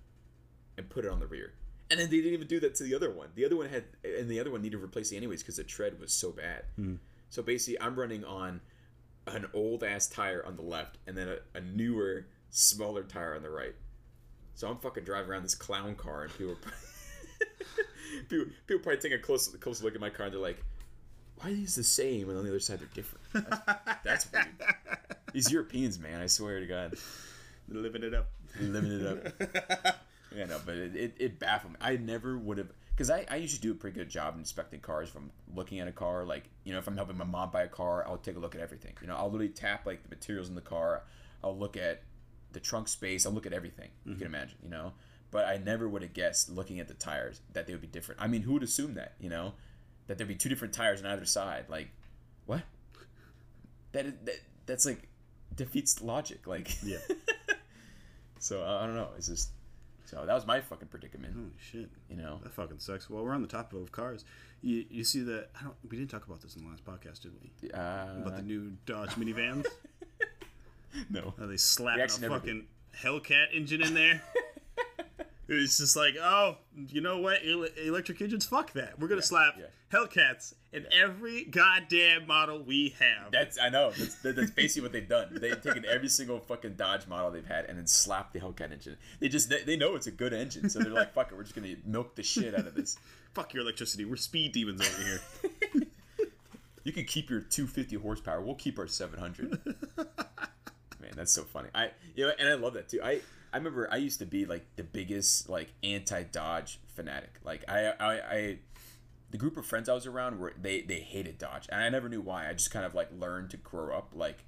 and 0.78 0.90
put 0.90 1.06
it 1.06 1.12
on 1.12 1.20
the 1.20 1.28
rear. 1.28 1.54
And 1.92 2.00
then 2.00 2.10
they 2.10 2.18
didn't 2.18 2.34
even 2.34 2.48
do 2.48 2.60
that 2.62 2.76
to 2.76 2.84
the 2.84 2.96
other 2.96 3.12
one. 3.12 3.28
The 3.36 3.46
other 3.46 3.58
one 3.58 3.70
had, 3.70 3.84
and 4.04 4.30
the 4.30 4.40
other 4.40 4.50
one 4.50 4.62
needed 4.62 4.78
replacing 4.78 5.18
anyways 5.18 5.44
because 5.44 5.58
the 5.58 5.64
tread 5.64 6.00
was 6.00 6.14
so 6.14 6.32
bad. 6.32 6.64
Hmm. 6.78 6.96
So 7.30 7.44
basically, 7.44 7.80
I'm 7.82 8.00
running 8.00 8.24
on 8.24 8.62
an 9.28 9.48
old 9.54 9.84
ass 9.84 10.08
tire 10.08 10.44
on 10.46 10.56
the 10.56 10.62
left 10.62 10.98
and 11.06 11.18
then 11.18 11.28
a, 11.28 11.58
a 11.58 11.62
newer, 11.62 12.26
smaller 12.50 13.04
tire 13.04 13.36
on 13.36 13.44
the 13.44 13.50
right. 13.50 13.76
So 14.56 14.70
I'm 14.70 14.78
fucking 14.78 15.04
driving 15.04 15.30
around 15.30 15.44
this 15.44 15.56
clown 15.56 15.96
car 15.96 16.24
and 16.24 16.38
people 16.38 16.54
are 16.54 16.58
people, 18.30 18.46
people 18.68 18.84
probably 18.84 18.98
take 18.98 19.14
a 19.14 19.18
close 19.18 19.48
close 19.48 19.82
look 19.82 19.96
at 19.96 20.02
my 20.02 20.10
car 20.10 20.28
and 20.28 20.36
they're 20.36 20.42
like, 20.42 20.64
"Why 21.38 21.50
are 21.50 21.54
these 21.54 21.76
the 21.76 21.84
same 21.84 22.30
and 22.30 22.38
on 22.38 22.44
the 22.44 22.50
other 22.50 22.60
side 22.60 22.80
they're 22.80 22.88
different?" 22.94 23.26
That's, 23.34 24.04
that's 24.04 24.32
weird. 24.32 24.48
These 25.34 25.52
Europeans, 25.52 26.00
man, 26.00 26.22
I 26.22 26.28
swear 26.28 26.60
to 26.60 26.66
God, 26.66 26.96
living 27.70 28.04
it 28.04 28.14
up. 28.14 28.30
living 28.60 28.92
it 28.92 29.08
up. 29.08 29.98
yeah, 30.36 30.46
no, 30.46 30.60
but 30.66 30.76
it, 30.76 30.96
it, 30.96 31.14
it 31.20 31.40
baffled 31.40 31.74
me. 31.74 31.80
I 31.82 31.98
never 31.98 32.38
would 32.38 32.58
have 32.58 32.70
because 32.92 33.10
I, 33.10 33.26
I 33.30 33.38
usually 33.38 33.60
do 33.60 33.72
a 33.72 33.76
pretty 33.76 33.98
good 33.98 34.10
job 34.10 34.36
inspecting 34.38 34.80
cars. 34.80 35.12
I'm 35.16 35.32
looking 35.56 35.80
at 35.80 35.88
a 35.88 35.92
car, 35.92 36.26
like 36.26 36.50
you 36.64 36.74
know, 36.74 36.80
if 36.80 36.88
I'm 36.88 36.96
helping 36.96 37.18
my 37.18 37.26
mom 37.26 37.52
buy 37.52 37.64
a 37.64 37.68
car, 37.68 38.06
I'll 38.08 38.18
take 38.18 38.36
a 38.36 38.40
look 38.40 38.56
at 38.56 38.62
everything. 38.62 38.94
You 39.02 39.08
know, 39.08 39.16
I'll 39.16 39.32
literally 39.32 39.50
tap 39.50 39.86
like 39.86 40.04
the 40.04 40.10
materials 40.10 40.50
in 40.50 40.56
the 40.56 40.62
car. 40.62 41.04
I'll 41.44 41.58
look 41.58 41.78
at 41.78 42.04
the 42.52 42.60
trunk 42.60 42.88
space. 42.88 43.26
I'll 43.26 43.32
look 43.32 43.46
at 43.46 43.54
everything 43.54 43.90
you 44.06 44.14
can 44.14 44.26
mm-hmm. 44.26 44.36
imagine. 44.36 44.58
You 44.64 44.70
know, 44.70 44.94
but 45.32 45.46
I 45.46 45.58
never 45.58 45.90
would 45.90 46.02
have 46.02 46.14
guessed 46.14 46.50
looking 46.50 46.80
at 46.80 46.88
the 46.88 46.94
tires 46.94 47.42
that 47.54 47.68
they 47.68 47.74
would 47.74 47.82
be 47.82 47.88
different. 47.88 48.22
I 48.22 48.28
mean, 48.28 48.44
who 48.44 48.54
would 48.54 48.64
assume 48.64 48.94
that? 48.96 49.14
You 49.20 49.30
know, 49.30 49.54
that 50.08 50.18
there'd 50.18 50.28
be 50.28 50.36
two 50.36 50.50
different 50.50 50.74
tires 50.74 51.02
on 51.02 51.08
either 51.08 51.26
side. 51.26 51.66
Like, 51.70 51.90
what? 52.46 52.62
That 53.94 54.06
is, 54.06 54.14
that 54.26 54.40
that's 54.66 54.86
like 54.86 55.08
defeats 55.56 56.02
logic. 56.02 56.48
Like, 56.48 56.78
Yeah. 56.84 56.98
so 58.40 58.64
I 58.64 58.84
I 58.84 58.86
don't 58.86 58.96
know. 58.96 59.10
It's 59.18 59.28
just 59.28 59.50
so 60.12 60.26
that 60.26 60.34
was 60.34 60.46
my 60.46 60.60
fucking 60.60 60.90
predicament. 60.90 61.34
Holy 61.34 61.48
shit. 61.58 61.90
You 62.10 62.18
know. 62.18 62.42
That 62.44 62.52
fucking 62.52 62.80
sucks. 62.80 63.10
Well, 63.10 63.24
we're 63.24 63.34
on 63.34 63.42
the 63.42 63.48
topic 63.48 63.80
of 63.80 63.92
cars. 63.94 64.26
You, 64.62 64.86
you 64.90 65.06
see 65.06 65.22
that? 65.22 65.50
I 65.58 65.64
don't. 65.64 65.76
We 65.90 65.98
didn't 65.98 66.12
talk 66.12 66.28
about 66.28 66.42
this 66.42 66.56
in 66.58 66.64
the 66.64 66.70
last 66.70 66.84
podcast, 66.86 67.22
did 67.22 67.32
we? 67.42 67.72
Uh, 67.72 67.78
About 68.18 68.36
the 68.36 68.42
new 68.42 68.74
Dodge 68.86 69.12
minivans. 69.12 69.66
no. 71.10 71.34
Are 71.40 71.48
they 71.48 71.56
slapping 71.58 72.04
a 72.04 72.30
fucking 72.30 72.66
Hellcat 73.02 73.54
engine 73.54 73.82
in 73.82 73.94
there? 73.94 74.22
it's 75.56 75.78
just 75.78 75.96
like, 75.96 76.16
oh, 76.22 76.58
you 76.76 77.02
know 77.02 77.20
what? 77.20 77.40
El- 77.46 77.64
electric 77.64 78.22
engines, 78.22 78.46
fuck 78.46 78.74
that. 78.74 79.00
We're 79.00 79.08
gonna 79.08 79.22
slap 79.22 79.56
yeah. 79.58 79.66
Hellcats 79.92 80.54
in 80.72 80.86
every 80.92 81.46
goddamn 81.46 82.28
model 82.28 82.64
we 82.64 82.96
have. 83.00 83.32
That's 83.32 83.60
I 83.60 83.70
know. 83.70 83.92
That's, 83.92 84.16
that's 84.16 84.52
basically 84.52 84.84
what 84.84 84.92
they've 84.92 85.08
done. 85.08 85.38
They've 85.40 85.62
taken 85.62 85.86
every 85.86 86.10
single 86.10 86.40
fucking 86.40 86.76
Dodge 86.76 87.08
model 87.08 87.32
they've 87.32 87.46
had 87.46 87.66
and 87.66 87.78
then 87.78 87.88
slapped 87.88 88.34
the 88.34 88.40
Hellcat 88.40 88.72
engine. 88.72 88.98
They 89.20 89.30
just 89.30 89.50
they, 89.50 89.64
they 89.64 89.78
know 89.78 89.96
it's 89.96 90.08
a 90.08 90.12
good 90.12 90.34
engine, 90.34 90.70
so 90.70 90.80
they're 90.80 90.92
like, 90.92 91.14
"Fuck 91.14 91.32
it, 91.32 91.36
we're 91.36 91.44
just 91.44 91.56
gonna 91.56 91.76
milk 91.86 92.16
the 92.16 92.24
shit 92.24 92.54
out 92.54 92.68
of 92.68 92.76
this." 92.76 92.98
fuck 93.34 93.54
your 93.54 93.64
electricity. 93.64 94.06
We're 94.06 94.18
speed 94.18 94.52
demons 94.52 94.82
over 94.82 95.04
here. 95.04 95.22
You 96.84 96.92
can 96.92 97.06
keep 97.06 97.30
your 97.30 97.42
250 97.42 97.98
horsepower. 97.98 98.42
We'll 98.42 98.56
keep 98.56 98.80
our 98.80 98.88
700. 98.88 99.62
Man, 99.98 101.12
that's 101.16 101.32
so 101.32 101.44
funny. 101.44 101.70
I 101.76 101.92
you 102.16 102.26
know, 102.26 102.34
and 102.40 102.50
I 102.50 102.56
love 102.56 102.74
that 102.74 102.90
too. 102.90 103.02
I 103.04 103.22
I 103.54 103.58
remember 103.58 103.88
I 103.92 103.98
used 103.98 104.20
to 104.20 104.26
be 104.26 104.46
like 104.46 104.66
the 104.76 104.84
biggest 104.84 105.50
like 105.50 105.74
anti 105.84 106.24
Dodge 106.24 106.80
fanatic. 106.96 107.40
Like 107.44 107.64
I 107.70 107.94
I 108.00 108.14
I 108.14 108.58
the 109.32 109.38
group 109.38 109.58
of 109.58 109.66
friends 109.66 109.90
I 109.90 109.94
was 109.94 110.06
around 110.06 110.40
were 110.40 110.54
they 110.60 110.82
they 110.82 111.00
hated 111.00 111.38
Dodge, 111.38 111.68
and 111.72 111.82
I 111.82 111.90
never 111.90 112.10
knew 112.10 112.22
why. 112.22 112.48
I 112.48 112.54
just 112.54 112.72
kind 112.72 112.86
of 112.86 112.94
like 112.94 113.10
learned 113.18 113.50
to 113.52 113.58
grow 113.58 113.96
up 113.98 114.12
like 114.14 114.46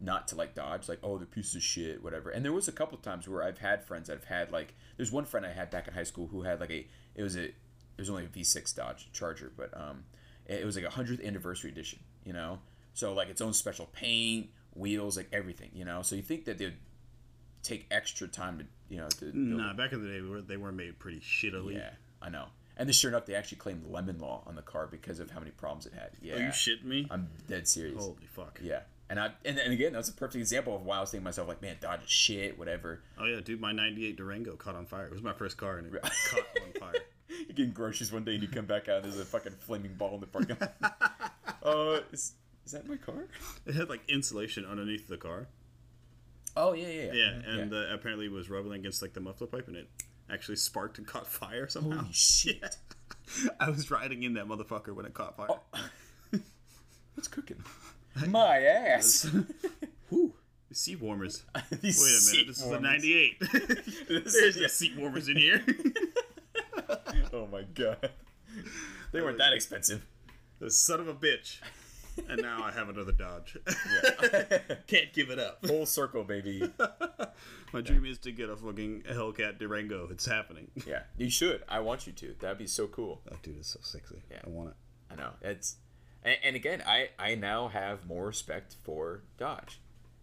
not 0.00 0.28
to 0.28 0.36
like 0.36 0.54
Dodge, 0.54 0.88
like 0.88 1.00
oh 1.02 1.18
they're 1.18 1.26
pieces 1.26 1.56
of 1.56 1.62
shit, 1.62 2.02
whatever. 2.02 2.30
And 2.30 2.44
there 2.44 2.52
was 2.52 2.68
a 2.68 2.72
couple 2.72 2.98
times 2.98 3.28
where 3.28 3.42
I've 3.42 3.58
had 3.58 3.84
friends 3.84 4.08
that 4.08 4.14
have 4.14 4.24
had 4.24 4.52
like 4.52 4.74
there's 4.96 5.12
one 5.12 5.24
friend 5.24 5.44
I 5.44 5.52
had 5.52 5.70
back 5.70 5.88
in 5.88 5.94
high 5.94 6.04
school 6.04 6.28
who 6.28 6.42
had 6.42 6.60
like 6.60 6.70
a 6.70 6.86
it 7.14 7.22
was 7.22 7.36
a 7.36 7.44
it 7.44 7.54
was 7.98 8.10
only 8.10 8.24
a 8.24 8.28
V6 8.28 8.74
Dodge 8.74 9.10
Charger, 9.12 9.52
but 9.56 9.78
um 9.78 10.04
it 10.46 10.64
was 10.64 10.76
like 10.76 10.84
a 10.84 10.90
hundredth 10.90 11.24
anniversary 11.24 11.70
edition, 11.70 11.98
you 12.24 12.32
know. 12.32 12.60
So 12.94 13.12
like 13.12 13.28
its 13.28 13.40
own 13.40 13.52
special 13.52 13.86
paint, 13.92 14.48
wheels, 14.74 15.16
like 15.16 15.28
everything, 15.32 15.70
you 15.74 15.84
know. 15.84 16.02
So 16.02 16.16
you 16.16 16.22
think 16.22 16.44
that 16.46 16.58
they'd 16.58 16.76
take 17.66 17.86
extra 17.90 18.28
time 18.28 18.58
to 18.58 18.64
you 18.88 19.00
know 19.00 19.08
to 19.08 19.30
nah, 19.36 19.72
back 19.74 19.92
in 19.92 20.02
the 20.02 20.08
day, 20.08 20.20
we 20.20 20.28
were, 20.28 20.40
they 20.40 20.56
were 20.56 20.72
made 20.72 20.98
pretty 20.98 21.20
shittily. 21.20 21.74
yeah, 21.74 21.90
I 22.22 22.28
know. 22.28 22.46
And 22.78 22.88
then 22.88 22.92
sure 22.92 23.10
enough, 23.10 23.24
they 23.24 23.34
actually 23.34 23.58
claimed 23.58 23.84
lemon 23.88 24.18
law 24.18 24.42
on 24.46 24.54
the 24.54 24.62
car 24.62 24.86
because 24.86 25.18
of 25.18 25.30
how 25.30 25.38
many 25.38 25.50
problems 25.50 25.86
it 25.86 25.94
had. 25.94 26.10
Yeah, 26.20 26.34
Are 26.34 26.38
you 26.40 26.48
shitting 26.48 26.84
me? 26.84 27.06
I'm 27.10 27.28
dead 27.48 27.66
serious. 27.66 28.04
Holy 28.04 28.26
fuck. 28.34 28.60
Yeah, 28.62 28.80
and 29.08 29.18
I 29.18 29.30
and, 29.44 29.58
and 29.58 29.72
again, 29.72 29.92
that's 29.92 30.08
a 30.08 30.12
perfect 30.12 30.36
example 30.36 30.76
of 30.76 30.84
why 30.84 30.98
I 30.98 31.00
was 31.00 31.10
thinking 31.10 31.22
to 31.22 31.28
myself 31.28 31.48
like, 31.48 31.62
man, 31.62 31.76
Dodge 31.80 32.04
is 32.04 32.10
shit, 32.10 32.58
whatever. 32.58 33.00
Oh 33.18 33.24
yeah, 33.24 33.40
dude, 33.40 33.60
my 33.60 33.72
'98 33.72 34.16
Durango 34.16 34.56
caught 34.56 34.74
on 34.74 34.86
fire. 34.86 35.06
It 35.06 35.12
was 35.12 35.22
my 35.22 35.32
first 35.32 35.56
car, 35.56 35.78
and 35.78 35.86
it 35.86 36.02
caught 36.02 36.40
on 36.62 36.72
fire. 36.80 37.00
You're 37.28 37.54
getting 37.54 37.72
groceries 37.72 38.12
one 38.12 38.24
day 38.24 38.34
and 38.34 38.42
you 38.42 38.48
come 38.48 38.66
back 38.66 38.88
out 38.88 39.02
and 39.02 39.04
there's 39.04 39.20
a 39.20 39.24
fucking 39.24 39.52
flaming 39.60 39.94
ball 39.94 40.14
in 40.14 40.20
the 40.20 40.26
parking 40.26 40.56
lot. 40.60 40.74
uh, 41.62 42.00
is, 42.12 42.34
is 42.64 42.72
that 42.72 42.88
my 42.88 42.96
car? 42.96 43.26
It 43.66 43.74
had 43.74 43.88
like 43.88 44.00
insulation 44.08 44.64
underneath 44.64 45.08
the 45.08 45.16
car. 45.16 45.48
Oh 46.56 46.72
yeah, 46.72 46.88
yeah, 46.88 47.12
Yeah, 47.12 47.30
and 47.52 47.72
Uh, 47.72 47.88
apparently 47.92 48.26
it 48.26 48.32
was 48.32 48.48
rubbing 48.48 48.72
against 48.72 49.02
like 49.02 49.12
the 49.12 49.20
muffler 49.20 49.46
pipe, 49.46 49.68
and 49.68 49.76
it 49.76 49.88
actually 50.30 50.56
sparked 50.56 50.98
and 50.98 51.06
caught 51.06 51.26
fire 51.26 51.68
somehow. 51.68 51.98
Holy 52.00 52.12
shit! 52.12 52.76
I 53.60 53.70
was 53.70 53.90
riding 53.90 54.22
in 54.22 54.34
that 54.34 54.46
motherfucker 54.46 54.94
when 54.94 55.04
it 55.06 55.14
caught 55.14 55.36
fire. 55.36 55.48
What's 57.14 57.28
cooking? 57.28 57.62
My 58.28 58.58
ass. 58.62 59.28
Whew. 60.08 60.32
The 60.68 60.74
Seat 60.74 61.00
warmers. 61.00 61.44
These 61.80 62.00
Wait 62.02 62.34
a 62.34 62.36
minute, 62.36 62.46
this 62.48 62.62
is 62.62 62.70
a 62.70 62.80
'98. 62.80 63.42
There's 64.08 64.56
no 64.60 64.66
seat 64.66 64.96
warmers 64.96 65.28
in 65.28 65.36
here. 65.36 65.64
Oh 67.32 67.46
my 67.46 67.62
god. 67.62 68.10
They 69.12 69.20
weren't 69.20 69.38
that 69.38 69.52
expensive. 69.52 70.04
the 70.58 70.70
son 70.70 71.00
of 71.00 71.08
a 71.08 71.14
bitch. 71.14 71.60
And 72.28 72.42
now 72.42 72.62
I 72.62 72.72
have 72.72 72.88
another 72.88 73.12
Dodge. 73.12 73.56
Can't 74.86 75.12
give 75.12 75.30
it 75.30 75.38
up. 75.38 75.64
Full 75.66 75.86
circle, 75.86 76.24
baby. 76.24 76.70
My 77.72 77.80
dream 77.80 78.04
is 78.04 78.18
to 78.18 78.32
get 78.32 78.48
a 78.48 78.56
fucking 78.56 79.04
Hellcat 79.10 79.58
Durango. 79.58 80.08
It's 80.10 80.26
happening. 80.26 80.70
Yeah, 80.86 81.02
you 81.16 81.30
should. 81.30 81.62
I 81.68 81.80
want 81.80 82.06
you 82.06 82.12
to. 82.14 82.34
That'd 82.40 82.58
be 82.58 82.66
so 82.66 82.86
cool. 82.86 83.20
Oh, 83.30 83.36
dude, 83.42 83.58
it's 83.58 83.68
so 83.68 83.80
sexy. 83.82 84.22
Yeah. 84.30 84.38
I 84.44 84.48
want 84.48 84.70
it. 84.70 84.76
I 85.10 85.14
know 85.16 85.30
it's, 85.40 85.76
and, 86.24 86.36
and 86.42 86.56
again, 86.56 86.82
I 86.86 87.10
I 87.18 87.34
now 87.34 87.68
have 87.68 88.06
more 88.06 88.26
respect 88.26 88.76
for 88.82 89.22
Dodge. 89.38 89.80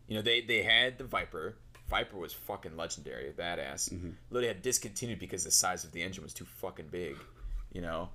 You 0.08 0.16
know, 0.16 0.22
they 0.22 0.42
they 0.42 0.64
had 0.64 0.98
the 0.98 1.04
Viper. 1.04 1.56
Viper 1.90 2.18
was 2.18 2.34
fucking 2.34 2.76
legendary, 2.76 3.32
badass. 3.38 3.94
Mm-hmm. 3.94 4.12
Literally 4.30 4.48
had 4.48 4.62
discontinued 4.62 5.20
because 5.20 5.44
the 5.44 5.52
size 5.52 5.84
of 5.84 5.92
the 5.92 6.02
engine 6.02 6.24
was 6.24 6.34
too 6.34 6.46
fucking 6.46 6.88
big. 6.88 7.18
You 7.72 7.82
know, 7.82 8.10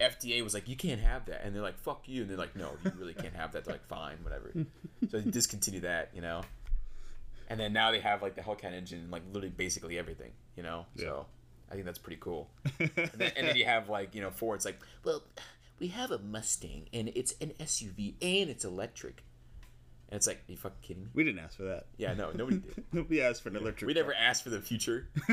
FDA 0.00 0.42
was 0.42 0.54
like, 0.54 0.68
you 0.68 0.76
can't 0.76 1.00
have 1.00 1.26
that, 1.26 1.44
and 1.44 1.54
they're 1.54 1.62
like, 1.62 1.78
fuck 1.78 2.08
you, 2.08 2.22
and 2.22 2.30
they're 2.30 2.38
like, 2.38 2.56
no, 2.56 2.70
you 2.84 2.92
really 2.96 3.14
can't 3.14 3.34
have 3.34 3.52
that. 3.52 3.64
They're 3.64 3.74
like, 3.74 3.86
fine, 3.88 4.18
whatever. 4.22 4.52
so 5.10 5.18
they 5.20 5.30
discontinued 5.30 5.82
that. 5.82 6.10
You 6.14 6.22
know. 6.22 6.42
And 7.50 7.58
then 7.58 7.72
now 7.72 7.90
they 7.90 8.00
have 8.00 8.22
like 8.22 8.34
the 8.34 8.42
Hellcat 8.42 8.72
engine, 8.72 9.00
and, 9.00 9.10
like 9.10 9.22
literally 9.32 9.48
basically 9.48 9.98
everything, 9.98 10.32
you 10.56 10.62
know. 10.62 10.86
So 10.96 11.26
I 11.70 11.74
think 11.74 11.86
that's 11.86 11.98
pretty 11.98 12.20
cool. 12.20 12.48
and, 12.78 12.90
then, 13.14 13.32
and 13.36 13.48
then 13.48 13.56
you 13.56 13.64
have 13.64 13.88
like 13.88 14.14
you 14.14 14.20
know 14.20 14.30
Ford's 14.30 14.64
like, 14.64 14.78
well, 15.04 15.22
we 15.78 15.88
have 15.88 16.10
a 16.10 16.18
Mustang 16.18 16.88
and 16.92 17.10
it's 17.14 17.34
an 17.40 17.52
SUV 17.60 18.14
and 18.20 18.50
it's 18.50 18.64
electric. 18.64 19.22
And 20.10 20.16
it's 20.16 20.26
like, 20.26 20.36
are 20.48 20.52
you 20.52 20.56
fucking 20.56 20.78
kidding 20.80 21.02
me? 21.04 21.10
We 21.12 21.22
didn't 21.22 21.40
ask 21.40 21.56
for 21.56 21.64
that. 21.64 21.84
Yeah, 21.98 22.14
no, 22.14 22.30
nobody 22.32 22.58
did. 22.58 22.82
Nobody 22.92 23.20
asked 23.20 23.42
for 23.42 23.50
an 23.50 23.56
electric. 23.56 23.86
We 23.86 23.92
never 23.92 24.14
asked 24.14 24.42
for 24.42 24.48
the 24.48 24.60
future. 24.62 25.06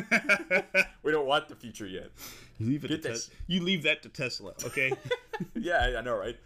we 1.03 1.11
don't 1.13 1.26
want 1.26 1.47
the 1.47 1.55
future 1.55 1.88
yet. 1.88 2.09
You 2.57 2.67
leave 2.67 2.84
it 2.84 2.89
Get 2.89 3.01
to 3.03 3.07
this. 3.09 3.28
Tes- 3.28 3.34
You 3.47 3.61
leave 3.61 3.84
that 3.84 4.03
to 4.03 4.09
Tesla, 4.09 4.53
okay? 4.65 4.91
Yeah, 5.55 5.93
I, 5.97 6.01
know, 6.01 6.15
right? 6.17 6.38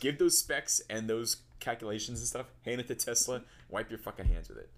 Give 0.00 0.18
those 0.18 0.36
specs 0.38 0.80
and 0.90 1.08
those 1.08 1.38
calculations 1.60 2.20
and 2.20 2.28
stuff. 2.28 2.46
Hand 2.64 2.80
it 2.80 2.88
to 2.88 2.94
Tesla. 2.94 3.42
Wipe 3.70 3.90
your 3.90 3.98
fucking 3.98 4.26
hands 4.26 4.48
with 4.48 4.58
it. 4.58 4.70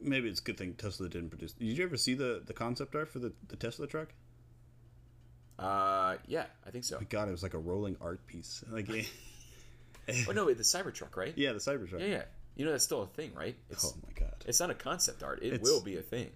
Maybe 0.00 0.28
it's 0.28 0.40
a 0.40 0.42
good 0.42 0.56
thing 0.58 0.74
Tesla 0.74 1.08
didn't 1.08 1.30
produce. 1.30 1.52
Did 1.52 1.78
you 1.78 1.84
ever 1.84 1.96
see 1.96 2.14
the 2.14 2.42
the 2.44 2.52
concept 2.52 2.94
art 2.94 3.08
for 3.08 3.18
the 3.18 3.32
the 3.48 3.56
Tesla 3.56 3.86
truck? 3.86 4.08
Uh, 5.58 6.16
yeah, 6.26 6.46
I 6.66 6.70
think 6.70 6.84
so. 6.84 6.98
My 6.98 7.04
God, 7.04 7.28
it 7.28 7.30
was 7.30 7.42
like 7.42 7.54
a 7.54 7.58
rolling 7.58 7.96
art 8.00 8.26
piece. 8.26 8.64
Like, 8.70 8.88
Oh 10.28 10.32
no, 10.32 10.46
wait, 10.46 10.56
the 10.56 10.62
Cybertruck, 10.64 11.16
right? 11.16 11.32
yeah, 11.36 11.52
the 11.52 11.58
Cybertruck. 11.58 12.00
Yeah, 12.00 12.06
yeah. 12.06 12.22
You 12.56 12.64
know 12.66 12.72
that's 12.72 12.84
still 12.84 13.02
a 13.02 13.06
thing, 13.06 13.32
right? 13.34 13.56
It's 13.70 13.84
Oh 13.84 13.94
my 14.06 14.12
God. 14.18 14.34
it's 14.46 14.60
not 14.60 14.70
a 14.70 14.74
concept 14.74 15.22
art. 15.22 15.40
It 15.42 15.54
It's- 15.54 15.60
will 15.62 15.80
be 15.80 15.96
a 15.96 16.02
thing. 16.02 16.30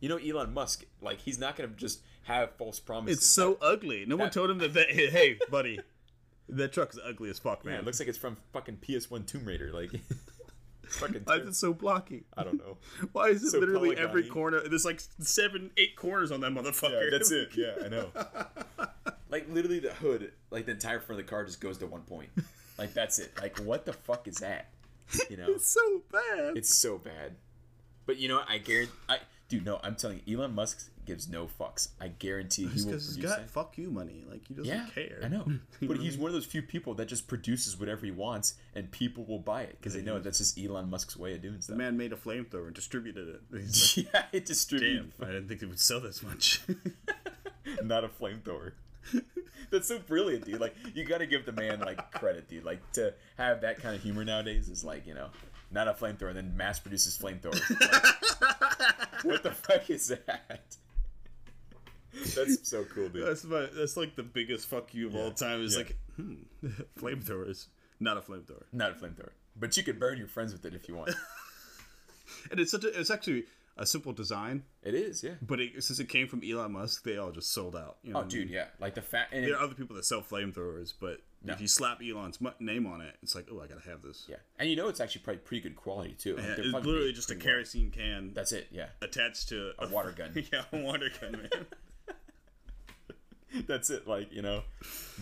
You 0.00 0.08
know, 0.08 0.16
Elon 0.16 0.54
Musk, 0.54 0.84
like 1.02 1.20
he's 1.20 1.38
not 1.38 1.56
gonna 1.56 1.68
just 1.70 2.00
have 2.22 2.52
false 2.56 2.78
promises. 2.78 3.18
It's 3.18 3.26
so 3.26 3.58
ugly. 3.60 4.04
No 4.06 4.16
one 4.16 4.30
told 4.30 4.48
him 4.50 4.58
that. 4.58 4.72
that 4.74 4.90
hey, 4.90 5.38
buddy, 5.50 5.80
that 6.48 6.72
truck's 6.72 6.96
ugly 7.04 7.28
as 7.30 7.38
fuck, 7.40 7.64
Man, 7.64 7.72
man. 7.74 7.80
it 7.82 7.86
looks 7.86 7.98
like 7.98 8.08
it's 8.08 8.16
from 8.16 8.36
fucking 8.52 8.76
PS1 8.76 9.26
Tomb 9.26 9.44
Raider. 9.44 9.72
Like, 9.72 9.90
fucking. 10.88 11.22
Why 11.24 11.36
is 11.38 11.48
it 11.48 11.54
so 11.56 11.74
blocky? 11.74 12.24
I 12.36 12.44
don't 12.44 12.58
know. 12.58 12.78
Why 13.12 13.30
is 13.30 13.42
it 13.42 13.50
So 13.50 13.58
literally 13.58 13.96
every 13.96 14.28
corner? 14.28 14.60
There's 14.68 14.84
like 14.84 15.00
seven, 15.18 15.70
eight 15.76 15.96
corners 15.96 16.30
on 16.30 16.40
that 16.42 16.52
motherfucker. 16.52 17.04
Yeah, 17.04 17.10
that's 17.18 17.32
it. 17.32 17.48
Yeah, 17.56 17.72
I 17.84 17.88
know. 17.88 18.10
like 19.30 19.48
literally, 19.50 19.80
the 19.80 19.92
hood, 19.94 20.32
like 20.50 20.66
the 20.66 20.72
entire 20.72 21.00
front 21.00 21.20
of 21.20 21.26
the 21.26 21.30
car, 21.30 21.44
just 21.44 21.60
goes 21.60 21.78
to 21.78 21.86
one 21.86 22.02
point. 22.02 22.28
Like 22.78 22.94
that's 22.94 23.18
it. 23.18 23.32
Like 23.40 23.58
what 23.58 23.84
the 23.86 23.92
fuck 23.92 24.28
is 24.28 24.36
that? 24.36 24.68
You 25.30 25.36
know, 25.36 25.46
It's 25.54 25.68
so 25.68 26.02
bad. 26.12 26.56
it's 26.56 26.74
so 26.74 26.98
bad. 26.98 27.36
But 28.06 28.18
you 28.18 28.28
know, 28.28 28.36
what? 28.36 28.48
I 28.50 28.58
guarantee. 28.58 28.92
I 29.08 29.18
dude, 29.48 29.64
no, 29.64 29.80
I'm 29.82 29.96
telling 29.96 30.20
you, 30.26 30.38
Elon 30.38 30.54
Musk 30.54 30.90
gives 31.06 31.26
no 31.26 31.46
fucks. 31.58 31.88
I 31.98 32.08
guarantee 32.08 32.66
he 32.66 32.82
will 32.82 32.90
produce 32.90 33.14
he's 33.16 33.24
got 33.24 33.38
that. 33.38 33.50
fuck 33.50 33.78
you 33.78 33.90
money. 33.90 34.22
Like 34.30 34.46
he 34.46 34.52
doesn't 34.54 34.66
Yeah, 34.72 34.86
care. 34.94 35.20
I 35.24 35.28
know. 35.28 35.46
But 35.82 35.96
he's 35.98 36.18
one 36.18 36.28
of 36.28 36.34
those 36.34 36.44
few 36.44 36.60
people 36.60 36.92
that 36.96 37.06
just 37.06 37.26
produces 37.26 37.78
whatever 37.80 38.04
he 38.04 38.12
wants, 38.12 38.54
and 38.74 38.90
people 38.90 39.24
will 39.24 39.38
buy 39.38 39.62
it 39.62 39.76
because 39.80 39.94
they 39.94 40.02
know 40.02 40.18
that's 40.18 40.36
just 40.38 40.58
Elon 40.58 40.90
Musk's 40.90 41.16
way 41.16 41.34
of 41.34 41.40
doing 41.42 41.60
stuff. 41.62 41.76
The 41.76 41.82
man 41.82 41.96
made 41.96 42.12
a 42.12 42.16
flamethrower 42.16 42.66
and 42.66 42.74
distributed 42.74 43.28
it. 43.28 43.40
He's 43.60 43.96
yeah, 44.12 44.24
it 44.32 44.44
distributed. 44.44 45.12
damn, 45.18 45.28
I 45.28 45.32
didn't 45.32 45.48
think 45.48 45.62
it 45.62 45.66
would 45.66 45.80
sell 45.80 46.00
this 46.00 46.22
much. 46.22 46.60
not 47.82 48.04
a 48.04 48.08
flamethrower. 48.08 48.72
That's 49.70 49.86
so 49.88 49.98
brilliant, 49.98 50.46
dude. 50.46 50.60
Like 50.60 50.74
you 50.94 51.04
got 51.04 51.18
to 51.18 51.26
give 51.26 51.44
the 51.44 51.52
man 51.52 51.80
like 51.80 52.10
credit, 52.12 52.48
dude. 52.48 52.64
Like 52.64 52.80
to 52.92 53.12
have 53.36 53.60
that 53.62 53.80
kind 53.82 53.94
of 53.94 54.02
humor 54.02 54.24
nowadays 54.24 54.68
is 54.68 54.82
like 54.84 55.06
you 55.06 55.14
know, 55.14 55.28
not 55.70 55.88
a 55.88 55.92
flamethrower, 55.92 56.32
then 56.34 56.56
mass 56.56 56.78
produces 56.80 57.18
flamethrowers. 57.18 57.60
Like, 57.80 59.24
what 59.24 59.42
the 59.42 59.50
fuck 59.52 59.90
is 59.90 60.08
that? 60.08 60.76
That's 62.34 62.68
so 62.68 62.84
cool, 62.84 63.08
dude. 63.10 63.26
That's 63.26 63.44
my, 63.44 63.66
that's 63.76 63.96
like 63.96 64.16
the 64.16 64.22
biggest 64.22 64.68
fuck 64.68 64.94
you 64.94 65.08
of 65.08 65.14
all 65.16 65.30
time. 65.30 65.60
Is 65.62 65.72
Yeah. 65.74 65.78
like 65.78 65.96
hmm, 66.16 66.34
flamethrowers, 66.98 67.66
not 68.00 68.16
a 68.16 68.20
flamethrower. 68.20 68.64
Not 68.72 68.92
a 68.92 68.94
flamethrower, 68.94 69.30
but 69.56 69.76
you 69.76 69.82
could 69.82 70.00
burn 70.00 70.18
your 70.18 70.28
friends 70.28 70.52
with 70.52 70.64
it 70.64 70.74
if 70.74 70.88
you 70.88 70.96
want. 70.96 71.10
And 72.50 72.58
it's 72.60 72.70
such 72.70 72.84
a, 72.84 72.98
it's 73.00 73.10
actually 73.10 73.44
a 73.78 73.86
simple 73.86 74.12
design, 74.12 74.64
It 74.82 74.94
is, 74.94 75.22
yeah. 75.22 75.34
but 75.40 75.60
it, 75.60 75.82
since 75.84 75.98
it 76.00 76.08
came 76.08 76.26
from 76.28 76.42
Elon 76.44 76.72
Musk, 76.72 77.04
they 77.04 77.16
all 77.16 77.30
just 77.30 77.52
sold 77.52 77.76
out. 77.76 77.98
You 78.02 78.12
know 78.12 78.18
Oh, 78.18 78.22
what 78.22 78.32
I 78.32 78.36
mean? 78.36 78.46
dude, 78.46 78.50
yeah. 78.54 78.66
Like 78.80 78.94
the 78.94 79.02
fact, 79.02 79.32
and 79.32 79.44
it- 79.44 79.48
There 79.48 79.56
are 79.56 79.62
other 79.62 79.74
people 79.74 79.94
that 79.96 80.04
sell 80.04 80.20
flamethrowers, 80.20 80.92
but 81.00 81.20
No. 81.44 81.52
if 81.54 81.60
you 81.60 81.68
slap 81.68 82.00
Elon's 82.02 82.38
name 82.58 82.86
on 82.86 83.00
it, 83.00 83.16
it's 83.22 83.34
like, 83.34 83.46
oh, 83.52 83.60
I 83.60 83.66
gotta 83.68 83.88
have 83.88 84.02
this. 84.02 84.26
yeah, 84.28 84.36
and 84.58 84.68
you 84.68 84.74
know 84.76 84.88
it's 84.88 84.98
actually 85.00 85.22
probably 85.22 85.38
pretty 85.40 85.60
good 85.62 85.76
quality 85.76 86.14
too. 86.18 86.34
Yeah, 86.38 86.54
it's 86.58 86.72
literally 86.74 87.12
just 87.12 87.30
a 87.30 87.34
pretty 87.34 87.46
well. 87.46 87.54
kerosene 87.56 87.90
can 87.92 88.32
That's 88.34 88.50
it, 88.52 88.66
yeah. 88.72 88.88
attached 89.00 89.48
to 89.50 89.72
A 89.78 89.88
water 89.88 90.10
gun. 90.16 90.32
yeah, 90.52 90.64
a 90.72 90.76
water 90.82 91.10
gun, 91.20 91.32
man. 91.32 91.66
That's 93.66 93.88
it, 93.90 94.06
like 94.06 94.30
you 94.32 94.42
know. 94.42 94.62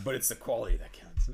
But 0.05 0.15
it's 0.17 0.29
the 0.29 0.35
quality 0.35 0.77
that 0.79 0.93
counts. 0.93 1.31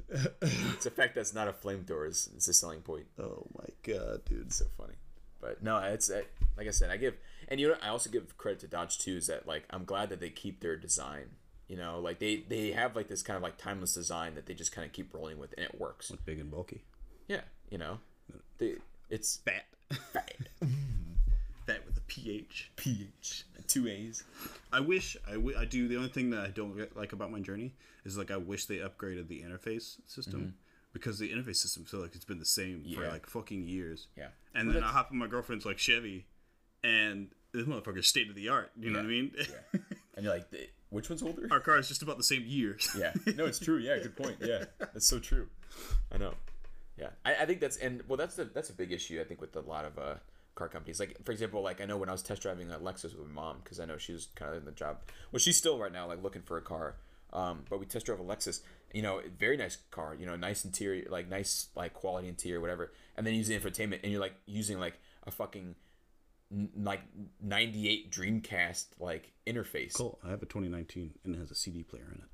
it's 0.74 0.84
the 0.84 0.90
fact 0.90 1.14
that's 1.14 1.32
not 1.32 1.48
a 1.48 1.52
flamethrower 1.52 2.06
is, 2.08 2.28
is 2.36 2.46
the 2.46 2.52
selling 2.52 2.80
point. 2.82 3.06
oh 3.18 3.46
my 3.58 3.64
god, 3.82 4.24
dude. 4.26 4.42
It's 4.48 4.56
so 4.56 4.66
funny. 4.76 4.94
But 5.40 5.62
no, 5.62 5.78
it's 5.78 6.10
uh, 6.10 6.22
like 6.62 6.68
I 6.68 6.72
said, 6.72 6.90
I 6.90 6.96
give, 6.96 7.14
and 7.48 7.58
you 7.60 7.68
know, 7.68 7.74
I 7.82 7.88
also 7.88 8.08
give 8.10 8.36
credit 8.38 8.60
to 8.60 8.68
Dodge 8.68 8.98
too. 8.98 9.16
Is 9.16 9.26
that 9.26 9.46
like 9.46 9.64
I'm 9.70 9.84
glad 9.84 10.08
that 10.10 10.20
they 10.20 10.30
keep 10.30 10.60
their 10.60 10.76
design. 10.76 11.30
You 11.68 11.76
know, 11.76 11.98
like 12.00 12.18
they 12.18 12.44
they 12.48 12.70
have 12.72 12.94
like 12.96 13.08
this 13.08 13.22
kind 13.22 13.36
of 13.36 13.42
like 13.42 13.56
timeless 13.58 13.94
design 13.94 14.34
that 14.36 14.46
they 14.46 14.54
just 14.54 14.72
kind 14.72 14.86
of 14.86 14.92
keep 14.92 15.12
rolling 15.14 15.38
with, 15.38 15.54
and 15.56 15.64
it 15.64 15.80
works. 15.80 16.12
Big 16.24 16.38
and 16.38 16.50
bulky. 16.50 16.82
Yeah, 17.28 17.40
you 17.70 17.78
know, 17.78 17.98
they 18.58 18.74
it's 19.10 19.36
Fat. 19.38 19.64
fat. 20.12 20.34
Fat 21.66 21.86
with 21.86 21.96
a 21.96 22.00
PH. 22.02 22.72
pH 22.76 23.44
two 23.68 23.88
A's. 23.88 24.24
I 24.72 24.80
wish 24.80 25.16
I, 25.28 25.32
w- 25.34 25.56
I 25.56 25.64
do. 25.64 25.86
The 25.88 25.96
only 25.96 26.08
thing 26.08 26.30
that 26.30 26.40
I 26.40 26.48
don't 26.48 26.76
get, 26.76 26.96
like 26.96 27.12
about 27.12 27.30
my 27.30 27.38
journey 27.40 27.74
is 28.04 28.18
like 28.18 28.30
I 28.30 28.36
wish 28.36 28.66
they 28.66 28.78
upgraded 28.78 29.28
the 29.28 29.40
interface 29.42 29.96
system 30.06 30.54
because 30.92 31.18
the 31.18 31.30
interface 31.32 31.56
system 31.56 31.84
feel 31.84 32.00
like 32.00 32.14
it's 32.16 32.24
been 32.24 32.40
the 32.40 32.44
same 32.44 32.82
for 32.82 33.00
Mm-hmm. 33.02 33.10
Like 33.12 33.26
fucking 33.26 33.66
years. 33.66 34.08
Yeah. 34.16 34.26
And 34.54 34.66
Well, 34.68 34.74
then 34.74 34.82
I 34.82 34.86
that's- 34.88 35.04
hop 35.04 35.12
in 35.12 35.18
my 35.18 35.26
girlfriend's 35.28 35.64
like 35.64 35.78
Chevy, 35.78 36.26
and 36.82 37.28
this 37.52 37.66
motherfucker's 37.66 38.06
state 38.06 38.28
of 38.28 38.34
the 38.34 38.48
art. 38.48 38.70
You 38.78 38.90
know 38.90 38.98
what 38.98 39.06
I 39.06 39.08
mean? 39.08 39.32
Yeah. 39.36 39.80
And 40.14 40.24
you're 40.24 40.34
like, 40.34 40.46
which 40.90 41.08
one's 41.08 41.22
older? 41.22 41.48
Our 41.50 41.60
car 41.60 41.78
is 41.78 41.88
just 41.88 42.02
about 42.02 42.18
the 42.18 42.22
same 42.22 42.44
year. 42.46 42.76
Yeah. 42.96 43.12
No, 43.34 43.46
it's 43.46 43.58
true. 43.58 43.78
Yeah, 43.78 43.98
good 43.98 44.16
point. 44.16 44.36
Yeah, 44.40 44.64
that's 44.78 45.06
so 45.06 45.18
true. 45.18 45.48
I 46.12 46.18
know. 46.18 46.34
Yeah, 46.98 47.08
I, 47.24 47.34
I 47.36 47.46
think 47.46 47.60
that's 47.60 47.78
and 47.78 48.02
well, 48.06 48.18
that's 48.18 48.36
the 48.36 48.44
that's 48.44 48.68
a 48.68 48.74
big 48.74 48.92
issue. 48.92 49.20
I 49.20 49.24
think 49.24 49.40
with 49.40 49.56
a 49.56 49.60
lot 49.60 49.86
of 49.86 49.98
uh, 49.98 50.14
car 50.54 50.68
companies. 50.68 51.00
Like 51.00 51.16
for 51.24 51.32
example, 51.32 51.62
like 51.62 51.80
I 51.80 51.86
know 51.86 51.96
when 51.96 52.08
I 52.08 52.12
was 52.12 52.22
test 52.22 52.42
driving 52.42 52.70
a 52.70 52.78
Lexus 52.78 53.16
with 53.16 53.26
my 53.28 53.42
mom 53.42 53.56
because 53.64 53.80
I 53.80 53.86
know 53.86 53.96
she 53.96 54.12
was 54.12 54.28
kind 54.34 54.50
of 54.50 54.58
in 54.58 54.64
the 54.64 54.72
job. 54.72 54.98
Well, 55.30 55.40
she's 55.40 55.56
still 55.56 55.78
right 55.78 55.92
now 55.92 56.06
like 56.06 56.22
looking 56.22 56.42
for 56.42 56.58
a 56.58 56.62
car. 56.62 56.96
Um, 57.32 57.64
but 57.70 57.80
we 57.80 57.86
test 57.86 58.04
drove 58.04 58.20
a 58.20 58.22
Lexus. 58.22 58.60
You 58.92 59.00
know, 59.00 59.22
very 59.38 59.56
nice 59.56 59.78
car. 59.90 60.14
You 60.14 60.26
know, 60.26 60.36
nice 60.36 60.64
interior, 60.64 61.06
like 61.08 61.28
nice 61.28 61.68
like 61.74 61.94
quality 61.94 62.28
interior, 62.28 62.60
whatever. 62.60 62.92
And 63.16 63.26
then 63.26 63.34
using 63.34 63.58
infotainment, 63.58 64.00
and 64.02 64.12
you're 64.12 64.20
like 64.20 64.34
using 64.44 64.78
like 64.78 64.98
a 65.26 65.30
fucking 65.30 65.74
n- 66.52 66.70
like 66.76 67.00
98 67.42 68.12
Dreamcast 68.12 68.86
like 68.98 69.32
interface. 69.46 69.94
Cool. 69.94 70.18
I 70.24 70.30
have 70.30 70.42
a 70.42 70.46
2019 70.46 71.12
and 71.24 71.34
it 71.34 71.38
has 71.38 71.50
a 71.50 71.54
CD 71.54 71.82
player 71.82 72.06
in 72.14 72.18
it. 72.20 72.28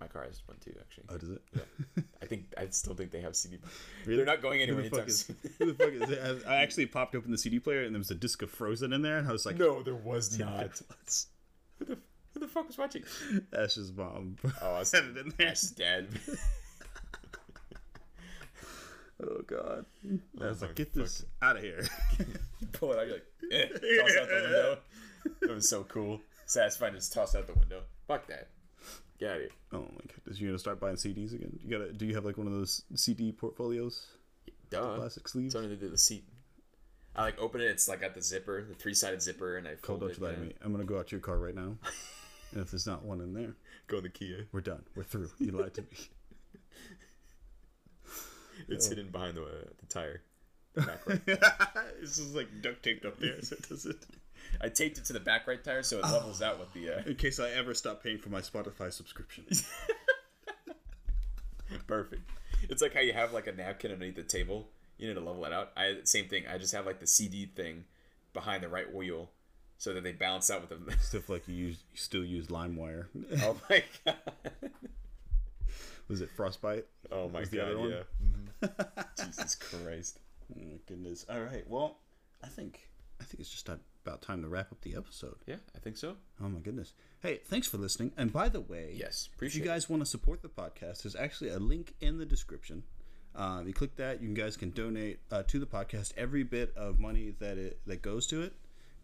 My 0.00 0.06
car 0.06 0.24
has 0.24 0.40
one 0.46 0.56
too, 0.64 0.72
actually. 0.80 1.04
Oh, 1.10 1.18
does 1.18 1.28
it? 1.28 1.42
Yeah. 1.54 2.02
I 2.22 2.26
think 2.26 2.54
I 2.56 2.68
still 2.70 2.94
think 2.94 3.10
they 3.10 3.20
have 3.20 3.36
CD. 3.36 3.58
Really? 4.06 4.16
They're 4.16 4.24
not 4.26 4.40
going 4.40 4.58
Who 4.60 4.62
anywhere 4.62 4.84
the 4.84 4.90
fuck 4.96 5.08
is? 5.08 5.30
Who 5.58 5.66
the 5.72 5.74
fuck 5.74 5.92
is 5.92 6.10
it? 6.42 6.42
I 6.48 6.56
actually 6.56 6.86
popped 6.86 7.14
open 7.14 7.30
the 7.30 7.36
CD 7.36 7.58
player 7.58 7.82
and 7.84 7.94
there 7.94 7.98
was 7.98 8.10
a 8.10 8.14
disc 8.14 8.40
of 8.40 8.50
Frozen 8.50 8.94
in 8.94 9.02
there, 9.02 9.18
and 9.18 9.28
I 9.28 9.32
was 9.32 9.44
like, 9.44 9.58
No, 9.58 9.82
there 9.82 9.94
was 9.94 10.38
"Yeah, 10.38 10.46
not. 10.46 10.80
Who 11.80 11.84
the, 11.84 11.98
who 12.32 12.40
the 12.40 12.48
fuck 12.48 12.66
was 12.66 12.78
watching? 12.78 13.02
Ash's 13.52 13.92
mom. 13.92 14.36
Oh, 14.62 14.74
I 14.76 14.82
said 14.84 15.04
it 15.04 15.18
in 15.18 15.34
there. 15.36 15.48
Ash's 15.48 15.72
dad. 15.72 16.08
Oh 19.22 19.42
god. 19.46 19.84
I 20.40 20.46
was 20.46 20.60
my 20.60 20.68
like, 20.68 20.76
get 20.76 20.92
this 20.94 21.24
out 21.42 21.56
of 21.56 21.62
here. 21.62 21.84
Pull 22.72 22.92
it 22.92 22.98
out. 22.98 23.06
You're 23.06 23.16
like, 23.16 23.26
eh, 23.52 23.66
toss 24.02 24.16
out 24.16 24.28
the 24.28 24.40
window. 24.42 24.78
That 25.42 25.50
was 25.50 25.68
so 25.68 25.84
cool. 25.84 26.20
Satisfying 26.46 26.92
to 26.94 26.98
just 26.98 27.12
toss 27.12 27.34
out 27.34 27.46
the 27.46 27.54
window. 27.54 27.82
Fuck 28.08 28.26
that. 28.28 28.48
Get 29.18 29.30
out 29.30 29.36
of 29.36 29.42
here. 29.42 29.50
oh 29.74 29.80
my 29.80 30.00
goodness, 30.14 30.40
you 30.40 30.48
gonna 30.48 30.58
start 30.58 30.80
buying 30.80 30.96
CDs 30.96 31.34
again? 31.34 31.58
You 31.62 31.70
gotta. 31.78 31.92
Do 31.92 32.06
you 32.06 32.14
have 32.14 32.24
like 32.24 32.38
one 32.38 32.46
of 32.46 32.52
those 32.54 32.82
CD 32.94 33.32
portfolios, 33.32 34.06
Duh. 34.70 34.94
plastic 34.96 35.28
sleeves? 35.28 35.54
It's 35.54 35.62
only 35.62 35.76
the, 35.76 35.88
the 35.88 35.98
seat. 35.98 36.24
I 37.14 37.22
like 37.24 37.38
open 37.38 37.60
it. 37.60 37.64
It's 37.64 37.86
like 37.88 38.00
got 38.00 38.14
the 38.14 38.22
zipper, 38.22 38.64
the 38.64 38.74
three 38.74 38.94
sided 38.94 39.20
zipper, 39.20 39.58
and 39.58 39.66
I 39.68 39.72
Cold, 39.82 39.82
fold 39.82 40.00
don't 40.00 40.10
it. 40.12 40.18
you 40.18 40.24
lie 40.24 40.32
to 40.34 40.40
me. 40.40 40.54
I'm 40.64 40.72
gonna 40.72 40.84
go 40.84 40.98
out 40.98 41.08
to 41.08 41.10
your 41.16 41.20
car 41.20 41.38
right 41.38 41.54
now, 41.54 41.76
and 42.52 42.62
if 42.62 42.70
there's 42.70 42.86
not 42.86 43.04
one 43.04 43.20
in 43.20 43.34
there, 43.34 43.54
Go 43.88 43.98
in 43.98 44.04
the 44.04 44.08
Kia. 44.08 44.46
we're 44.52 44.60
done. 44.62 44.84
We're 44.96 45.02
through. 45.02 45.28
You 45.38 45.50
lied 45.52 45.74
to 45.74 45.82
me. 45.82 45.88
It's 48.68 48.86
Oh. 48.86 48.90
hidden 48.90 49.08
behind 49.10 49.36
the, 49.36 49.42
uh, 49.42 49.64
the 49.78 49.86
tire. 49.88 50.22
The 50.74 50.82
back 50.82 51.06
right. 51.06 51.26
this 52.00 52.18
is 52.18 52.34
like 52.34 52.48
duct 52.62 52.82
taped 52.82 53.04
up 53.04 53.18
there, 53.18 53.40
so 53.42 53.56
it 53.56 53.68
doesn't. 53.68 53.96
I 54.60 54.68
taped 54.68 54.98
it 54.98 55.04
to 55.06 55.12
the 55.12 55.20
back 55.20 55.46
right 55.46 55.62
tire 55.62 55.82
so 55.82 55.98
it 55.98 56.04
levels 56.04 56.40
out 56.42 56.58
with 56.60 56.72
the. 56.72 56.90
Uh, 56.96 57.02
In 57.06 57.16
case 57.16 57.38
I 57.40 57.50
ever 57.50 57.74
stop 57.74 58.02
paying 58.02 58.18
for 58.18 58.28
my 58.30 58.40
Spotify 58.40 58.92
subscription. 58.92 59.44
Perfect. 61.86 62.22
It's 62.68 62.82
like 62.82 62.94
how 62.94 63.00
you 63.00 63.12
have 63.12 63.32
like 63.32 63.46
a 63.46 63.52
napkin 63.52 63.92
underneath 63.92 64.16
the 64.16 64.22
table. 64.22 64.68
You 64.98 65.08
need 65.08 65.14
to 65.14 65.20
level 65.20 65.44
it 65.44 65.52
out. 65.52 65.70
I 65.76 65.98
same 66.04 66.28
thing. 66.28 66.44
I 66.52 66.58
just 66.58 66.74
have 66.74 66.84
like 66.86 67.00
the 67.00 67.06
CD 67.06 67.46
thing 67.46 67.84
behind 68.32 68.62
the 68.62 68.68
right 68.68 68.92
wheel, 68.92 69.30
so 69.78 69.92
that 69.94 70.02
they 70.04 70.12
balance 70.12 70.50
out 70.50 70.68
with 70.68 70.86
the. 70.86 70.96
Stuff 70.98 71.28
like 71.28 71.46
you 71.48 71.54
use, 71.54 71.78
you 71.92 71.96
still 71.98 72.24
use 72.24 72.48
LimeWire. 72.48 73.06
oh 73.42 73.56
my 73.70 73.82
god. 74.04 74.16
Was 76.10 76.20
it 76.20 76.30
Frostbite? 76.36 76.86
Oh 77.12 77.28
my 77.28 77.44
god. 77.44 77.52
Yeah. 77.52 78.02
Mhm. 78.62 79.06
Jesus 79.16 79.54
Christ. 79.54 80.18
Oh 80.52 80.58
my 80.60 80.78
goodness. 80.86 81.24
All 81.30 81.40
right. 81.40 81.64
Well, 81.68 81.98
I 82.42 82.48
think 82.48 82.88
I 83.20 83.24
think 83.24 83.40
it's 83.40 83.50
just 83.50 83.68
about 83.68 84.22
time 84.22 84.42
to 84.42 84.48
wrap 84.48 84.72
up 84.72 84.80
the 84.82 84.96
episode. 84.96 85.36
Yeah, 85.46 85.56
I 85.76 85.78
think 85.78 85.96
so. 85.96 86.16
Oh 86.42 86.48
my 86.48 86.58
goodness. 86.60 86.94
Hey, 87.20 87.40
thanks 87.44 87.66
for 87.68 87.78
listening. 87.78 88.12
And 88.16 88.32
by 88.32 88.48
the 88.48 88.60
way, 88.60 88.94
Yes, 88.96 89.28
if 89.40 89.54
you 89.54 89.62
guys 89.62 89.88
want 89.88 90.02
to 90.02 90.06
support 90.06 90.42
the 90.42 90.48
podcast, 90.48 91.02
there's 91.02 91.16
actually 91.16 91.50
a 91.50 91.58
link 91.58 91.94
in 92.00 92.18
the 92.18 92.26
description. 92.26 92.82
Um, 93.36 93.68
you 93.68 93.72
click 93.74 93.94
that, 93.96 94.20
you 94.22 94.30
guys 94.34 94.56
can 94.56 94.70
donate 94.70 95.20
uh, 95.30 95.44
to 95.44 95.58
the 95.60 95.66
podcast. 95.66 96.12
Every 96.16 96.42
bit 96.42 96.72
of 96.76 96.98
money 96.98 97.34
that 97.38 97.56
it 97.58 97.78
that 97.86 98.02
goes 98.02 98.26
to 98.28 98.42
it 98.42 98.54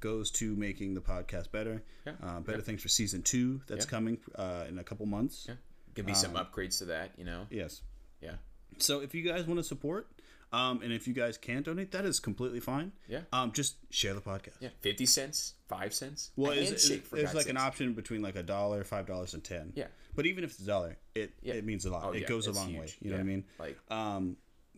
goes 0.01 0.31
to 0.31 0.55
making 0.57 0.95
the 0.95 1.01
podcast 1.01 1.51
better. 1.53 1.83
Yeah, 2.07 2.15
Uh, 2.23 2.41
better 2.41 2.61
things 2.61 2.83
for 2.83 2.89
season 2.89 3.23
two 3.23 3.61
that's 3.69 3.85
Yeah. 3.87 3.91
coming 3.91 4.19
uh, 4.35 4.65
in 4.69 4.79
a 4.79 4.85
couple 4.85 5.07
months. 5.07 5.47
Yeah. 5.49 5.55
Give 5.97 6.07
me 6.07 6.15
some 6.15 6.33
upgrades 6.35 6.79
to 6.79 6.85
that. 6.87 7.11
You 7.19 7.25
know. 7.25 7.47
Yes. 7.51 7.83
Yeah. 8.21 8.35
So 8.79 9.01
if 9.01 9.15
you 9.15 9.23
guys 9.23 9.45
want 9.47 9.59
to 9.59 9.65
support, 9.65 10.07
um, 10.53 10.81
and 10.83 10.93
if 10.93 11.09
you 11.09 11.15
guys 11.15 11.37
can't 11.37 11.65
donate, 11.65 11.91
that 11.93 12.05
is 12.05 12.21
completely 12.21 12.61
fine. 12.61 12.93
Yeah. 13.09 13.21
Um, 13.33 13.51
just 13.53 13.77
share 13.91 14.15
the 14.15 14.21
podcast. 14.21 14.57
Yeah. 14.61 14.69
Fifty 14.81 15.07
cents. 15.07 15.55
Five 15.69 15.93
cents. 15.95 16.31
Well, 16.37 16.53
A 16.53 16.57
it's, 16.57 16.89
it's, 16.89 17.09
God's 17.09 17.35
like 17.35 17.49
an 17.49 17.57
option 17.57 17.95
between 17.95 18.23
like 18.23 18.37
a 18.37 18.43
dollar, 18.43 18.85
five 18.85 19.07
dollars, 19.07 19.35
and 19.35 19.43
ten. 19.43 19.73
Yeah. 19.75 19.87
But 20.15 20.27
even 20.27 20.45
if 20.45 20.51
it's 20.53 20.61
a 20.61 20.67
dollar, 20.67 20.97
it 21.15 21.33
Yeah. 21.43 21.55
it 21.55 21.65
means 21.65 21.85
a 21.87 21.91
lot. 21.91 22.05
Oh, 22.05 22.13
it 22.13 22.21
yeah, 22.23 22.29
goes 22.29 22.47
a 22.47 22.51
it's 22.51 22.59
long 22.59 22.69
way. 22.75 22.81
huge. 22.81 22.97
You 23.01 23.11
know 23.11 23.17
what 23.17 23.21
I 23.21 23.25
mean? 23.25 23.45
Like 23.59 23.79
Um, 23.91 24.37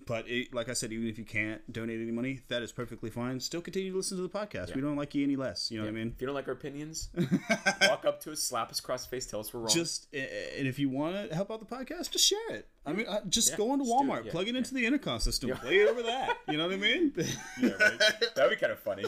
but 0.08 0.26
it, 0.26 0.54
like 0.54 0.70
I 0.70 0.72
said, 0.72 0.90
even 0.90 1.06
if 1.06 1.18
you 1.18 1.24
can't 1.24 1.60
donate 1.70 2.00
any 2.00 2.10
money, 2.10 2.40
that 2.48 2.62
is 2.62 2.72
perfectly 2.72 3.10
fine. 3.10 3.38
Still 3.40 3.60
continue 3.60 3.90
to 3.92 3.96
listen 3.98 4.16
to 4.16 4.22
the 4.22 4.28
podcast. 4.30 4.74
We 4.74 4.80
don't 4.80 4.96
like 4.96 5.14
you 5.14 5.22
any 5.22 5.36
less. 5.36 5.70
You 5.70 5.78
know 5.78 5.84
what 5.84 5.90
I 5.90 5.92
mean? 5.92 6.12
if 6.16 6.20
you 6.22 6.26
don't 6.26 6.34
like 6.34 6.48
our 6.48 6.54
opinions, 6.54 7.10
walk 7.82 8.06
up 8.06 8.18
to 8.22 8.32
us, 8.32 8.40
slap 8.42 8.70
us 8.70 8.78
across 8.78 9.04
the 9.04 9.10
face, 9.10 9.26
tell 9.26 9.40
us 9.40 9.52
we're 9.52 9.60
wrong. 9.60 9.68
Just 9.68 10.08
and 10.14 10.66
if 10.66 10.78
you 10.78 10.88
want 10.88 11.28
to 11.28 11.34
help 11.34 11.50
out 11.50 11.60
the 11.60 11.66
podcast, 11.66 12.10
just 12.10 12.26
share 12.26 12.50
it. 12.50 12.66
I 12.86 12.94
mean, 12.94 13.06
uh, 13.06 13.20
just 13.28 13.50
Yeah, 13.50 13.56
go 13.58 13.74
into 13.74 13.84
it, 13.84 13.88
Walmart, 13.88 14.24
yeah, 14.24 14.30
plug 14.30 14.48
it 14.48 14.56
into 14.56 14.72
the 14.72 14.86
intercom 14.86 15.20
system, 15.20 15.50
play 15.50 15.80
it 15.80 15.90
over 15.90 16.02
that. 16.04 16.38
You 16.48 16.56
know 16.56 16.64
what 16.66 16.72
I 16.72 16.78
mean? 16.78 17.12
Yeah, 17.60 17.70
right. 17.78 18.00
That'd 18.34 18.50
be 18.50 18.56
kind 18.56 18.72
of 18.72 18.78
funny. 18.78 19.04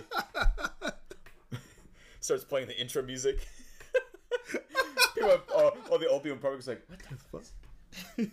Starts 2.21 2.45
playing 2.45 2.67
the 2.67 2.79
intro 2.79 3.03
music. 3.03 3.47
People, 5.15 5.31
have- 5.31 5.43
oh, 5.55 5.73
oh, 5.91 5.99
the 5.99 6.09
old 6.09 6.23
people 6.23 6.37
in 6.37 6.43
public's 6.43 6.67
like, 6.67 6.83
what 6.89 6.99
the 6.99 7.41
fuck? 8.27 8.29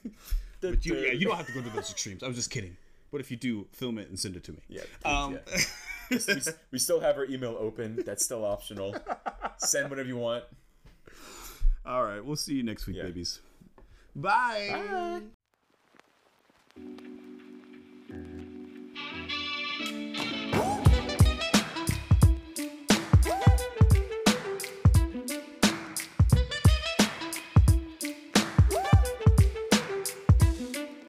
But 0.72 0.86
you, 0.86 0.96
yeah, 0.96 1.12
you 1.14 1.26
don't 1.28 1.36
have 1.38 1.48
to 1.48 1.54
go 1.54 1.62
to 1.62 1.70
those 1.70 1.92
extremes. 1.92 2.24
I 2.24 2.28
was 2.28 2.36
just 2.36 2.50
kidding. 2.52 2.76
But 3.12 3.22
if 3.22 3.32
you 3.32 3.38
do, 3.38 3.68
film 3.72 3.98
it 4.00 4.10
and 4.10 4.20
send 4.20 4.36
it 4.36 4.44
to 4.46 4.52
me. 4.52 4.60
Yeah, 4.68 4.82
please, 5.02 5.12
Um, 5.14 5.40
yeah. 5.48 5.58
we, 6.10 6.52
we 6.72 6.80
still 6.80 7.00
have 7.00 7.16
our 7.18 7.26
email 7.26 7.56
open. 7.60 8.04
That's 8.06 8.24
still 8.26 8.44
optional. 8.46 8.96
Send 9.58 9.90
whatever 9.90 10.08
you 10.10 10.18
want. 10.18 10.44
all 11.86 12.04
right. 12.04 12.24
We'll 12.24 12.36
see 12.36 12.56
you 12.56 12.64
next 12.64 12.86
week, 12.88 12.98
Yeah. 12.98 13.04
babies. 13.04 13.40
Bye. 14.16 15.22
Bye. 16.76 17.37